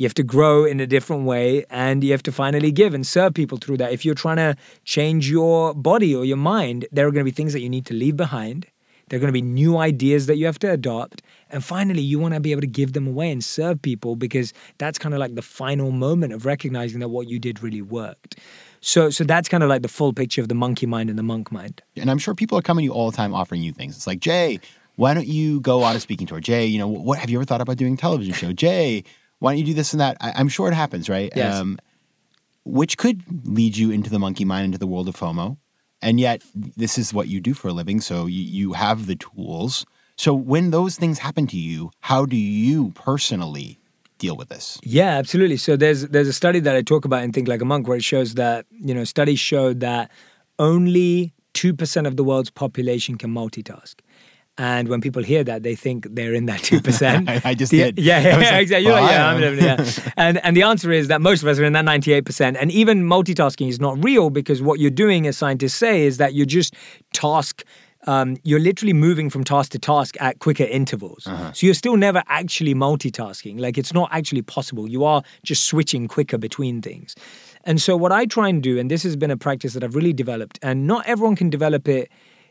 You 0.00 0.06
have 0.06 0.14
to 0.14 0.22
grow 0.22 0.64
in 0.64 0.80
a 0.80 0.86
different 0.86 1.26
way 1.26 1.66
and 1.68 2.02
you 2.02 2.12
have 2.12 2.22
to 2.22 2.32
finally 2.32 2.72
give 2.72 2.94
and 2.94 3.06
serve 3.06 3.34
people 3.34 3.58
through 3.58 3.76
that. 3.76 3.92
If 3.92 4.02
you're 4.02 4.14
trying 4.14 4.38
to 4.38 4.56
change 4.82 5.30
your 5.30 5.74
body 5.74 6.16
or 6.16 6.24
your 6.24 6.38
mind, 6.38 6.86
there 6.90 7.06
are 7.06 7.10
going 7.10 7.20
to 7.20 7.30
be 7.30 7.36
things 7.36 7.52
that 7.52 7.60
you 7.60 7.68
need 7.68 7.84
to 7.84 7.92
leave 7.92 8.16
behind. 8.16 8.66
There 9.10 9.18
are 9.18 9.20
going 9.20 9.28
to 9.28 9.34
be 9.34 9.42
new 9.42 9.76
ideas 9.76 10.24
that 10.24 10.38
you 10.38 10.46
have 10.46 10.58
to 10.60 10.70
adopt. 10.72 11.20
And 11.50 11.62
finally, 11.62 12.00
you 12.00 12.18
want 12.18 12.32
to 12.32 12.40
be 12.40 12.50
able 12.50 12.62
to 12.62 12.66
give 12.66 12.94
them 12.94 13.06
away 13.06 13.30
and 13.30 13.44
serve 13.44 13.82
people 13.82 14.16
because 14.16 14.54
that's 14.78 14.98
kind 14.98 15.12
of 15.12 15.20
like 15.20 15.34
the 15.34 15.42
final 15.42 15.90
moment 15.90 16.32
of 16.32 16.46
recognizing 16.46 17.00
that 17.00 17.10
what 17.10 17.28
you 17.28 17.38
did 17.38 17.62
really 17.62 17.82
worked. 17.82 18.38
So, 18.80 19.10
so 19.10 19.24
that's 19.24 19.50
kind 19.50 19.62
of 19.62 19.68
like 19.68 19.82
the 19.82 19.88
full 19.88 20.14
picture 20.14 20.40
of 20.40 20.48
the 20.48 20.54
monkey 20.54 20.86
mind 20.86 21.10
and 21.10 21.18
the 21.18 21.22
monk 21.22 21.52
mind. 21.52 21.82
And 21.96 22.10
I'm 22.10 22.16
sure 22.16 22.34
people 22.34 22.56
are 22.56 22.62
coming 22.62 22.84
to 22.84 22.86
you 22.86 22.92
all 22.94 23.10
the 23.10 23.16
time 23.18 23.34
offering 23.34 23.62
you 23.62 23.74
things. 23.74 23.96
It's 23.96 24.06
like, 24.06 24.20
Jay, 24.20 24.60
why 24.96 25.12
don't 25.12 25.28
you 25.28 25.60
go 25.60 25.82
on 25.82 25.94
a 25.94 26.00
speaking 26.00 26.26
tour? 26.26 26.40
Jay, 26.40 26.64
you 26.64 26.78
know, 26.78 26.88
what 26.88 27.18
have 27.18 27.28
you 27.28 27.36
ever 27.36 27.44
thought 27.44 27.60
about 27.60 27.76
doing 27.76 27.92
a 27.92 27.96
television 27.98 28.32
show? 28.32 28.54
Jay, 28.54 29.04
why 29.40 29.50
don't 29.52 29.58
you 29.58 29.64
do 29.64 29.74
this 29.74 29.92
and 29.92 30.00
that? 30.00 30.16
I, 30.20 30.32
I'm 30.36 30.48
sure 30.48 30.68
it 30.68 30.74
happens, 30.74 31.08
right? 31.08 31.30
Um, 31.36 31.38
Yes. 31.40 31.76
which 32.64 32.96
could 32.96 33.22
lead 33.44 33.76
you 33.76 33.90
into 33.90 34.10
the 34.10 34.18
monkey 34.18 34.44
mind, 34.44 34.66
into 34.66 34.78
the 34.78 34.86
world 34.86 35.08
of 35.08 35.16
FOMO. 35.16 35.56
And 36.02 36.18
yet, 36.18 36.42
this 36.54 36.96
is 36.96 37.12
what 37.12 37.28
you 37.28 37.40
do 37.40 37.52
for 37.52 37.68
a 37.68 37.72
living. 37.72 38.00
So 38.00 38.26
you, 38.26 38.42
you 38.42 38.72
have 38.72 39.06
the 39.06 39.16
tools. 39.16 39.84
So 40.16 40.32
when 40.34 40.70
those 40.70 40.96
things 40.96 41.18
happen 41.18 41.46
to 41.48 41.58
you, 41.58 41.90
how 42.00 42.24
do 42.24 42.36
you 42.36 42.90
personally 42.94 43.78
deal 44.18 44.36
with 44.36 44.48
this? 44.48 44.78
Yeah, 44.82 45.16
absolutely. 45.16 45.56
So 45.56 45.76
there's 45.76 46.08
there's 46.08 46.28
a 46.28 46.32
study 46.32 46.60
that 46.60 46.74
I 46.76 46.82
talk 46.82 47.04
about 47.04 47.22
in 47.22 47.32
Think 47.32 47.48
Like 47.48 47.60
a 47.60 47.64
Monk 47.64 47.86
where 47.88 47.96
it 47.96 48.04
shows 48.04 48.34
that 48.34 48.66
you 48.70 48.94
know 48.94 49.04
studies 49.04 49.40
showed 49.40 49.80
that 49.80 50.10
only 50.58 51.32
two 51.54 51.74
percent 51.74 52.06
of 52.06 52.16
the 52.16 52.24
world's 52.24 52.50
population 52.50 53.16
can 53.16 53.32
multitask, 53.34 53.94
And 54.60 54.88
when 54.88 55.00
people 55.00 55.22
hear 55.22 55.42
that, 55.44 55.62
they 55.62 55.74
think 55.74 56.06
they're 56.14 56.34
in 56.34 56.44
that 56.44 56.60
2%. 56.70 57.28
I, 57.28 57.40
I 57.50 57.54
just 57.54 57.72
The- 57.72 57.78
did. 57.92 57.98
Yeah, 57.98 58.20
yeah, 58.24 58.36
was 58.36 58.50
like, 58.50 58.60
exactly. 58.62 58.86
You're 58.86 58.98
"Oh, 58.98 59.00
like, 59.02 59.10
yeah. 59.10 59.28
I'm 59.30 59.40
living, 59.40 59.64
yeah. 59.64 60.12
and, 60.18 60.44
and 60.44 60.54
the 60.54 60.64
answer 60.64 60.92
is 60.92 61.08
that 61.08 61.22
most 61.22 61.40
of 61.42 61.48
us 61.48 61.58
are 61.58 61.64
in 61.64 61.72
that 61.72 61.86
98%. 61.86 62.56
And 62.60 62.70
even 62.70 63.04
multitasking 63.04 63.68
is 63.70 63.80
not 63.80 64.04
real 64.04 64.28
because 64.28 64.60
what 64.60 64.78
you're 64.78 64.90
doing, 64.90 65.26
as 65.26 65.38
scientists 65.38 65.74
say, 65.74 66.02
is 66.02 66.18
that 66.18 66.34
you're 66.34 66.44
just 66.44 66.74
task. 67.14 67.64
Um, 68.06 68.36
you're 68.44 68.60
literally 68.60 68.92
moving 68.94 69.30
from 69.30 69.44
task 69.44 69.72
to 69.72 69.78
task 69.78 70.16
at 70.20 70.38
quicker 70.40 70.64
intervals. 70.64 71.26
Uh-huh. 71.26 71.52
So 71.52 71.66
you're 71.66 71.74
still 71.74 71.96
never 71.96 72.22
actually 72.28 72.74
multitasking. 72.74 73.60
Like 73.60 73.78
it's 73.78 73.92
not 73.94 74.08
actually 74.12 74.42
possible. 74.42 74.88
You 74.88 75.04
are 75.04 75.22
just 75.42 75.64
switching 75.64 76.08
quicker 76.08 76.38
between 76.38 76.80
things. 76.82 77.14
And 77.64 77.80
so 77.80 77.96
what 77.96 78.10
I 78.12 78.24
try 78.26 78.48
and 78.48 78.62
do, 78.62 78.78
and 78.78 78.90
this 78.90 79.02
has 79.04 79.16
been 79.16 79.30
a 79.30 79.36
practice 79.36 79.74
that 79.74 79.84
I've 79.84 79.94
really 79.94 80.14
developed, 80.14 80.58
and 80.62 80.86
not 80.86 81.06
everyone 81.06 81.36
can 81.36 81.50
develop 81.50 81.88
it 81.88 82.10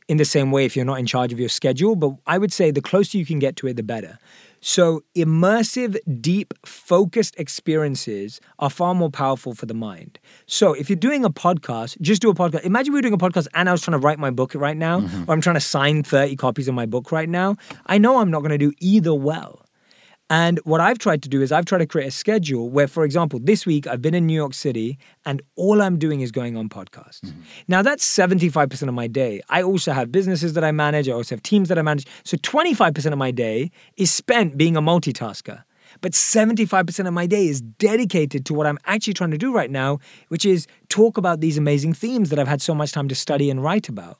in 0.10 0.18
the 0.18 0.26
same 0.26 0.52
way 0.52 0.66
if 0.66 0.76
you're 0.76 0.84
not 0.84 1.00
in 1.00 1.06
charge 1.06 1.32
of 1.32 1.40
your 1.40 1.48
schedule, 1.48 1.96
but 1.96 2.14
I 2.26 2.40
would 2.40 2.52
say 2.52 2.72
the 2.72 2.82
closer 2.82 3.18
you 3.18 3.26
can 3.26 3.40
get 3.40 3.56
to 3.58 3.68
it, 3.68 3.76
the 3.76 3.84
better. 3.84 4.18
So, 4.60 5.04
immersive, 5.16 5.98
deep, 6.20 6.54
focused 6.66 7.40
experiences 7.40 8.42
are 8.58 8.70
far 8.70 8.94
more 8.94 9.10
powerful 9.10 9.54
for 9.54 9.66
the 9.66 9.74
mind. 9.74 10.20
So, 10.48 10.74
if 10.74 10.90
you're 10.90 10.98
doing 10.98 11.24
a 11.24 11.30
podcast, 11.30 12.02
just 12.02 12.22
do 12.22 12.30
a 12.30 12.34
podcast. 12.34 12.66
Imagine 12.66 12.92
we 12.92 12.98
were 12.98 13.02
doing 13.04 13.14
a 13.14 13.18
podcast 13.18 13.48
and 13.54 13.70
I 13.70 13.72
was 13.72 13.82
trying 13.82 13.98
to 13.98 14.06
write 14.06 14.20
my 14.20 14.32
book 14.32 14.54
right 14.56 14.76
now, 14.76 15.00
mm-hmm. 15.00 15.24
or 15.28 15.34
I'm 15.34 15.40
trying 15.40 15.56
to 15.56 15.62
sign 15.62 16.04
30 16.04 16.36
copies 16.36 16.68
of 16.68 16.76
my 16.76 16.86
book 16.86 17.14
right 17.14 17.30
now. 17.30 17.56
I 17.86 18.00
know 18.00 18.18
I'm 18.18 18.32
not 18.32 18.40
going 18.40 18.52
to 18.52 18.58
do 18.58 18.74
either 18.80 19.14
well. 19.14 19.66
And 20.30 20.60
what 20.64 20.80
I've 20.80 21.00
tried 21.00 21.24
to 21.24 21.30
do 21.30 21.42
is 21.42 21.52
I've 21.52 21.66
tried 21.66 21.80
to 21.80 21.88
create 21.88 22.08
a 22.08 22.12
schedule 22.12 22.70
where, 22.70 22.88
for 22.88 23.04
example, 23.04 23.40
this 23.42 23.66
week 23.66 23.88
I've 23.88 24.02
been 24.02 24.14
in 24.14 24.28
New 24.28 24.36
York 24.36 24.54
City 24.54 25.00
and 25.26 25.42
all 25.56 25.82
I'm 25.82 25.98
doing 25.98 26.22
is 26.22 26.32
going 26.32 26.56
on 26.56 26.70
podcasts. 26.70 27.22
Mm-hmm. 27.22 27.42
Now 27.68 27.82
that's 27.82 28.06
75% 28.06 28.88
of 28.88 28.94
my 28.94 29.08
day. 29.08 29.42
I 29.50 29.64
also 29.64 29.92
have 29.92 30.12
businesses 30.12 30.54
that 30.54 30.64
I 30.64 30.72
manage, 30.72 31.10
I 31.10 31.14
also 31.14 31.36
have 31.36 31.44
teams 31.44 31.68
that 31.70 31.80
I 31.80 31.82
manage. 31.82 32.06
So 32.24 32.38
25% 32.38 33.12
of 33.12 33.18
my 33.18 33.32
day 33.32 33.72
is 33.98 34.14
spent 34.14 34.56
being 34.56 34.78
a 34.78 34.82
multitasker. 34.82 35.64
But 36.02 36.12
75% 36.12 37.08
of 37.08 37.14
my 37.14 37.26
day 37.26 37.48
is 37.48 37.62
dedicated 37.62 38.46
to 38.46 38.54
what 38.54 38.68
I'm 38.68 38.78
actually 38.86 39.14
trying 39.14 39.32
to 39.32 39.38
do 39.40 39.52
right 39.52 39.72
now, 39.72 39.98
which 40.28 40.46
is 40.46 40.68
talk 40.90 41.18
about 41.18 41.42
these 41.42 41.58
amazing 41.58 41.96
themes 41.96 42.30
that 42.30 42.38
I've 42.38 42.48
had 42.48 42.62
so 42.62 42.76
much 42.76 42.92
time 42.92 43.08
to 43.08 43.16
study 43.16 43.50
and 43.50 43.64
write 43.64 43.90
about. 43.90 44.20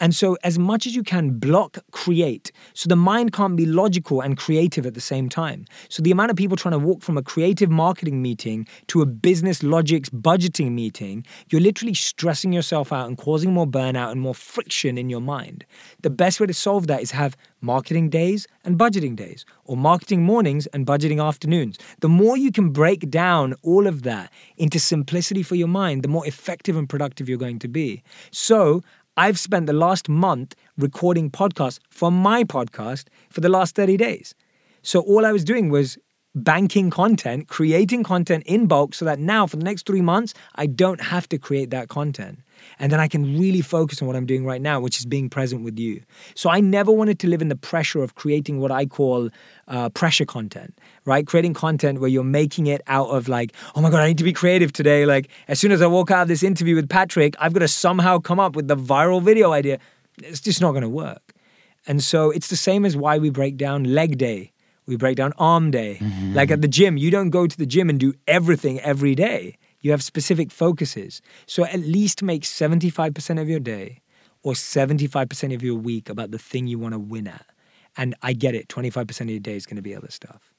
And 0.00 0.14
so, 0.14 0.36
as 0.44 0.58
much 0.58 0.86
as 0.86 0.94
you 0.94 1.02
can, 1.02 1.38
block 1.38 1.78
create. 1.90 2.52
So 2.74 2.88
the 2.88 2.96
mind 2.96 3.32
can't 3.32 3.56
be 3.56 3.66
logical 3.66 4.20
and 4.20 4.36
creative 4.36 4.86
at 4.86 4.94
the 4.94 5.00
same 5.00 5.28
time. 5.28 5.64
So, 5.88 6.02
the 6.02 6.10
amount 6.10 6.30
of 6.30 6.36
people 6.36 6.56
trying 6.56 6.72
to 6.72 6.78
walk 6.78 7.02
from 7.02 7.18
a 7.18 7.22
creative 7.22 7.70
marketing 7.70 8.22
meeting 8.22 8.66
to 8.88 9.02
a 9.02 9.06
business 9.06 9.62
logics 9.62 10.08
budgeting 10.08 10.72
meeting, 10.72 11.26
you're 11.50 11.60
literally 11.60 11.94
stressing 11.94 12.52
yourself 12.52 12.92
out 12.92 13.08
and 13.08 13.18
causing 13.18 13.52
more 13.52 13.66
burnout 13.66 14.12
and 14.12 14.20
more 14.20 14.34
friction 14.34 14.96
in 14.98 15.10
your 15.10 15.20
mind. 15.20 15.64
The 16.02 16.10
best 16.10 16.40
way 16.40 16.46
to 16.46 16.54
solve 16.54 16.86
that 16.86 17.02
is 17.02 17.10
have 17.10 17.36
marketing 17.60 18.08
days 18.08 18.46
and 18.64 18.78
budgeting 18.78 19.16
days, 19.16 19.44
or 19.64 19.76
marketing 19.76 20.22
mornings 20.22 20.66
and 20.68 20.86
budgeting 20.86 21.22
afternoons. 21.24 21.78
The 22.00 22.08
more 22.08 22.36
you 22.36 22.52
can 22.52 22.70
break 22.70 23.10
down 23.10 23.54
all 23.62 23.86
of 23.86 24.02
that 24.02 24.30
into 24.56 24.78
simplicity 24.78 25.42
for 25.42 25.54
your 25.56 25.68
mind, 25.68 26.02
the 26.02 26.08
more 26.08 26.26
effective 26.26 26.76
and 26.76 26.88
productive 26.88 27.28
you're 27.28 27.38
going 27.38 27.58
to 27.60 27.68
be. 27.68 28.02
So, 28.30 28.82
I've 29.18 29.36
spent 29.36 29.66
the 29.66 29.72
last 29.72 30.08
month 30.08 30.54
recording 30.76 31.28
podcasts 31.28 31.80
for 31.90 32.12
my 32.12 32.44
podcast 32.44 33.06
for 33.30 33.40
the 33.40 33.48
last 33.48 33.74
30 33.74 33.96
days. 33.96 34.32
So 34.82 35.00
all 35.00 35.26
I 35.26 35.32
was 35.32 35.42
doing 35.42 35.70
was 35.70 35.98
banking 36.34 36.90
content, 36.90 37.48
creating 37.48 38.02
content 38.02 38.44
in 38.46 38.66
bulk 38.66 38.94
so 38.94 39.04
that 39.04 39.18
now 39.18 39.46
for 39.46 39.56
the 39.56 39.64
next 39.64 39.86
three 39.86 40.00
months, 40.00 40.34
I 40.54 40.66
don't 40.66 41.00
have 41.00 41.28
to 41.30 41.38
create 41.38 41.70
that 41.70 41.88
content. 41.88 42.40
And 42.78 42.90
then 42.90 43.00
I 43.00 43.08
can 43.08 43.38
really 43.38 43.60
focus 43.60 44.02
on 44.02 44.08
what 44.08 44.16
I'm 44.16 44.26
doing 44.26 44.44
right 44.44 44.60
now, 44.60 44.80
which 44.80 44.98
is 44.98 45.06
being 45.06 45.30
present 45.30 45.62
with 45.62 45.78
you. 45.78 46.02
So 46.34 46.50
I 46.50 46.60
never 46.60 46.90
wanted 46.90 47.18
to 47.20 47.28
live 47.28 47.40
in 47.40 47.48
the 47.48 47.56
pressure 47.56 48.02
of 48.02 48.14
creating 48.14 48.58
what 48.58 48.70
I 48.70 48.84
call 48.84 49.30
uh, 49.68 49.88
pressure 49.90 50.24
content, 50.24 50.76
right? 51.04 51.26
Creating 51.26 51.54
content 51.54 52.00
where 52.00 52.08
you're 52.08 52.24
making 52.24 52.66
it 52.66 52.82
out 52.86 53.08
of 53.08 53.28
like, 53.28 53.52
oh 53.74 53.80
my 53.80 53.90
God, 53.90 54.00
I 54.00 54.08
need 54.08 54.18
to 54.18 54.24
be 54.24 54.32
creative 54.32 54.72
today. 54.72 55.06
Like, 55.06 55.28
as 55.46 55.60
soon 55.60 55.72
as 55.72 55.80
I 55.80 55.86
walk 55.86 56.10
out 56.10 56.22
of 56.22 56.28
this 56.28 56.42
interview 56.42 56.74
with 56.74 56.88
Patrick, 56.88 57.36
I've 57.38 57.52
got 57.52 57.60
to 57.60 57.68
somehow 57.68 58.18
come 58.18 58.40
up 58.40 58.56
with 58.56 58.68
the 58.68 58.76
viral 58.76 59.22
video 59.22 59.52
idea. 59.52 59.78
It's 60.18 60.40
just 60.40 60.60
not 60.60 60.72
going 60.72 60.82
to 60.82 60.88
work. 60.88 61.32
And 61.86 62.02
so 62.02 62.30
it's 62.30 62.48
the 62.48 62.56
same 62.56 62.84
as 62.84 62.96
why 62.96 63.18
we 63.18 63.30
break 63.30 63.56
down 63.56 63.84
leg 63.84 64.18
day. 64.18 64.52
We 64.88 64.96
break 64.96 65.16
down 65.16 65.34
arm 65.38 65.70
day. 65.70 66.00
Like 66.34 66.50
at 66.50 66.62
the 66.62 66.68
gym, 66.68 66.96
you 66.96 67.10
don't 67.10 67.30
go 67.30 67.46
to 67.46 67.56
the 67.56 67.66
gym 67.66 67.88
and 67.90 68.00
do 68.00 68.14
everything 68.26 68.80
every 68.80 69.14
day. 69.14 69.58
You 69.80 69.92
have 69.92 70.02
specific 70.02 70.50
focuses. 70.50 71.20
So 71.46 71.64
at 71.64 71.80
least 71.80 72.22
make 72.22 72.42
75% 72.42 73.40
of 73.40 73.48
your 73.48 73.60
day 73.60 74.00
or 74.42 74.54
75% 74.54 75.54
of 75.54 75.62
your 75.62 75.74
week 75.74 76.08
about 76.08 76.30
the 76.30 76.38
thing 76.38 76.66
you 76.66 76.78
want 76.78 76.94
to 76.94 76.98
win 76.98 77.28
at. 77.28 77.46
And 77.96 78.14
I 78.22 78.32
get 78.32 78.54
it, 78.54 78.68
25% 78.68 79.20
of 79.20 79.28
your 79.28 79.40
day 79.40 79.56
is 79.56 79.66
going 79.66 79.76
to 79.76 79.82
be 79.82 79.94
other 79.94 80.10
stuff. 80.10 80.52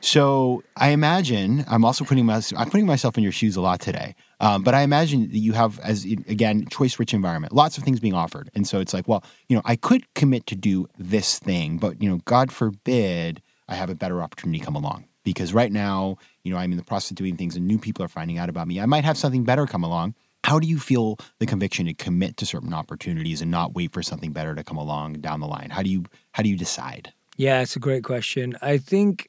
So 0.00 0.62
I 0.76 0.88
imagine 0.90 1.64
I'm 1.68 1.84
also 1.84 2.04
putting 2.04 2.26
my, 2.26 2.42
I'm 2.56 2.70
putting 2.70 2.86
myself 2.86 3.16
in 3.16 3.22
your 3.22 3.32
shoes 3.32 3.56
a 3.56 3.60
lot 3.60 3.80
today. 3.80 4.14
Um, 4.40 4.62
but 4.62 4.74
I 4.74 4.82
imagine 4.82 5.22
that 5.30 5.38
you 5.38 5.52
have 5.52 5.78
as 5.80 6.04
again 6.04 6.66
choice 6.68 6.98
rich 6.98 7.14
environment, 7.14 7.54
lots 7.54 7.78
of 7.78 7.84
things 7.84 8.00
being 8.00 8.14
offered, 8.14 8.50
and 8.54 8.66
so 8.66 8.80
it's 8.80 8.92
like, 8.92 9.08
well, 9.08 9.24
you 9.48 9.56
know, 9.56 9.62
I 9.64 9.76
could 9.76 10.12
commit 10.14 10.46
to 10.48 10.54
do 10.54 10.88
this 10.98 11.38
thing, 11.38 11.78
but 11.78 12.02
you 12.02 12.10
know, 12.10 12.20
God 12.26 12.52
forbid 12.52 13.40
I 13.68 13.74
have 13.74 13.90
a 13.90 13.94
better 13.94 14.22
opportunity 14.22 14.58
come 14.58 14.76
along 14.76 15.04
because 15.24 15.52
right 15.52 15.72
now, 15.72 16.16
you 16.44 16.52
know, 16.52 16.58
I'm 16.58 16.70
in 16.70 16.78
the 16.78 16.84
process 16.84 17.10
of 17.10 17.16
doing 17.16 17.36
things 17.36 17.56
and 17.56 17.66
new 17.66 17.78
people 17.78 18.04
are 18.04 18.08
finding 18.08 18.38
out 18.38 18.48
about 18.48 18.68
me. 18.68 18.80
I 18.80 18.86
might 18.86 19.04
have 19.04 19.18
something 19.18 19.44
better 19.44 19.66
come 19.66 19.82
along. 19.82 20.14
How 20.44 20.60
do 20.60 20.68
you 20.68 20.78
feel 20.78 21.18
the 21.40 21.46
conviction 21.46 21.86
to 21.86 21.94
commit 21.94 22.36
to 22.36 22.46
certain 22.46 22.72
opportunities 22.72 23.42
and 23.42 23.50
not 23.50 23.74
wait 23.74 23.92
for 23.92 24.02
something 24.02 24.30
better 24.30 24.54
to 24.54 24.62
come 24.62 24.76
along 24.76 25.14
down 25.14 25.40
the 25.40 25.48
line? 25.48 25.70
How 25.70 25.82
do 25.82 25.90
you 25.90 26.04
how 26.32 26.44
do 26.44 26.48
you 26.48 26.56
decide? 26.56 27.12
Yeah, 27.36 27.62
it's 27.62 27.74
a 27.74 27.80
great 27.80 28.04
question. 28.04 28.56
I 28.62 28.78
think 28.78 29.28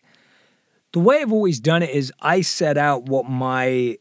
the 0.93 0.99
way 0.99 1.21
I've 1.21 1.33
always 1.33 1.59
done 1.59 1.81
it 1.81 1.89
is 1.89 2.13
I 2.21 2.41
set 2.41 2.77
out 2.77 3.05
what 3.05 3.25
my 3.25 3.97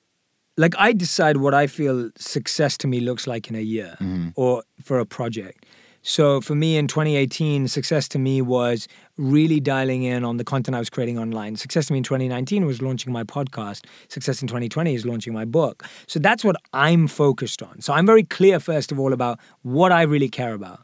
like 0.59 0.75
I 0.79 0.93
decide 0.93 1.39
what 1.39 1.55
I 1.55 1.67
feel 1.67 2.11
success 2.17 2.77
to 2.79 2.87
me 2.87 3.01
looks 3.01 3.27
like 3.27 3.49
in 3.49 3.57
a 3.57 3.61
year 3.61 3.97
mm-hmm. 4.01 4.29
or 4.35 4.63
for 4.83 4.99
a 4.99 5.07
project. 5.07 5.65
So 6.03 6.41
for 6.41 6.55
me 6.55 6.77
in 6.77 6.87
2018, 6.87 7.67
success 7.67 8.07
to 8.09 8.19
me 8.19 8.41
was 8.41 8.87
really 9.17 9.61
dialing 9.61 10.03
in 10.03 10.25
on 10.25 10.37
the 10.37 10.45
content 10.45 10.75
I 10.75 10.79
was 10.79 10.91
creating 10.91 11.19
online. 11.19 11.57
Success 11.57 11.87
to 11.87 11.93
me 11.93 11.99
in 11.99 12.03
2019 12.03 12.67
was 12.67 12.83
launching 12.83 13.13
my 13.13 13.25
podcast. 13.25 13.87
Success 14.09 14.43
in 14.43 14.49
2020 14.49 14.95
is 14.95 15.07
launching 15.07 15.33
my 15.33 15.45
book. 15.45 15.85
So 16.07 16.19
that's 16.19 16.45
what 16.45 16.57
I'm 16.73 17.09
focused 17.09 17.63
on. 17.63 17.81
So 17.81 17.93
I'm 17.93 18.07
very 18.07 18.25
clear, 18.25 18.61
first 18.61 18.93
of 18.93 19.01
all, 19.01 19.13
about 19.13 19.41
what 19.63 19.93
I 19.93 20.03
really 20.03 20.29
care 20.29 20.55
about. 20.55 20.81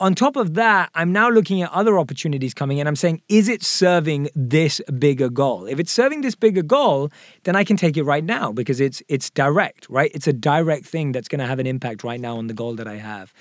On 0.00 0.16
top 0.16 0.34
of 0.34 0.54
that, 0.54 0.90
I'm 0.96 1.12
now 1.12 1.30
looking 1.30 1.62
at 1.62 1.70
other 1.70 1.96
opportunities 1.96 2.54
coming 2.54 2.78
in. 2.78 2.88
I'm 2.88 2.96
saying, 2.96 3.22
is 3.28 3.48
it 3.48 3.62
serving 3.62 4.30
this 4.34 4.80
bigger 4.98 5.28
goal? 5.28 5.66
If 5.66 5.78
it's 5.78 5.92
serving 5.92 6.22
this 6.22 6.34
bigger 6.34 6.62
goal, 6.62 7.10
then 7.44 7.54
I 7.54 7.62
can 7.62 7.76
take 7.76 7.96
it 7.96 8.02
right 8.02 8.24
now 8.24 8.50
because 8.50 8.80
it's 8.80 9.00
it's 9.06 9.30
direct, 9.30 9.88
right? 9.88 10.10
It's 10.12 10.26
a 10.26 10.32
direct 10.32 10.86
thing 10.86 11.12
that's 11.12 11.28
going 11.28 11.38
to 11.38 11.46
have 11.46 11.60
an 11.60 11.68
impact 11.68 12.02
right 12.02 12.20
now 12.20 12.36
on 12.36 12.48
the 12.48 12.54
goal 12.54 12.74
that 12.74 12.88
I 12.88 12.96
have. 12.96 13.32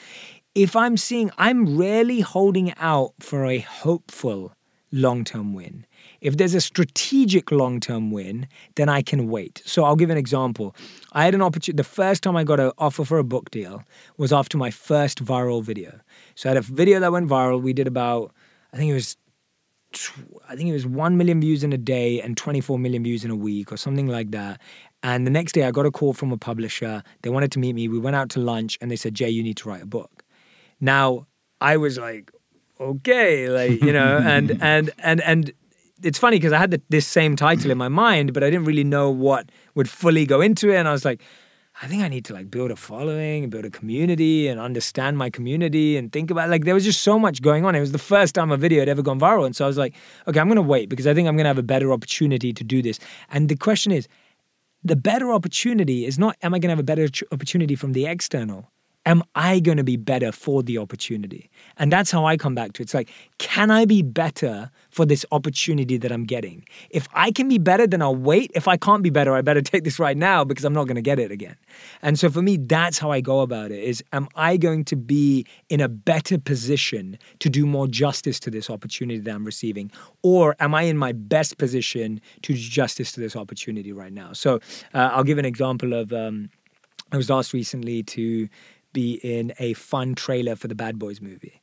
If 0.53 0.75
I'm 0.75 0.97
seeing, 0.97 1.31
I'm 1.37 1.77
rarely 1.77 2.19
holding 2.19 2.73
out 2.77 3.13
for 3.21 3.45
a 3.45 3.59
hopeful 3.59 4.53
long-term 4.91 5.53
win. 5.53 5.85
If 6.19 6.35
there's 6.35 6.53
a 6.53 6.59
strategic 6.59 7.51
long-term 7.51 8.11
win, 8.11 8.47
then 8.75 8.89
I 8.89 9.01
can 9.01 9.29
wait. 9.29 9.61
So 9.65 9.85
I'll 9.85 9.95
give 9.95 10.09
an 10.09 10.17
example. 10.17 10.75
I 11.13 11.23
had 11.23 11.33
an 11.33 11.41
opportunity. 11.41 11.77
The 11.77 11.85
first 11.85 12.21
time 12.21 12.35
I 12.35 12.43
got 12.43 12.59
an 12.59 12.73
offer 12.77 13.05
for 13.05 13.17
a 13.17 13.23
book 13.23 13.49
deal 13.49 13.85
was 14.17 14.33
after 14.33 14.57
my 14.57 14.71
first 14.71 15.23
viral 15.23 15.63
video. 15.63 16.01
So 16.35 16.49
I 16.49 16.53
had 16.53 16.57
a 16.57 16.61
video 16.61 16.99
that 16.99 17.13
went 17.13 17.29
viral. 17.29 17.61
We 17.61 17.71
did 17.71 17.87
about, 17.87 18.33
I 18.73 18.77
think 18.77 18.91
it 18.91 18.95
was, 18.95 19.15
I 20.49 20.57
think 20.57 20.67
it 20.67 20.73
was 20.73 20.85
one 20.85 21.15
million 21.15 21.39
views 21.39 21.63
in 21.63 21.71
a 21.71 21.77
day 21.77 22.19
and 22.19 22.35
24 22.35 22.77
million 22.77 23.03
views 23.03 23.23
in 23.23 23.31
a 23.31 23.37
week 23.37 23.71
or 23.71 23.77
something 23.77 24.07
like 24.07 24.31
that. 24.31 24.59
And 25.01 25.25
the 25.25 25.31
next 25.31 25.53
day, 25.53 25.63
I 25.63 25.71
got 25.71 25.85
a 25.85 25.91
call 25.91 26.11
from 26.11 26.33
a 26.33 26.37
publisher. 26.37 27.03
They 27.21 27.29
wanted 27.29 27.53
to 27.53 27.59
meet 27.59 27.73
me. 27.73 27.87
We 27.87 27.99
went 27.99 28.17
out 28.17 28.29
to 28.31 28.41
lunch, 28.41 28.77
and 28.81 28.91
they 28.91 28.95
said, 28.95 29.15
"Jay, 29.15 29.29
you 29.29 29.41
need 29.41 29.57
to 29.57 29.69
write 29.69 29.81
a 29.81 29.87
book." 29.87 30.20
Now 30.81 31.27
I 31.61 31.77
was 31.77 31.97
like, 31.97 32.31
"Okay," 32.79 33.47
like 33.49 33.81
you 33.81 33.93
know, 33.93 34.17
and 34.23 34.57
and 34.61 34.91
and 34.99 35.21
and 35.21 35.53
it's 36.03 36.17
funny 36.17 36.37
because 36.37 36.53
I 36.53 36.57
had 36.57 36.71
the, 36.71 36.81
this 36.89 37.07
same 37.07 37.35
title 37.35 37.71
in 37.71 37.77
my 37.77 37.87
mind, 37.87 38.33
but 38.33 38.43
I 38.43 38.49
didn't 38.49 38.65
really 38.65 38.83
know 38.83 39.09
what 39.09 39.49
would 39.75 39.89
fully 39.89 40.25
go 40.25 40.41
into 40.41 40.71
it. 40.71 40.77
And 40.77 40.87
I 40.87 40.91
was 40.91 41.05
like, 41.05 41.21
I 41.81 41.87
think 41.87 42.03
I 42.03 42.07
need 42.07 42.25
to 42.25 42.33
like 42.33 42.51
build 42.51 42.69
a 42.71 42.75
following 42.75 43.43
and 43.43 43.51
build 43.51 43.65
a 43.65 43.69
community 43.69 44.47
and 44.47 44.59
understand 44.59 45.17
my 45.17 45.29
community 45.29 45.97
and 45.97 46.11
think 46.11 46.29
about 46.29 46.49
like 46.49 46.65
there 46.65 46.73
was 46.73 46.83
just 46.83 47.01
so 47.01 47.17
much 47.17 47.41
going 47.41 47.65
on. 47.65 47.75
It 47.75 47.79
was 47.79 47.91
the 47.91 47.97
first 47.97 48.35
time 48.35 48.51
a 48.51 48.57
video 48.57 48.79
had 48.79 48.89
ever 48.89 49.01
gone 49.01 49.19
viral. 49.19 49.45
And 49.45 49.55
so 49.55 49.65
I 49.65 49.67
was 49.67 49.77
like, 49.77 49.95
okay, 50.27 50.39
I'm 50.39 50.47
gonna 50.47 50.61
wait 50.61 50.89
because 50.89 51.07
I 51.07 51.13
think 51.13 51.27
I'm 51.27 51.37
gonna 51.37 51.49
have 51.49 51.57
a 51.57 51.63
better 51.63 51.91
opportunity 51.91 52.53
to 52.53 52.63
do 52.63 52.81
this. 52.81 52.99
And 53.29 53.49
the 53.49 53.55
question 53.55 53.91
is, 53.91 54.07
the 54.83 54.95
better 54.95 55.31
opportunity 55.31 56.05
is 56.05 56.19
not 56.19 56.35
am 56.41 56.53
I 56.53 56.59
gonna 56.59 56.73
have 56.73 56.79
a 56.79 56.83
better 56.83 57.07
opportunity 57.31 57.75
from 57.75 57.93
the 57.93 58.05
external? 58.05 58.71
Am 59.05 59.23
I 59.33 59.59
going 59.59 59.77
to 59.77 59.83
be 59.83 59.97
better 59.97 60.31
for 60.31 60.61
the 60.61 60.77
opportunity? 60.77 61.49
And 61.77 61.91
that's 61.91 62.11
how 62.11 62.25
I 62.25 62.37
come 62.37 62.53
back 62.53 62.73
to 62.73 62.81
it. 62.81 62.85
It's 62.85 62.93
like, 62.93 63.09
can 63.39 63.71
I 63.71 63.85
be 63.85 64.01
better 64.03 64.69
for 64.89 65.05
this 65.05 65.25
opportunity 65.31 65.97
that 65.97 66.11
I'm 66.11 66.25
getting? 66.25 66.65
If 66.91 67.07
I 67.13 67.31
can 67.31 67.47
be 67.47 67.57
better, 67.57 67.87
then 67.87 68.01
I'll 68.01 68.15
wait. 68.15 68.51
If 68.53 68.67
I 68.67 68.77
can't 68.77 69.01
be 69.01 69.09
better, 69.09 69.33
I 69.33 69.41
better 69.41 69.61
take 69.71 69.83
this 69.83 69.97
right 69.97 70.17
now 70.17 70.43
because 70.43 70.65
I'm 70.65 70.73
not 70.73 70.85
going 70.85 70.95
to 70.95 71.01
get 71.01 71.19
it 71.19 71.31
again. 71.31 71.55
And 72.01 72.19
so 72.19 72.29
for 72.29 72.41
me, 72.41 72.57
that's 72.57 72.99
how 72.99 73.11
I 73.11 73.21
go 73.21 73.41
about 73.41 73.71
it 73.71 73.83
is 73.83 74.03
am 74.13 74.27
I 74.35 74.57
going 74.57 74.85
to 74.85 74.95
be 74.95 75.45
in 75.69 75.81
a 75.81 75.89
better 75.89 76.37
position 76.37 77.17
to 77.39 77.49
do 77.49 77.65
more 77.65 77.87
justice 77.87 78.39
to 78.41 78.51
this 78.51 78.69
opportunity 78.69 79.19
that 79.19 79.33
I'm 79.33 79.45
receiving? 79.45 79.91
Or 80.21 80.55
am 80.59 80.75
I 80.75 80.83
in 80.83 80.97
my 80.97 81.11
best 81.11 81.57
position 81.57 82.21
to 82.43 82.53
do 82.53 82.59
justice 82.59 83.11
to 83.13 83.19
this 83.19 83.35
opportunity 83.35 83.91
right 83.91 84.13
now? 84.13 84.33
So 84.33 84.55
uh, 84.93 85.09
I'll 85.13 85.23
give 85.23 85.39
an 85.39 85.45
example 85.45 85.93
of 85.93 86.13
um, 86.13 86.49
I 87.11 87.17
was 87.17 87.29
asked 87.29 87.53
recently 87.53 88.03
to 88.03 88.47
be 88.93 89.13
in 89.15 89.53
a 89.59 89.73
fun 89.73 90.15
trailer 90.15 90.55
for 90.55 90.67
the 90.67 90.75
Bad 90.75 90.99
Boys 90.99 91.21
movie. 91.21 91.61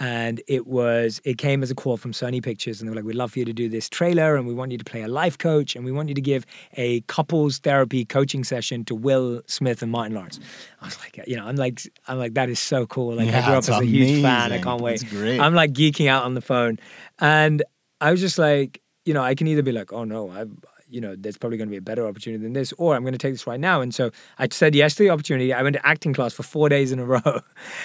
And 0.00 0.40
it 0.46 0.68
was, 0.68 1.20
it 1.24 1.38
came 1.38 1.60
as 1.64 1.72
a 1.72 1.74
call 1.74 1.96
from 1.96 2.12
Sony 2.12 2.40
Pictures, 2.40 2.80
and 2.80 2.86
they 2.86 2.90
were 2.90 2.94
like, 2.94 3.04
"We'd 3.04 3.16
love 3.16 3.32
for 3.32 3.40
you 3.40 3.44
to 3.46 3.52
do 3.52 3.68
this 3.68 3.88
trailer, 3.88 4.36
and 4.36 4.46
we 4.46 4.54
want 4.54 4.70
you 4.70 4.78
to 4.78 4.84
play 4.84 5.02
a 5.02 5.08
life 5.08 5.38
coach, 5.38 5.74
and 5.74 5.84
we 5.84 5.90
want 5.90 6.08
you 6.08 6.14
to 6.14 6.20
give 6.20 6.46
a 6.74 7.00
couples 7.02 7.58
therapy 7.58 8.04
coaching 8.04 8.44
session 8.44 8.84
to 8.84 8.94
Will 8.94 9.42
Smith 9.46 9.82
and 9.82 9.90
Martin 9.90 10.14
Lawrence." 10.14 10.38
I 10.80 10.84
was 10.84 10.96
like, 11.00 11.18
you 11.26 11.34
know, 11.34 11.46
I'm 11.46 11.56
like, 11.56 11.80
I'm 12.06 12.16
like, 12.16 12.34
that 12.34 12.48
is 12.48 12.60
so 12.60 12.86
cool. 12.86 13.16
Like, 13.16 13.26
Yeah, 13.26 13.40
I 13.40 13.46
grew 13.46 13.54
up 13.54 13.58
as 13.58 13.70
a 13.70 13.84
huge 13.84 14.22
fan. 14.22 14.52
I 14.52 14.60
can't 14.60 14.80
wait. 14.80 15.04
Great. 15.10 15.40
I'm 15.40 15.54
like 15.54 15.72
geeking 15.72 16.08
out 16.08 16.22
on 16.22 16.34
the 16.34 16.42
phone, 16.42 16.78
and 17.18 17.64
I 18.00 18.12
was 18.12 18.20
just 18.20 18.38
like, 18.38 18.80
you 19.04 19.14
know, 19.14 19.22
I 19.22 19.34
can 19.34 19.48
either 19.48 19.62
be 19.64 19.72
like, 19.72 19.92
oh 19.92 20.04
no, 20.04 20.30
I, 20.30 20.44
you 20.88 21.00
know, 21.00 21.14
there's 21.16 21.36
probably 21.36 21.58
going 21.58 21.68
to 21.68 21.70
be 21.70 21.76
a 21.76 21.82
better 21.82 22.06
opportunity 22.06 22.42
than 22.42 22.52
this, 22.52 22.72
or 22.78 22.94
I'm 22.94 23.02
going 23.02 23.12
to 23.12 23.18
take 23.18 23.34
this 23.34 23.46
right 23.46 23.60
now. 23.60 23.80
And 23.80 23.94
so 23.94 24.10
I 24.38 24.48
said 24.50 24.74
yes 24.74 24.94
to 24.96 25.04
the 25.04 25.10
opportunity. 25.10 25.52
I 25.52 25.62
went 25.62 25.74
to 25.74 25.86
acting 25.86 26.14
class 26.14 26.32
for 26.32 26.42
four 26.42 26.68
days 26.68 26.92
in 26.92 26.98
a 26.98 27.04
row 27.16 27.40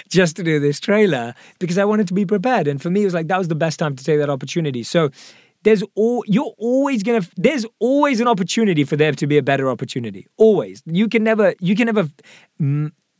just 0.08 0.36
to 0.36 0.42
do 0.42 0.58
this 0.58 0.80
trailer 0.80 1.34
because 1.58 1.78
I 1.78 1.84
wanted 1.84 2.08
to 2.08 2.14
be 2.14 2.24
prepared. 2.26 2.66
And 2.66 2.80
for 2.80 2.90
me, 2.90 3.02
it 3.02 3.06
was 3.06 3.14
like 3.14 3.28
that 3.28 3.38
was 3.38 3.48
the 3.48 3.54
best 3.54 3.78
time 3.78 3.96
to 3.96 4.04
take 4.04 4.18
that 4.18 4.30
opportunity. 4.30 4.82
So 4.82 5.10
there's 5.64 5.82
all 5.94 6.22
you're 6.26 6.52
always 6.58 7.02
gonna 7.02 7.22
there's 7.36 7.66
always 7.78 8.20
an 8.20 8.28
opportunity 8.28 8.84
for 8.84 8.96
there 8.96 9.12
to 9.12 9.26
be 9.26 9.38
a 9.38 9.42
better 9.42 9.70
opportunity. 9.70 10.26
Always. 10.36 10.82
You 10.86 11.08
can 11.08 11.24
never 11.24 11.54
you 11.58 11.74
can 11.74 11.86
never 11.86 12.08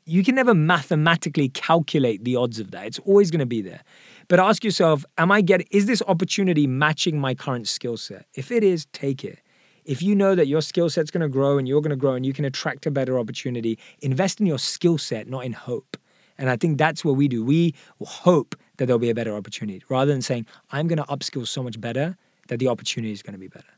you 0.06 0.22
can 0.22 0.34
never 0.34 0.54
mathematically 0.54 1.48
calculate 1.48 2.24
the 2.24 2.36
odds 2.36 2.60
of 2.60 2.70
that. 2.72 2.86
It's 2.86 2.98
always 3.00 3.30
going 3.30 3.40
to 3.40 3.46
be 3.46 3.62
there. 3.62 3.82
But 4.28 4.38
ask 4.40 4.62
yourself, 4.62 5.04
am 5.18 5.32
I 5.32 5.40
getting 5.40 5.66
is 5.70 5.86
this 5.86 6.02
opportunity 6.06 6.66
matching 6.66 7.18
my 7.18 7.34
current 7.34 7.66
skill 7.68 7.96
set? 7.96 8.26
If 8.34 8.52
it 8.52 8.62
is, 8.62 8.86
take 8.92 9.24
it. 9.24 9.40
If 9.84 10.02
you 10.02 10.14
know 10.14 10.34
that 10.34 10.46
your 10.46 10.62
skill 10.62 10.88
set's 10.88 11.10
going 11.10 11.20
to 11.20 11.28
grow 11.28 11.58
and 11.58 11.68
you're 11.68 11.80
going 11.82 11.90
to 11.90 11.96
grow 11.96 12.14
and 12.14 12.24
you 12.24 12.32
can 12.32 12.44
attract 12.44 12.86
a 12.86 12.90
better 12.90 13.18
opportunity, 13.18 13.78
invest 14.00 14.40
in 14.40 14.46
your 14.46 14.58
skill 14.58 14.98
set, 14.98 15.28
not 15.28 15.44
in 15.44 15.52
hope. 15.52 15.96
And 16.38 16.50
I 16.50 16.56
think 16.56 16.78
that's 16.78 17.04
what 17.04 17.16
we 17.16 17.28
do. 17.28 17.44
We 17.44 17.74
hope 18.00 18.56
that 18.76 18.86
there'll 18.86 18.98
be 18.98 19.10
a 19.10 19.14
better 19.14 19.34
opportunity 19.34 19.82
rather 19.88 20.10
than 20.10 20.22
saying, 20.22 20.46
I'm 20.70 20.88
going 20.88 20.98
to 20.98 21.04
upskill 21.04 21.46
so 21.46 21.62
much 21.62 21.80
better 21.80 22.16
that 22.48 22.58
the 22.58 22.68
opportunity 22.68 23.12
is 23.12 23.22
going 23.22 23.34
to 23.34 23.38
be 23.38 23.48
better. 23.48 23.68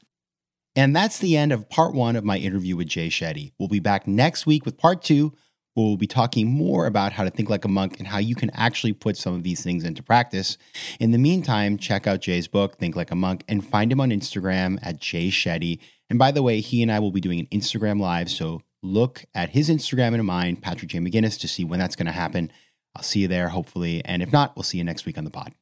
And 0.75 0.95
that's 0.95 1.19
the 1.19 1.37
end 1.37 1.53
of 1.53 1.69
part 1.69 1.95
one 1.95 2.17
of 2.17 2.25
my 2.25 2.37
interview 2.37 2.77
with 2.77 2.89
Jay 2.89 3.09
Shetty. 3.09 3.53
We'll 3.59 3.69
be 3.69 3.81
back 3.81 4.07
next 4.07 4.47
week 4.47 4.65
with 4.65 4.77
part 4.77 5.03
two, 5.03 5.33
where 5.75 5.87
we'll 5.87 5.97
be 5.97 6.07
talking 6.07 6.51
more 6.51 6.87
about 6.87 7.13
how 7.13 7.25
to 7.25 7.31
think 7.31 7.51
like 7.51 7.65
a 7.65 7.69
monk 7.69 7.99
and 7.99 8.07
how 8.07 8.19
you 8.19 8.35
can 8.35 8.51
actually 8.51 8.93
put 8.93 9.17
some 9.17 9.35
of 9.35 9.43
these 9.43 9.63
things 9.63 9.85
into 9.85 10.03
practice. 10.03 10.57
In 11.01 11.13
the 11.13 11.19
meantime, 11.19 11.79
check 11.79 12.07
out 12.07 12.21
Jay's 12.21 12.49
book, 12.49 12.79
Think 12.79 12.97
Like 12.97 13.11
a 13.11 13.15
Monk, 13.15 13.45
and 13.49 13.67
find 13.67 13.93
him 13.93 14.01
on 14.01 14.11
Instagram 14.11 14.79
at 14.83 15.01
Jay 15.01 15.29
Shetty. 15.29 15.79
And 16.09 16.19
by 16.19 16.31
the 16.31 16.43
way, 16.43 16.61
he 16.61 16.83
and 16.83 16.93
I 16.93 16.99
will 17.01 17.11
be 17.11 17.21
doing 17.21 17.41
an 17.41 17.47
Instagram 17.47 18.01
live, 18.01 18.31
so 18.31 18.63
look 18.83 19.25
at 19.35 19.51
his 19.51 19.69
Instagram 19.69 20.15
and 20.15 20.25
mine, 20.25 20.57
Patrick 20.57 20.91
J. 20.91 20.99
McGinnis, 20.99 21.39
to 21.41 21.49
see 21.49 21.65
when 21.65 21.79
that's 21.79 21.97
going 21.97 22.07
to 22.07 22.13
happen. 22.13 22.53
I'll 22.95 23.03
see 23.03 23.21
you 23.21 23.29
there, 23.29 23.49
hopefully. 23.49 24.03
And 24.05 24.23
if 24.23 24.33
not, 24.33 24.57
we'll 24.57 24.63
see 24.63 24.79
you 24.79 24.85
next 24.85 25.05
week 25.07 25.19
on 25.19 25.25
the 25.25 25.31
pod. 25.31 25.53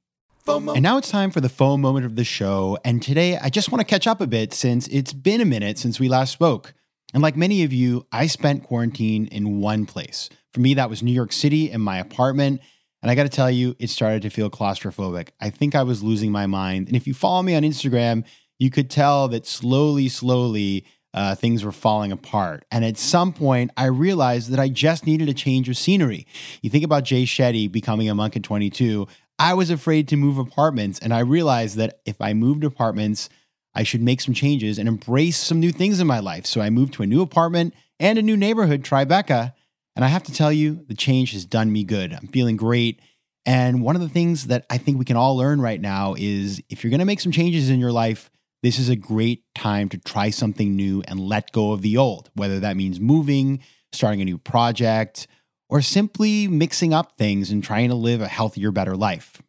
And 0.74 0.82
now 0.82 0.98
it's 0.98 1.10
time 1.10 1.30
for 1.30 1.40
the 1.40 1.48
FOMO 1.48 1.78
moment 1.78 2.04
of 2.04 2.16
the 2.16 2.24
show. 2.24 2.78
And 2.84 3.02
today 3.02 3.38
I 3.38 3.48
just 3.48 3.72
want 3.72 3.80
to 3.80 3.86
catch 3.86 4.06
up 4.06 4.20
a 4.20 4.26
bit 4.26 4.52
since 4.52 4.86
it's 4.88 5.14
been 5.14 5.40
a 5.40 5.46
minute 5.46 5.78
since 5.78 5.98
we 5.98 6.08
last 6.08 6.32
spoke. 6.32 6.74
And 7.14 7.22
like 7.22 7.36
many 7.36 7.62
of 7.62 7.72
you, 7.72 8.06
I 8.12 8.26
spent 8.26 8.64
quarantine 8.64 9.26
in 9.28 9.60
one 9.60 9.86
place. 9.86 10.28
For 10.52 10.60
me, 10.60 10.74
that 10.74 10.90
was 10.90 11.02
New 11.02 11.12
York 11.12 11.32
City 11.32 11.70
in 11.70 11.80
my 11.80 11.98
apartment. 11.98 12.60
And 13.02 13.10
I 13.10 13.14
got 13.14 13.22
to 13.22 13.28
tell 13.28 13.50
you, 13.50 13.74
it 13.78 13.88
started 13.88 14.22
to 14.22 14.30
feel 14.30 14.50
claustrophobic. 14.50 15.30
I 15.40 15.50
think 15.50 15.74
I 15.74 15.82
was 15.82 16.02
losing 16.02 16.30
my 16.30 16.46
mind. 16.46 16.88
And 16.88 16.96
if 16.96 17.06
you 17.06 17.14
follow 17.14 17.42
me 17.42 17.54
on 17.54 17.62
Instagram, 17.62 18.24
you 18.58 18.70
could 18.70 18.90
tell 18.90 19.28
that 19.28 19.46
slowly, 19.46 20.08
slowly, 20.08 20.84
uh, 21.12 21.34
things 21.34 21.64
were 21.64 21.72
falling 21.72 22.10
apart. 22.10 22.64
And 22.70 22.84
at 22.84 22.96
some 22.96 23.32
point, 23.32 23.70
I 23.76 23.86
realized 23.86 24.50
that 24.50 24.58
I 24.58 24.68
just 24.68 25.06
needed 25.06 25.28
a 25.28 25.34
change 25.34 25.68
of 25.68 25.76
scenery. 25.76 26.26
You 26.60 26.70
think 26.70 26.84
about 26.84 27.04
Jay 27.04 27.24
Shetty 27.24 27.70
becoming 27.70 28.08
a 28.08 28.14
monk 28.14 28.36
at 28.36 28.42
22. 28.42 29.06
I 29.38 29.54
was 29.54 29.70
afraid 29.70 30.08
to 30.08 30.16
move 30.16 30.38
apartments. 30.38 30.98
And 30.98 31.14
I 31.14 31.20
realized 31.20 31.76
that 31.76 32.00
if 32.04 32.20
I 32.20 32.34
moved 32.34 32.64
apartments, 32.64 33.28
I 33.74 33.84
should 33.84 34.02
make 34.02 34.20
some 34.20 34.34
changes 34.34 34.78
and 34.78 34.88
embrace 34.88 35.36
some 35.36 35.60
new 35.60 35.72
things 35.72 36.00
in 36.00 36.06
my 36.06 36.20
life. 36.20 36.46
So 36.46 36.60
I 36.60 36.70
moved 36.70 36.94
to 36.94 37.02
a 37.02 37.06
new 37.06 37.22
apartment 37.22 37.74
and 37.98 38.18
a 38.18 38.22
new 38.22 38.36
neighborhood, 38.36 38.82
Tribeca. 38.82 39.52
And 39.96 40.04
I 40.04 40.08
have 40.08 40.24
to 40.24 40.32
tell 40.32 40.52
you, 40.52 40.84
the 40.88 40.94
change 40.94 41.32
has 41.32 41.44
done 41.44 41.72
me 41.72 41.84
good. 41.84 42.12
I'm 42.12 42.28
feeling 42.28 42.56
great. 42.56 43.00
And 43.46 43.82
one 43.82 43.94
of 43.94 44.02
the 44.02 44.08
things 44.08 44.48
that 44.48 44.64
I 44.70 44.78
think 44.78 44.98
we 44.98 45.04
can 45.04 45.16
all 45.16 45.36
learn 45.36 45.60
right 45.60 45.80
now 45.80 46.14
is 46.16 46.62
if 46.70 46.82
you're 46.82 46.90
going 46.90 47.00
to 47.00 47.04
make 47.04 47.20
some 47.20 47.32
changes 47.32 47.70
in 47.70 47.78
your 47.78 47.92
life, 47.92 48.30
this 48.64 48.78
is 48.78 48.88
a 48.88 48.96
great 48.96 49.44
time 49.54 49.90
to 49.90 49.98
try 49.98 50.30
something 50.30 50.74
new 50.74 51.02
and 51.06 51.20
let 51.20 51.52
go 51.52 51.72
of 51.72 51.82
the 51.82 51.98
old, 51.98 52.30
whether 52.32 52.58
that 52.60 52.78
means 52.78 52.98
moving, 52.98 53.60
starting 53.92 54.22
a 54.22 54.24
new 54.24 54.38
project, 54.38 55.26
or 55.68 55.82
simply 55.82 56.48
mixing 56.48 56.94
up 56.94 57.14
things 57.18 57.50
and 57.50 57.62
trying 57.62 57.90
to 57.90 57.94
live 57.94 58.22
a 58.22 58.26
healthier, 58.26 58.70
better 58.70 58.96
life. 58.96 59.42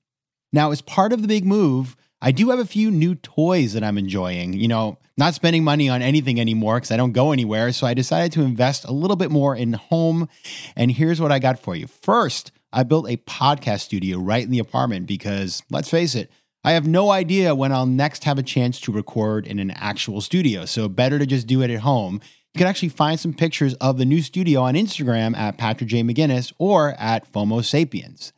Now, 0.52 0.72
as 0.72 0.82
part 0.82 1.14
of 1.14 1.22
the 1.22 1.30
big 1.30 1.46
move, 1.46 1.96
I 2.22 2.34
do 2.34 2.50
have 2.50 2.60
a 2.60 2.66
few 2.66 2.92
new 2.92 3.16
toys 3.16 3.72
that 3.72 3.86
I'm 3.86 3.98
enjoying. 3.98 4.52
You 4.52 4.68
know, 4.68 4.98
not 5.18 5.34
spending 5.34 5.64
money 5.64 5.88
on 5.88 6.02
anything 6.02 6.38
anymore 6.38 6.76
because 6.76 6.92
I 6.92 6.98
don't 6.98 7.14
go 7.14 7.32
anywhere. 7.32 7.72
So 7.72 7.88
I 7.88 7.94
decided 7.94 8.34
to 8.34 8.42
invest 8.42 8.84
a 8.84 8.92
little 8.92 9.16
bit 9.16 9.32
more 9.32 9.56
in 9.56 9.74
home. 9.74 10.28
And 10.76 10.92
here's 10.92 11.22
what 11.22 11.32
I 11.32 11.40
got 11.40 11.58
for 11.58 11.74
you. 11.74 11.88
First, 11.88 12.52
I 12.74 12.84
built 12.84 13.10
a 13.10 13.16
podcast 13.16 13.80
studio 13.82 14.20
right 14.20 14.44
in 14.44 14.52
the 14.52 14.60
apartment 14.60 15.08
because 15.08 15.64
let's 15.72 15.90
face 15.90 16.16
it, 16.16 16.30
I 16.66 16.72
have 16.72 16.88
no 16.88 17.12
idea 17.12 17.54
when 17.54 17.72
I'll 17.72 17.86
next 17.86 18.24
have 18.24 18.40
a 18.40 18.44
chance 18.44 18.80
to 18.82 18.92
record 18.92 19.46
in 19.46 19.60
an 19.60 19.70
actual 19.70 20.20
studio. 20.20 20.66
So 20.66 20.90
better 20.90 21.20
to 21.20 21.28
just 21.28 21.46
do 21.46 21.62
it 21.62 21.70
at 21.70 21.82
home. 21.82 22.20
You 22.56 22.58
can 22.58 22.66
actually 22.66 22.90
find 22.90 23.20
some 23.20 23.36
pictures 23.36 23.76
of 23.76 24.00
the 24.00 24.06
new 24.06 24.20
studio 24.24 24.62
on 24.62 24.74
Instagram 24.74 25.38
at 25.38 25.60
Patrick 25.60 25.92
J. 25.92 26.02
McGinnis 26.02 26.52
or 26.58 26.96
at 26.98 27.32
FOMO 27.32 27.64
Sapiens. 27.64 28.34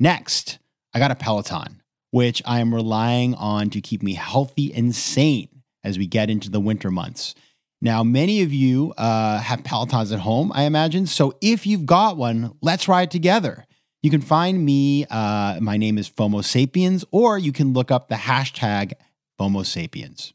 Next, 0.00 0.58
I 0.94 0.98
got 0.98 1.10
a 1.10 1.14
Peloton, 1.14 1.82
which 2.12 2.40
I 2.46 2.60
am 2.60 2.74
relying 2.74 3.34
on 3.34 3.68
to 3.68 3.82
keep 3.82 4.02
me 4.02 4.14
healthy 4.14 4.72
and 4.72 4.94
sane 4.94 5.60
as 5.84 5.98
we 5.98 6.06
get 6.06 6.30
into 6.30 6.48
the 6.48 6.60
winter 6.60 6.90
months. 6.90 7.34
Now, 7.82 8.02
many 8.02 8.40
of 8.40 8.54
you 8.54 8.94
uh, 8.96 9.38
have 9.40 9.64
Pelotons 9.64 10.14
at 10.14 10.20
home, 10.20 10.50
I 10.54 10.62
imagine. 10.62 11.06
So 11.06 11.34
if 11.42 11.66
you've 11.66 11.84
got 11.84 12.16
one, 12.16 12.56
let's 12.62 12.88
ride 12.88 13.10
together. 13.10 13.66
You 14.06 14.10
can 14.10 14.20
find 14.20 14.64
me. 14.64 15.04
Uh, 15.10 15.58
my 15.60 15.76
name 15.76 15.98
is 15.98 16.08
FOMO 16.08 16.44
Sapiens, 16.44 17.04
or 17.10 17.38
you 17.38 17.50
can 17.50 17.72
look 17.72 17.90
up 17.90 18.08
the 18.08 18.14
hashtag 18.14 18.92
FOMO 19.36 19.66
Sapiens. 19.66 20.32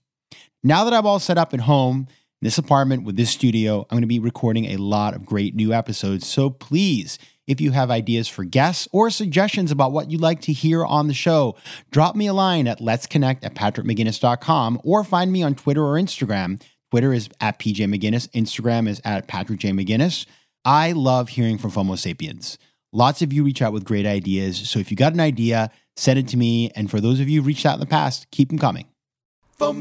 Now 0.61 0.83
that 0.83 0.93
I'm 0.93 1.05
all 1.05 1.19
set 1.19 1.37
up 1.37 1.53
at 1.53 1.61
home, 1.61 2.07
this 2.41 2.57
apartment 2.57 3.05
with 3.05 3.15
this 3.15 3.29
studio, 3.29 3.83
I'm 3.83 3.95
going 3.95 4.01
to 4.01 4.07
be 4.07 4.19
recording 4.19 4.65
a 4.65 4.75
lot 4.75 5.13
of 5.13 5.25
great 5.25 5.55
new 5.55 5.71
episodes. 5.71 6.27
So 6.27 6.49
please, 6.49 7.17
if 7.47 7.61
you 7.61 7.71
have 7.71 7.89
ideas 7.89 8.27
for 8.27 8.43
guests 8.43 8.89
or 8.91 9.09
suggestions 9.09 9.71
about 9.71 9.93
what 9.93 10.11
you'd 10.11 10.19
like 10.19 10.41
to 10.41 10.51
hear 10.51 10.83
on 10.83 11.07
the 11.07 11.13
show, 11.13 11.55
drop 11.91 12.13
me 12.13 12.27
a 12.27 12.33
line 12.33 12.67
at 12.67 12.81
let's 12.81 13.07
connect 13.07 13.45
at 13.45 13.55
patrickmcginnis.com 13.55 14.81
or 14.83 15.05
find 15.05 15.31
me 15.31 15.43
on 15.43 15.55
Twitter 15.55 15.85
or 15.85 15.93
Instagram. 15.93 16.61
Twitter 16.89 17.13
is 17.13 17.29
at 17.39 17.57
PJ 17.57 17.77
McGinnis, 17.87 18.27
Instagram 18.31 18.89
is 18.89 18.99
at 19.05 19.29
Patrick 19.29 19.59
J. 19.59 19.71
McGinnis. 19.71 20.25
I 20.65 20.91
love 20.91 21.29
hearing 21.29 21.57
from 21.57 21.71
FOMO 21.71 21.97
Sapiens. 21.97 22.57
Lots 22.93 23.21
of 23.21 23.31
you 23.31 23.43
reach 23.43 23.61
out 23.61 23.73
with 23.73 23.85
great 23.85 24.05
ideas. 24.05 24.69
So 24.69 24.79
if 24.79 24.91
you 24.91 24.97
got 24.97 25.13
an 25.13 25.19
idea, 25.19 25.71
send 25.95 26.19
it 26.19 26.27
to 26.29 26.37
me. 26.37 26.71
And 26.75 26.91
for 26.91 26.99
those 26.99 27.19
of 27.19 27.29
you 27.29 27.41
who 27.41 27.47
reached 27.47 27.65
out 27.65 27.75
in 27.75 27.79
the 27.79 27.85
past, 27.85 28.29
keep 28.31 28.49
them 28.49 28.59
coming. 28.59 28.85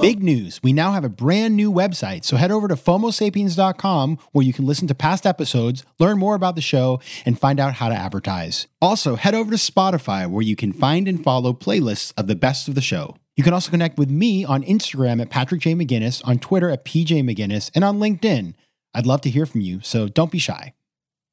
Big 0.03 0.23
news. 0.23 0.61
We 0.63 0.75
now 0.75 0.93
have 0.93 1.05
a 1.05 1.09
brand 1.09 1.57
new 1.57 1.73
website. 1.73 2.25
So 2.25 2.37
head 2.37 2.51
over 2.51 2.69
to 2.69 2.75
FOMOSapiens.com 2.75 4.19
where 4.33 4.45
you 4.45 4.53
can 4.53 4.67
listen 4.67 4.87
to 4.89 4.95
past 4.95 5.27
episodes, 5.27 5.85
learn 5.99 6.19
more 6.19 6.35
about 6.35 6.55
the 6.55 6.61
show, 6.61 7.01
and 7.25 7.39
find 7.39 7.59
out 7.59 7.75
how 7.75 7.89
to 7.89 7.95
advertise. 7.95 8.67
Also, 8.83 9.17
head 9.17 9.35
over 9.35 9.51
to 9.51 9.57
Spotify 9.57 10.29
where 10.29 10.43
you 10.43 10.55
can 10.55 10.75
find 10.75 11.09
and 11.09 11.25
follow 11.25 11.55
playlists 11.55 12.13
of 12.19 12.27
the 12.27 12.37
best 12.37 12.69
of 12.69 12.75
the 12.75 12.83
show. 12.83 13.17
You 13.37 13.43
can 13.43 13.55
also 13.55 13.71
connect 13.71 13.97
with 13.97 14.11
me 14.11 14.45
on 14.45 14.63
Instagram 14.65 15.23
at 15.23 15.31
Patrick 15.31 15.63
J. 15.63 15.75
McGinnis, 15.75 16.21
on 16.27 16.39
Twitter 16.39 16.69
at 16.69 16.85
PJ 16.85 17.23
McGinnis, 17.23 17.71
and 17.75 17.83
on 17.83 17.99
LinkedIn. 17.99 18.53
I'd 18.93 19.07
love 19.07 19.23
to 19.23 19.31
hear 19.31 19.47
from 19.47 19.63
you, 19.63 19.81
so 19.83 20.09
don't 20.09 20.31
be 20.31 20.39
shy. 20.39 20.75